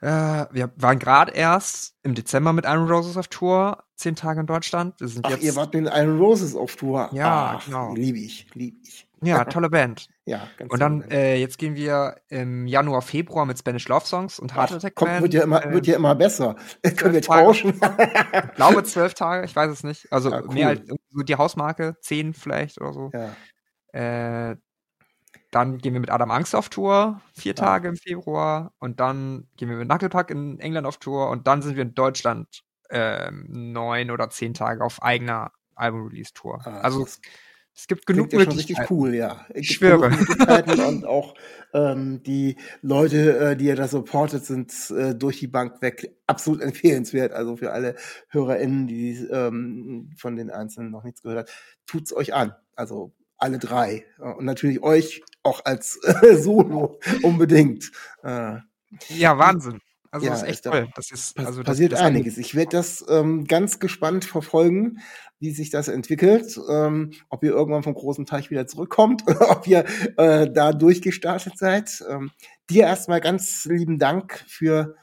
äh, 0.00 0.46
wir 0.50 0.72
waren 0.76 0.98
gerade 0.98 1.32
erst 1.32 1.94
im 2.02 2.14
Dezember 2.14 2.52
mit 2.52 2.64
Iron 2.64 2.88
Roses 2.88 3.16
auf 3.16 3.28
Tour, 3.28 3.84
zehn 3.96 4.16
Tage 4.16 4.40
in 4.40 4.46
Deutschland. 4.46 5.00
Wir 5.00 5.08
sind 5.08 5.26
Ach, 5.26 5.30
jetzt, 5.30 5.42
ihr 5.42 5.56
wart 5.56 5.74
mit 5.74 5.86
Iron 5.86 6.18
Roses 6.18 6.54
auf 6.54 6.76
Tour. 6.76 7.10
Ja, 7.12 7.58
Ach, 7.58 7.64
genau. 7.64 7.94
Liebe 7.94 8.18
ich, 8.18 8.46
liebe 8.54 8.78
ich. 8.82 9.09
Ja, 9.22 9.44
tolle 9.44 9.70
Band. 9.70 10.08
Ja, 10.24 10.48
ganz 10.56 10.72
Und 10.72 10.80
dann, 10.80 11.02
äh, 11.10 11.36
jetzt 11.36 11.58
gehen 11.58 11.74
wir 11.76 12.16
im 12.28 12.66
Januar, 12.66 13.02
Februar 13.02 13.46
mit 13.46 13.58
Spanish 13.58 13.86
Love 13.88 14.06
Songs 14.06 14.38
und 14.38 14.54
Heart 14.54 14.70
Ach, 14.72 14.76
Attack 14.76 14.94
kommt, 14.94 15.20
wird 15.22 15.34
ja 15.34 15.42
immer, 15.42 15.64
äh, 15.64 15.72
wird 15.72 15.86
ja 15.86 15.96
immer 15.96 16.14
besser. 16.14 16.56
Können 16.96 17.14
wir 17.14 17.22
tauschen? 17.22 17.70
Ich 17.74 18.54
glaube 18.54 18.82
zwölf 18.84 19.14
Tage, 19.14 19.44
ich 19.44 19.54
weiß 19.54 19.70
es 19.70 19.84
nicht. 19.84 20.10
Also 20.12 20.30
Ja, 20.30 20.42
cool. 20.42 20.54
mehr 20.54 20.68
als 20.68 20.80
die 21.26 21.36
Hausmarke, 21.36 21.96
zehn 22.00 22.34
vielleicht 22.34 22.80
oder 22.80 22.92
so. 22.92 23.10
ja. 23.12 24.50
Äh, 24.50 24.56
dann 25.50 25.78
gehen 25.78 25.94
wir 25.94 26.00
mit 26.00 26.10
Adam 26.10 26.30
Angst 26.30 26.54
auf 26.54 26.68
Tour, 26.68 27.20
vier 27.34 27.52
Ah. 27.52 27.54
Tage 27.56 27.88
im 27.88 27.96
Februar. 27.96 28.72
Und 28.78 29.00
dann 29.00 29.48
gehen 29.56 29.68
wir 29.68 29.76
mit 29.76 29.88
Knucklepack 29.88 30.30
in 30.30 30.60
England 30.60 30.86
auf 30.86 30.98
Tour. 30.98 31.28
Und 31.30 31.48
dann 31.48 31.60
sind 31.62 31.74
wir 31.74 31.82
in 31.82 31.94
Deutschland 31.94 32.46
ähm, 32.90 33.46
neun 33.48 34.12
oder 34.12 34.30
zehn 34.30 34.54
Tage 34.54 34.84
auf 34.84 35.02
eigener 35.02 35.50
Album-Release-Tour. 35.74 36.60
Ah, 36.64 36.80
also 36.82 37.02
das 37.04 37.20
es 37.80 37.86
gibt 37.86 38.06
genug 38.06 38.28
Klingt 38.28 38.32
ja 38.32 38.40
schon 38.40 38.52
richtig 38.52 38.78
Möglichkeiten. 38.78 38.94
cool, 38.94 39.14
ja. 39.14 39.46
Gibt 39.54 39.66
schwöre. 39.66 40.10
Möglichkeiten 40.10 40.80
und 40.80 41.06
auch 41.06 41.34
ähm, 41.72 42.22
die 42.22 42.56
Leute, 42.82 43.38
äh, 43.38 43.56
die 43.56 43.66
ihr 43.66 43.76
da 43.76 43.88
supportet, 43.88 44.44
sind 44.44 44.72
äh, 44.90 45.14
durch 45.14 45.38
die 45.40 45.46
Bank 45.46 45.80
weg 45.80 46.14
absolut 46.26 46.60
empfehlenswert. 46.62 47.32
Also 47.32 47.56
für 47.56 47.72
alle 47.72 47.94
HörerInnen, 48.28 48.86
die 48.86 49.12
ähm, 49.30 50.10
von 50.16 50.36
den 50.36 50.50
Einzelnen 50.50 50.90
noch 50.90 51.04
nichts 51.04 51.22
gehört 51.22 51.48
hat, 51.48 51.50
tut's 51.86 52.12
euch 52.12 52.34
an. 52.34 52.52
Also 52.76 53.14
alle 53.38 53.58
drei. 53.58 54.04
Und 54.18 54.44
natürlich 54.44 54.82
euch 54.82 55.22
auch 55.42 55.64
als 55.64 55.98
äh, 56.04 56.36
Solo 56.42 57.00
unbedingt. 57.22 57.90
Äh, 58.22 58.58
Ja, 59.08 59.38
Wahnsinn. 59.38 59.80
Also 60.10 60.26
Ja, 60.26 60.32
das 60.32 60.42
ist 60.42 60.48
echt 60.48 60.64
toll. 60.64 60.88
Das 60.96 61.10
ist, 61.10 61.38
also 61.38 61.62
das, 61.62 61.66
passiert 61.66 61.92
das 61.92 62.00
einiges. 62.00 62.36
Ich 62.36 62.54
werde 62.54 62.70
das 62.72 63.04
ähm, 63.08 63.44
ganz 63.44 63.78
gespannt 63.78 64.24
verfolgen, 64.24 64.98
wie 65.38 65.52
sich 65.52 65.70
das 65.70 65.88
entwickelt. 65.88 66.58
Ähm, 66.68 67.12
ob 67.28 67.44
ihr 67.44 67.52
irgendwann 67.52 67.84
vom 67.84 67.94
großen 67.94 68.26
Teich 68.26 68.50
wieder 68.50 68.66
zurückkommt 68.66 69.22
oder 69.26 69.50
ob 69.50 69.66
ihr 69.68 69.84
äh, 70.16 70.50
da 70.50 70.72
durchgestartet 70.72 71.56
seid. 71.56 72.02
Ähm, 72.08 72.30
dir 72.68 72.84
erstmal 72.84 73.20
ganz 73.20 73.64
lieben 73.66 73.98
Dank 73.98 74.44
für 74.48 74.96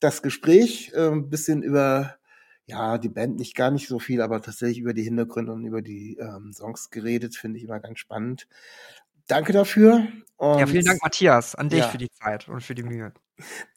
das 0.00 0.20
Gespräch. 0.22 0.92
Ein 0.96 1.12
ähm, 1.12 1.30
bisschen 1.30 1.62
über 1.62 2.16
ja, 2.66 2.98
die 2.98 3.10
Band 3.10 3.36
nicht 3.36 3.54
gar 3.54 3.70
nicht 3.70 3.88
so 3.88 3.98
viel, 3.98 4.22
aber 4.22 4.40
tatsächlich 4.40 4.78
über 4.78 4.94
die 4.94 5.02
Hintergründe 5.02 5.52
und 5.52 5.64
über 5.64 5.82
die 5.82 6.16
ähm, 6.18 6.52
Songs 6.52 6.90
geredet, 6.90 7.36
finde 7.36 7.58
ich 7.58 7.64
immer 7.64 7.78
ganz 7.78 7.98
spannend. 7.98 8.48
Danke 9.26 9.52
dafür. 9.52 10.06
Und 10.36 10.58
Ja, 10.58 10.66
vielen 10.66 10.84
Dank, 10.84 11.02
Matthias, 11.02 11.54
an 11.54 11.68
dich 11.68 11.80
Ja. 11.80 11.88
für 11.88 11.98
die 11.98 12.10
Zeit 12.10 12.48
und 12.48 12.62
für 12.62 12.74
die 12.74 12.82
Mühe. 12.82 13.12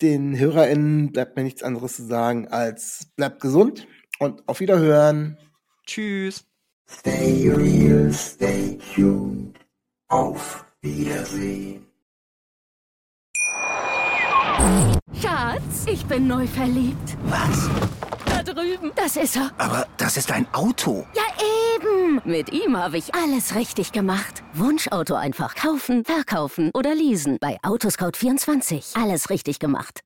Den 0.01 0.37
HörerInnen 0.37 1.11
bleibt 1.11 1.35
mir 1.35 1.43
nichts 1.43 1.63
anderes 1.63 1.95
zu 1.95 2.05
sagen 2.05 2.47
als 2.47 3.07
bleibt 3.15 3.41
gesund 3.41 3.87
und 4.19 4.47
auf 4.47 4.59
Wiederhören. 4.59 5.37
Tschüss. 5.85 6.45
Stay 6.89 7.49
real, 7.49 8.11
stay 8.13 8.77
tuned. 8.95 9.57
Auf 10.09 10.65
Wiedersehen. 10.81 11.85
Schatz, 15.21 15.85
ich 15.85 16.05
bin 16.05 16.27
neu 16.27 16.47
verliebt. 16.47 17.17
Was? 17.25 17.69
Da 18.25 18.43
drüben. 18.43 18.91
Das 18.95 19.17
ist 19.17 19.35
er. 19.35 19.51
Aber 19.57 19.87
das 19.97 20.17
ist 20.17 20.31
ein 20.31 20.47
Auto. 20.53 21.05
Ja, 21.13 21.23
eben. 21.77 22.21
Mit 22.25 22.51
ihm 22.51 22.77
habe 22.77 22.97
ich 22.97 23.13
alles 23.15 23.55
richtig 23.55 23.91
gemacht. 23.91 24.43
Wunschauto 24.53 25.15
einfach 25.15 25.55
kaufen, 25.55 26.03
verkaufen 26.05 26.71
oder 26.73 26.93
leasen. 26.95 27.37
Bei 27.39 27.57
Autoscout24. 27.63 29.01
Alles 29.01 29.29
richtig 29.29 29.59
gemacht. 29.59 30.01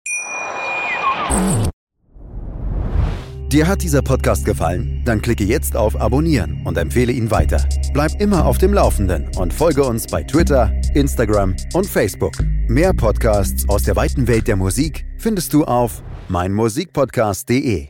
Dir 3.47 3.67
hat 3.67 3.81
dieser 3.81 4.01
Podcast 4.01 4.45
gefallen? 4.45 5.01
Dann 5.05 5.21
klicke 5.21 5.43
jetzt 5.43 5.75
auf 5.75 5.99
Abonnieren 5.99 6.61
und 6.65 6.77
empfehle 6.77 7.11
ihn 7.11 7.31
weiter. 7.31 7.67
Bleib 7.93 8.11
immer 8.21 8.45
auf 8.45 8.57
dem 8.57 8.73
Laufenden 8.73 9.29
und 9.37 9.53
folge 9.53 9.83
uns 9.83 10.07
bei 10.07 10.23
Twitter, 10.23 10.71
Instagram 10.93 11.55
und 11.73 11.85
Facebook. 11.85 12.33
Mehr 12.69 12.93
Podcasts 12.93 13.67
aus 13.67 13.83
der 13.83 13.97
weiten 13.97 14.27
Welt 14.27 14.47
der 14.47 14.55
Musik 14.55 15.05
findest 15.17 15.51
du 15.53 15.65
auf 15.65 16.01
meinmusikpodcast.de. 16.29 17.89